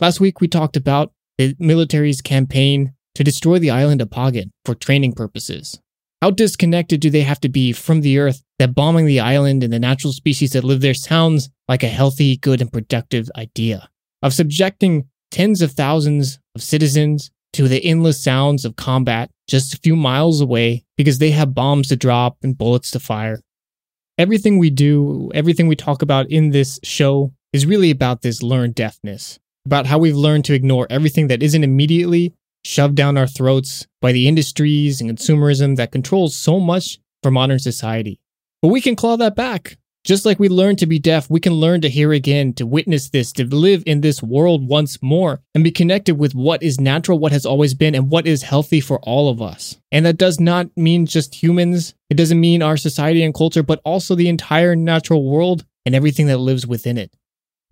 Last 0.00 0.20
week, 0.20 0.40
we 0.40 0.48
talked 0.48 0.76
about 0.76 1.12
the 1.38 1.56
military's 1.58 2.20
campaign 2.20 2.94
to 3.14 3.24
destroy 3.24 3.58
the 3.58 3.70
island 3.70 4.02
of 4.02 4.10
Pagan 4.10 4.50
for 4.64 4.74
training 4.74 5.14
purposes. 5.14 5.80
How 6.22 6.30
disconnected 6.30 7.00
do 7.00 7.10
they 7.10 7.22
have 7.22 7.40
to 7.40 7.48
be 7.48 7.72
from 7.72 8.00
the 8.00 8.18
Earth 8.18 8.42
that 8.58 8.74
bombing 8.74 9.06
the 9.06 9.20
island 9.20 9.62
and 9.62 9.72
the 9.72 9.78
natural 9.78 10.12
species 10.12 10.52
that 10.52 10.64
live 10.64 10.80
there 10.80 10.94
sounds 10.94 11.50
like 11.68 11.82
a 11.82 11.88
healthy, 11.88 12.36
good, 12.36 12.60
and 12.60 12.72
productive 12.72 13.30
idea? 13.36 13.88
Of 14.22 14.32
subjecting 14.32 15.08
tens 15.30 15.60
of 15.60 15.72
thousands 15.72 16.38
of 16.54 16.62
citizens 16.62 17.30
to 17.52 17.68
the 17.68 17.84
endless 17.84 18.22
sounds 18.22 18.64
of 18.64 18.76
combat 18.76 19.30
just 19.48 19.74
a 19.74 19.78
few 19.78 19.96
miles 19.96 20.40
away 20.40 20.84
because 20.96 21.18
they 21.18 21.30
have 21.30 21.54
bombs 21.54 21.88
to 21.88 21.96
drop 21.96 22.38
and 22.42 22.56
bullets 22.56 22.90
to 22.90 23.00
fire. 23.00 23.40
Everything 24.18 24.56
we 24.56 24.70
do, 24.70 25.30
everything 25.34 25.68
we 25.68 25.76
talk 25.76 26.00
about 26.00 26.30
in 26.30 26.50
this 26.50 26.80
show 26.82 27.32
is 27.52 27.66
really 27.66 27.90
about 27.90 28.22
this 28.22 28.42
learned 28.42 28.74
deafness, 28.74 29.38
about 29.66 29.84
how 29.84 29.98
we've 29.98 30.16
learned 30.16 30.46
to 30.46 30.54
ignore 30.54 30.86
everything 30.88 31.28
that 31.28 31.42
isn't 31.42 31.62
immediately 31.62 32.32
shoved 32.64 32.94
down 32.94 33.18
our 33.18 33.26
throats 33.26 33.86
by 34.00 34.12
the 34.12 34.26
industries 34.26 35.02
and 35.02 35.10
consumerism 35.10 35.76
that 35.76 35.92
controls 35.92 36.34
so 36.34 36.58
much 36.58 36.98
for 37.22 37.30
modern 37.30 37.58
society. 37.58 38.18
But 38.62 38.68
we 38.68 38.80
can 38.80 38.96
claw 38.96 39.16
that 39.18 39.36
back. 39.36 39.76
Just 40.06 40.24
like 40.24 40.38
we 40.38 40.48
learned 40.48 40.78
to 40.78 40.86
be 40.86 41.00
deaf, 41.00 41.28
we 41.28 41.40
can 41.40 41.54
learn 41.54 41.80
to 41.80 41.88
hear 41.88 42.12
again, 42.12 42.52
to 42.52 42.64
witness 42.64 43.10
this, 43.10 43.32
to 43.32 43.44
live 43.44 43.82
in 43.86 44.02
this 44.02 44.22
world 44.22 44.68
once 44.68 45.02
more, 45.02 45.40
and 45.52 45.64
be 45.64 45.72
connected 45.72 46.16
with 46.16 46.32
what 46.32 46.62
is 46.62 46.80
natural, 46.80 47.18
what 47.18 47.32
has 47.32 47.44
always 47.44 47.74
been, 47.74 47.92
and 47.96 48.08
what 48.08 48.24
is 48.24 48.44
healthy 48.44 48.80
for 48.80 49.00
all 49.00 49.28
of 49.28 49.42
us. 49.42 49.76
And 49.90 50.06
that 50.06 50.16
does 50.16 50.38
not 50.38 50.68
mean 50.76 51.06
just 51.06 51.34
humans, 51.34 51.92
it 52.08 52.14
doesn't 52.14 52.38
mean 52.38 52.62
our 52.62 52.76
society 52.76 53.24
and 53.24 53.34
culture, 53.34 53.64
but 53.64 53.80
also 53.84 54.14
the 54.14 54.28
entire 54.28 54.76
natural 54.76 55.28
world 55.28 55.64
and 55.84 55.92
everything 55.92 56.28
that 56.28 56.38
lives 56.38 56.68
within 56.68 56.98
it. 56.98 57.12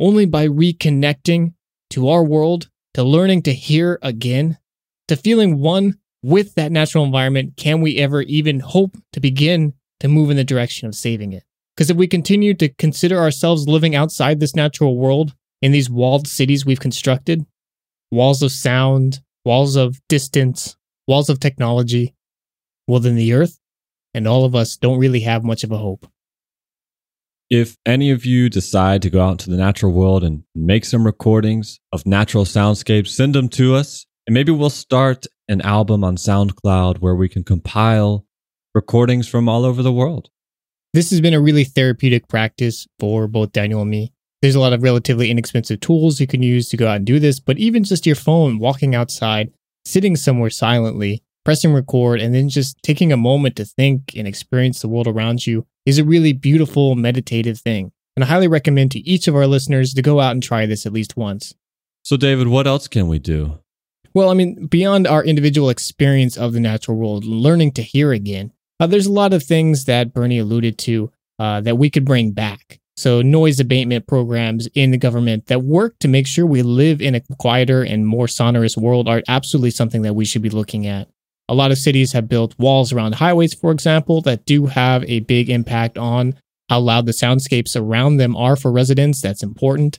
Only 0.01 0.27
by 0.27 0.49
reconnecting 0.49 1.55
to 1.91 2.09
our 2.09 2.25
world, 2.25 2.69
to 2.95 3.05
learning 3.05 3.43
to 3.43 3.55
hear 3.55 4.01
again, 4.03 4.59
to 5.07 5.15
feeling 5.15 5.61
one 5.61 6.01
with 6.21 6.57
that 6.57 6.73
natural 6.73 7.05
environment, 7.05 7.57
can 7.57 7.81
we 7.81 7.99
ever 7.99 8.23
even 8.23 8.59
hope 8.59 8.97
to 9.13 9.21
begin 9.21 9.75
to 10.01 10.09
move 10.09 10.31
in 10.31 10.37
the 10.37 10.43
direction 10.43 10.89
of 10.89 10.97
saving 10.97 11.33
it? 11.33 11.45
Because 11.77 11.91
if 11.91 11.97
we 11.97 12.07
continue 12.07 12.55
to 12.55 12.69
consider 12.69 13.19
ourselves 13.19 13.69
living 13.69 13.95
outside 13.95 14.39
this 14.39 14.55
natural 14.55 14.97
world 14.97 15.35
in 15.61 15.73
these 15.73 15.91
walled 15.91 16.29
cities 16.29 16.65
we've 16.65 16.81
constructed, 16.81 17.45
walls 18.11 18.43
of 18.43 18.53
sound, 18.53 19.21
walls 19.45 19.77
of 19.77 20.01
distance, 20.09 20.77
walls 21.09 21.29
of 21.29 21.41
technology, 21.41 22.15
well, 22.87 23.01
then 23.01 23.17
the 23.17 23.33
earth 23.33 23.59
and 24.13 24.29
all 24.29 24.45
of 24.45 24.55
us 24.55 24.77
don't 24.77 24.99
really 24.99 25.21
have 25.21 25.43
much 25.43 25.65
of 25.65 25.73
a 25.73 25.79
hope. 25.79 26.07
If 27.51 27.77
any 27.85 28.11
of 28.11 28.25
you 28.25 28.49
decide 28.49 29.03
to 29.03 29.11
go 29.11 29.21
out 29.21 29.33
into 29.33 29.51
the 29.51 29.57
natural 29.57 29.93
world 29.93 30.25
and 30.25 30.45
make 30.55 30.85
some 30.85 31.05
recordings 31.05 31.79
of 31.93 32.07
natural 32.07 32.45
soundscapes, 32.45 33.09
send 33.09 33.35
them 33.35 33.49
to 33.51 33.75
us. 33.75 34.07
And 34.27 34.35
maybe 34.35 34.53
we'll 34.53 34.71
start 34.71 35.27
an 35.49 35.61
album 35.61 36.05
on 36.05 36.17
SoundCloud 36.17 36.99
where 36.99 37.15
we 37.15 37.29
can 37.29 37.45
compile 37.45 38.25
recordings 38.75 39.29
from 39.29 39.49
all 39.49 39.65
over 39.65 39.83
the 39.83 39.93
world. 39.93 40.31
This 40.95 41.11
has 41.11 41.21
been 41.21 41.35
a 41.35 41.41
really 41.41 41.65
therapeutic 41.65 42.29
practice 42.29 42.87
for 43.01 43.27
both 43.27 43.51
Daniel 43.51 43.83
and 43.83 43.91
me. 43.91 44.13
There's 44.41 44.55
a 44.55 44.61
lot 44.61 44.73
of 44.73 44.85
relatively 44.85 45.29
inexpensive 45.29 45.81
tools 45.81 46.21
you 46.21 46.29
can 46.29 46.41
use 46.41 46.69
to 46.69 46.77
go 46.77 46.87
out 46.87 46.99
and 46.99 47.05
do 47.05 47.19
this, 47.19 47.41
but 47.41 47.59
even 47.59 47.83
just 47.83 48.07
your 48.07 48.15
phone, 48.15 48.61
walking 48.61 48.95
outside, 48.95 49.53
sitting 49.85 50.15
somewhere 50.15 50.51
silently, 50.51 51.25
pressing 51.45 51.73
record, 51.73 52.21
and 52.21 52.33
then 52.33 52.49
just 52.49 52.81
taking 52.85 53.13
a 53.13 53.17
moment 53.17 53.57
to 53.57 53.65
think 53.65 54.13
and 54.17 54.29
experience 54.29 54.83
the 54.83 54.89
world 54.89 55.09
around 55.09 55.49
you 55.49 55.67
is 55.85 55.99
a 55.99 56.05
really 56.05 56.33
beautiful 56.33 56.95
meditative 56.95 57.59
thing. 57.59 57.91
And 58.15 58.23
I 58.23 58.29
highly 58.29 58.47
recommend 58.47 58.93
to 58.93 59.01
each 59.01 59.27
of 59.27 59.35
our 59.35 59.49
listeners 59.49 59.95
to 59.95 60.03
go 60.03 60.21
out 60.21 60.31
and 60.31 60.43
try 60.45 60.65
this 60.65 60.87
at 60.87 60.93
least 60.93 61.17
once. 61.17 61.57
So, 62.05 62.17
David, 62.17 62.47
what 62.47 62.69
else 62.69 62.87
can 62.87 63.09
we 63.09 63.19
do? 63.19 63.59
Well, 64.15 64.31
I 64.31 64.35
mean, 64.35 64.67
beyond 64.67 65.09
our 65.09 65.25
individual 65.25 65.71
experience 65.71 66.37
of 66.37 66.53
the 66.53 66.61
natural 66.61 66.97
world, 66.97 67.25
learning 67.25 67.73
to 67.73 67.83
hear 67.83 68.13
again, 68.13 68.53
uh, 68.85 68.87
there's 68.87 69.07
a 69.07 69.13
lot 69.13 69.33
of 69.33 69.43
things 69.43 69.87
that 69.87 70.13
Bernie 70.13 70.39
alluded 70.39 70.77
to 70.79 71.11
uh, 71.39 71.63
that 71.63 71.79
we 71.79 71.89
could 71.89 72.05
bring 72.05 72.33
back. 72.33 72.79
So, 72.97 73.23
noise 73.23 73.59
abatement 73.59 74.07
programs 74.07 74.69
in 74.75 74.91
the 74.91 74.99
government 74.99 75.47
that 75.47 75.63
work 75.63 75.99
to 76.01 76.09
make 76.09 76.27
sure 76.27 76.47
we 76.47 76.63
live 76.63 77.01
in 77.01 77.15
a 77.15 77.23
quieter 77.39 77.83
and 77.83 78.07
more 78.07 78.29
sonorous 78.29 78.77
world 78.77 79.09
are 79.09 79.23
absolutely 79.27 79.71
something 79.71 80.03
that 80.03 80.15
we 80.15 80.25
should 80.25 80.43
be 80.43 80.51
looking 80.51 80.87
at. 80.87 81.09
A 81.49 81.55
lot 81.55 81.73
of 81.73 81.79
cities 81.79 82.13
have 82.13 82.29
built 82.29 82.55
walls 82.59 82.93
around 82.93 83.17
highways, 83.17 83.55
for 83.55 83.73
example, 83.73 84.21
that 84.23 84.45
do 84.45 84.67
have 84.67 85.03
a 85.05 85.21
big 85.21 85.51
impact 85.51 85.99
on 85.99 86.37
how 86.69 86.81
loud 86.81 87.07
the 87.07 87.13
soundscapes 87.13 87.75
around 87.75 88.19
them 88.19 88.37
are 88.37 88.55
for 88.55 88.71
residents. 88.71 89.21
That's 89.21 89.43
important. 89.43 89.99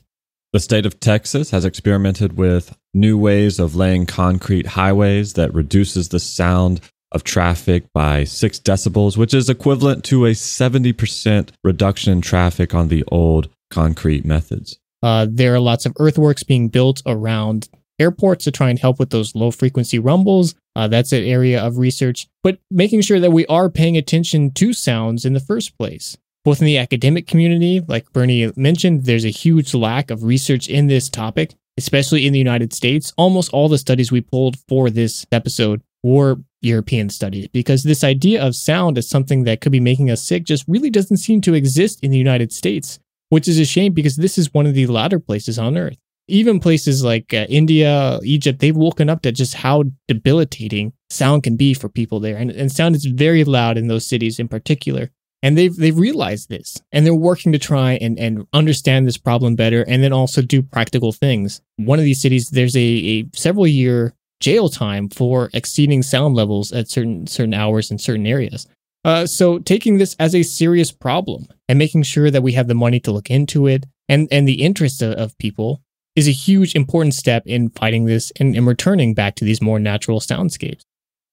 The 0.52 0.60
state 0.60 0.86
of 0.86 1.00
Texas 1.00 1.50
has 1.50 1.64
experimented 1.64 2.38
with 2.38 2.76
new 2.94 3.18
ways 3.18 3.58
of 3.58 3.76
laying 3.76 4.06
concrete 4.06 4.68
highways 4.68 5.34
that 5.34 5.52
reduces 5.52 6.08
the 6.08 6.20
sound 6.20 6.80
of 7.12 7.24
traffic 7.24 7.84
by 7.92 8.24
six 8.24 8.58
decibels, 8.58 9.16
which 9.16 9.32
is 9.34 9.48
equivalent 9.48 10.04
to 10.04 10.26
a 10.26 10.30
70% 10.30 11.50
reduction 11.62 12.12
in 12.12 12.20
traffic 12.20 12.74
on 12.74 12.88
the 12.88 13.04
old 13.08 13.48
concrete 13.70 14.24
methods. 14.24 14.78
Uh, 15.02 15.26
there 15.28 15.54
are 15.54 15.60
lots 15.60 15.86
of 15.86 15.94
earthworks 15.98 16.42
being 16.42 16.68
built 16.68 17.02
around 17.06 17.68
airports 17.98 18.44
to 18.44 18.50
try 18.50 18.70
and 18.70 18.78
help 18.78 18.98
with 18.98 19.10
those 19.10 19.34
low 19.34 19.50
frequency 19.50 19.98
rumbles. 19.98 20.54
Uh, 20.74 20.88
that's 20.88 21.12
an 21.12 21.24
area 21.24 21.62
of 21.62 21.78
research, 21.78 22.26
but 22.42 22.58
making 22.70 23.00
sure 23.00 23.20
that 23.20 23.30
we 23.30 23.46
are 23.46 23.70
paying 23.70 23.96
attention 23.96 24.50
to 24.52 24.72
sounds 24.72 25.24
in 25.24 25.32
the 25.32 25.40
first 25.40 25.76
place. 25.78 26.16
Both 26.44 26.60
in 26.60 26.66
the 26.66 26.78
academic 26.78 27.26
community, 27.26 27.80
like 27.80 28.12
Bernie 28.12 28.52
mentioned, 28.56 29.04
there's 29.04 29.24
a 29.24 29.30
huge 29.30 29.74
lack 29.74 30.10
of 30.10 30.22
research 30.22 30.68
in 30.68 30.86
this 30.86 31.08
topic, 31.08 31.54
especially 31.76 32.26
in 32.26 32.32
the 32.32 32.38
United 32.38 32.72
States. 32.72 33.12
Almost 33.16 33.52
all 33.52 33.68
the 33.68 33.78
studies 33.78 34.12
we 34.12 34.20
pulled 34.20 34.56
for 34.68 34.88
this 34.88 35.26
episode 35.32 35.82
were 36.06 36.36
European 36.62 37.10
studies 37.10 37.48
because 37.48 37.82
this 37.82 38.04
idea 38.04 38.44
of 38.44 38.54
sound 38.54 38.96
as 38.96 39.08
something 39.08 39.42
that 39.44 39.60
could 39.60 39.72
be 39.72 39.80
making 39.80 40.08
us 40.08 40.22
sick 40.22 40.44
just 40.44 40.64
really 40.68 40.88
doesn't 40.88 41.16
seem 41.16 41.40
to 41.40 41.54
exist 41.54 41.98
in 42.02 42.12
the 42.12 42.18
United 42.18 42.52
States, 42.52 43.00
which 43.28 43.48
is 43.48 43.58
a 43.58 43.64
shame 43.64 43.92
because 43.92 44.16
this 44.16 44.38
is 44.38 44.54
one 44.54 44.66
of 44.66 44.74
the 44.74 44.86
louder 44.86 45.18
places 45.18 45.58
on 45.58 45.76
earth. 45.76 45.98
Even 46.28 46.60
places 46.60 47.04
like 47.04 47.34
uh, 47.34 47.46
India, 47.48 48.20
Egypt, 48.22 48.60
they've 48.60 48.76
woken 48.76 49.08
up 49.08 49.22
to 49.22 49.32
just 49.32 49.54
how 49.54 49.84
debilitating 50.06 50.92
sound 51.10 51.42
can 51.42 51.56
be 51.56 51.74
for 51.74 51.88
people 51.88 52.20
there. 52.20 52.36
And, 52.36 52.50
and 52.50 52.70
sound 52.70 52.94
is 52.96 53.04
very 53.04 53.44
loud 53.44 53.76
in 53.76 53.88
those 53.88 54.06
cities 54.06 54.38
in 54.38 54.48
particular. 54.48 55.10
And 55.42 55.56
they've 55.56 55.76
they've 55.76 55.96
realized 55.96 56.48
this 56.48 56.82
and 56.92 57.04
they're 57.04 57.14
working 57.14 57.52
to 57.52 57.58
try 57.58 57.92
and, 57.92 58.18
and 58.18 58.46
understand 58.52 59.06
this 59.06 59.18
problem 59.18 59.54
better 59.54 59.82
and 59.82 60.02
then 60.02 60.12
also 60.12 60.40
do 60.40 60.62
practical 60.62 61.12
things. 61.12 61.60
One 61.76 61.98
of 61.98 62.04
these 62.04 62.22
cities, 62.22 62.50
there's 62.50 62.76
a, 62.76 62.80
a 62.80 63.24
several 63.34 63.66
year 63.66 64.14
jail 64.40 64.68
time 64.68 65.08
for 65.08 65.50
exceeding 65.52 66.02
sound 66.02 66.34
levels 66.34 66.72
at 66.72 66.88
certain 66.88 67.26
certain 67.26 67.54
hours 67.54 67.90
in 67.90 67.98
certain 67.98 68.26
areas. 68.26 68.66
Uh, 69.04 69.24
so 69.24 69.58
taking 69.58 69.98
this 69.98 70.16
as 70.18 70.34
a 70.34 70.42
serious 70.42 70.90
problem 70.90 71.46
and 71.68 71.78
making 71.78 72.02
sure 72.02 72.30
that 72.30 72.42
we 72.42 72.52
have 72.52 72.66
the 72.66 72.74
money 72.74 72.98
to 73.00 73.12
look 73.12 73.30
into 73.30 73.66
it 73.66 73.86
and 74.08 74.28
and 74.30 74.46
the 74.46 74.62
interest 74.62 75.02
of, 75.02 75.12
of 75.12 75.38
people 75.38 75.82
is 76.16 76.26
a 76.26 76.32
huge 76.32 76.74
important 76.74 77.14
step 77.14 77.42
in 77.46 77.68
fighting 77.70 78.06
this 78.06 78.32
and, 78.40 78.56
and 78.56 78.66
returning 78.66 79.14
back 79.14 79.36
to 79.36 79.44
these 79.44 79.60
more 79.60 79.78
natural 79.78 80.18
soundscapes. 80.18 80.82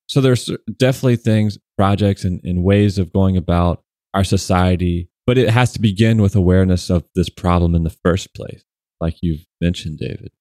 So 0.08 0.20
there's 0.20 0.52
definitely 0.78 1.16
things, 1.16 1.58
projects, 1.78 2.26
and, 2.26 2.42
and 2.44 2.64
ways 2.64 3.00
of 3.00 3.14
going 3.14 3.38
about 3.38 3.82
our 4.14 4.26
society, 4.26 5.10
but 5.26 5.38
it 5.38 5.50
has 5.50 5.72
to 5.74 5.82
begin 5.82 6.22
with 6.22 6.36
awareness 6.36 6.90
of 6.90 7.06
this 7.16 7.30
problem 7.30 7.74
in 7.74 7.84
the 7.84 7.96
first 8.04 8.34
place, 8.36 8.64
like 9.00 9.16
you've 9.22 9.46
mentioned, 9.62 10.00
David. 10.00 10.32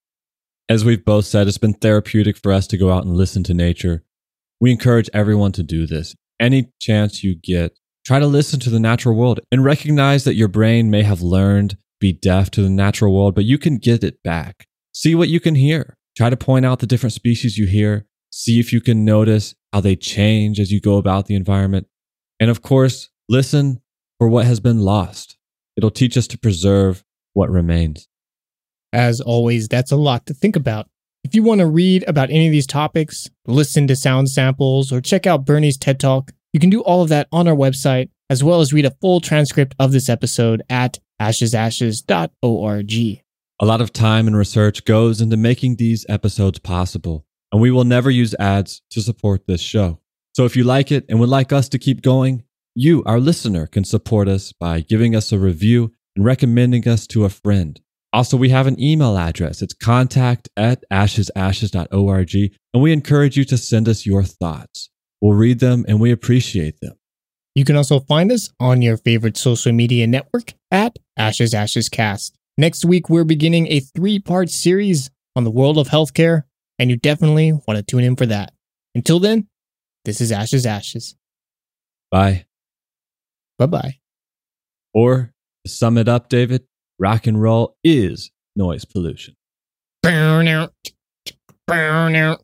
As 0.72 0.86
we've 0.86 1.04
both 1.04 1.26
said, 1.26 1.48
it's 1.48 1.58
been 1.58 1.74
therapeutic 1.74 2.38
for 2.38 2.50
us 2.50 2.66
to 2.68 2.78
go 2.78 2.90
out 2.90 3.04
and 3.04 3.14
listen 3.14 3.42
to 3.42 3.52
nature. 3.52 4.04
We 4.58 4.70
encourage 4.70 5.10
everyone 5.12 5.52
to 5.52 5.62
do 5.62 5.86
this. 5.86 6.16
Any 6.40 6.72
chance 6.80 7.22
you 7.22 7.34
get, 7.34 7.78
try 8.06 8.18
to 8.18 8.26
listen 8.26 8.58
to 8.60 8.70
the 8.70 8.80
natural 8.80 9.14
world 9.14 9.40
and 9.52 9.62
recognize 9.62 10.24
that 10.24 10.34
your 10.34 10.48
brain 10.48 10.90
may 10.90 11.02
have 11.02 11.20
learned 11.20 11.76
be 12.00 12.14
deaf 12.14 12.50
to 12.52 12.62
the 12.62 12.70
natural 12.70 13.14
world, 13.14 13.34
but 13.34 13.44
you 13.44 13.58
can 13.58 13.76
get 13.76 14.02
it 14.02 14.22
back. 14.22 14.66
See 14.94 15.14
what 15.14 15.28
you 15.28 15.40
can 15.40 15.56
hear. 15.56 15.98
Try 16.16 16.30
to 16.30 16.38
point 16.38 16.64
out 16.64 16.78
the 16.78 16.86
different 16.86 17.12
species 17.12 17.58
you 17.58 17.66
hear. 17.66 18.06
See 18.30 18.58
if 18.58 18.72
you 18.72 18.80
can 18.80 19.04
notice 19.04 19.54
how 19.74 19.82
they 19.82 19.94
change 19.94 20.58
as 20.58 20.72
you 20.72 20.80
go 20.80 20.96
about 20.96 21.26
the 21.26 21.34
environment. 21.34 21.86
And 22.40 22.48
of 22.48 22.62
course, 22.62 23.10
listen 23.28 23.82
for 24.18 24.26
what 24.26 24.46
has 24.46 24.58
been 24.58 24.80
lost. 24.80 25.36
It'll 25.76 25.90
teach 25.90 26.16
us 26.16 26.26
to 26.28 26.38
preserve 26.38 27.04
what 27.34 27.50
remains. 27.50 28.08
As 28.92 29.20
always, 29.20 29.68
that's 29.68 29.92
a 29.92 29.96
lot 29.96 30.26
to 30.26 30.34
think 30.34 30.56
about. 30.56 30.88
If 31.24 31.34
you 31.34 31.42
want 31.42 31.60
to 31.60 31.66
read 31.66 32.04
about 32.08 32.30
any 32.30 32.46
of 32.46 32.52
these 32.52 32.66
topics, 32.66 33.30
listen 33.46 33.86
to 33.86 33.96
sound 33.96 34.28
samples, 34.28 34.92
or 34.92 35.00
check 35.00 35.26
out 35.26 35.46
Bernie's 35.46 35.78
TED 35.78 36.00
Talk, 36.00 36.32
you 36.52 36.60
can 36.60 36.70
do 36.70 36.82
all 36.82 37.02
of 37.02 37.08
that 37.08 37.28
on 37.32 37.48
our 37.48 37.54
website, 37.54 38.10
as 38.28 38.42
well 38.44 38.60
as 38.60 38.72
read 38.72 38.84
a 38.84 38.96
full 39.00 39.20
transcript 39.20 39.74
of 39.78 39.92
this 39.92 40.08
episode 40.08 40.62
at 40.68 40.98
ashesashes.org. 41.20 42.92
A 43.60 43.66
lot 43.66 43.80
of 43.80 43.92
time 43.92 44.26
and 44.26 44.36
research 44.36 44.84
goes 44.84 45.20
into 45.20 45.36
making 45.36 45.76
these 45.76 46.04
episodes 46.08 46.58
possible. 46.58 47.24
and 47.52 47.60
we 47.60 47.70
will 47.70 47.84
never 47.84 48.10
use 48.10 48.34
ads 48.40 48.80
to 48.90 49.02
support 49.02 49.46
this 49.46 49.60
show. 49.60 49.98
So 50.34 50.46
if 50.46 50.56
you 50.56 50.64
like 50.64 50.90
it 50.90 51.04
and 51.08 51.20
would 51.20 51.28
like 51.28 51.52
us 51.52 51.68
to 51.68 51.78
keep 51.78 52.00
going, 52.00 52.44
you, 52.74 53.02
our 53.04 53.20
listener, 53.20 53.66
can 53.66 53.84
support 53.84 54.26
us 54.26 54.52
by 54.52 54.80
giving 54.80 55.14
us 55.14 55.30
a 55.32 55.38
review 55.38 55.92
and 56.16 56.24
recommending 56.24 56.88
us 56.88 57.06
to 57.08 57.26
a 57.26 57.28
friend. 57.28 57.78
Also, 58.12 58.36
we 58.36 58.50
have 58.50 58.66
an 58.66 58.80
email 58.80 59.16
address. 59.16 59.62
It's 59.62 59.72
contact 59.72 60.48
at 60.56 60.84
ashesashes.org, 60.92 62.34
and 62.74 62.82
we 62.82 62.92
encourage 62.92 63.36
you 63.36 63.44
to 63.46 63.56
send 63.56 63.88
us 63.88 64.04
your 64.04 64.22
thoughts. 64.22 64.90
We'll 65.22 65.36
read 65.36 65.60
them 65.60 65.84
and 65.86 66.00
we 66.00 66.10
appreciate 66.10 66.80
them. 66.80 66.94
You 67.54 67.64
can 67.64 67.76
also 67.76 68.00
find 68.00 68.32
us 68.32 68.50
on 68.58 68.82
your 68.82 68.96
favorite 68.96 69.36
social 69.36 69.72
media 69.72 70.06
network 70.06 70.54
at 70.70 70.98
Ashes 71.16 71.54
Ashes 71.54 71.88
Cast. 71.88 72.36
Next 72.58 72.84
week, 72.84 73.08
we're 73.08 73.24
beginning 73.24 73.68
a 73.68 73.80
three 73.80 74.18
part 74.18 74.50
series 74.50 75.10
on 75.36 75.44
the 75.44 75.50
world 75.50 75.78
of 75.78 75.88
healthcare, 75.88 76.42
and 76.78 76.90
you 76.90 76.96
definitely 76.96 77.52
want 77.52 77.76
to 77.76 77.82
tune 77.82 78.04
in 78.04 78.16
for 78.16 78.26
that. 78.26 78.52
Until 78.94 79.20
then, 79.20 79.48
this 80.04 80.20
is 80.20 80.32
Ashes 80.32 80.66
Ashes. 80.66 81.14
Bye. 82.10 82.46
Bye 83.58 83.66
bye. 83.66 83.98
Or 84.92 85.32
to 85.64 85.70
sum 85.70 85.98
it 85.98 86.08
up, 86.08 86.28
David, 86.28 86.64
rock 87.02 87.26
and 87.26 87.42
roll 87.42 87.76
is 87.82 88.30
noise 88.54 88.84
pollution. 88.84 89.34
Blow 90.02 90.40
no, 90.40 90.70
blow 91.66 92.08
no, 92.08 92.36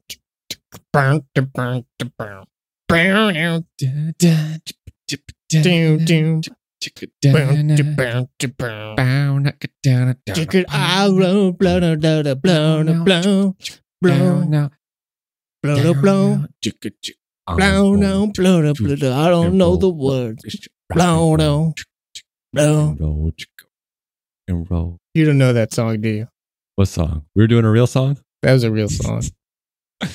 blow 20.92 21.32
no. 21.36 21.74
Blow 22.52 22.94
no, 22.94 22.94
blow 22.96 23.30
and 24.48 24.68
roll. 24.70 24.98
You 25.14 25.24
don't 25.24 25.38
know 25.38 25.52
that 25.52 25.72
song, 25.72 26.00
do 26.00 26.08
you? 26.08 26.28
What 26.76 26.88
song? 26.88 27.26
We 27.34 27.42
were 27.42 27.46
doing 27.46 27.64
a 27.64 27.70
real 27.70 27.86
song? 27.86 28.18
That 28.42 28.52
was 28.52 28.64
a 28.64 28.70
real 28.70 28.88
song. 28.88 29.22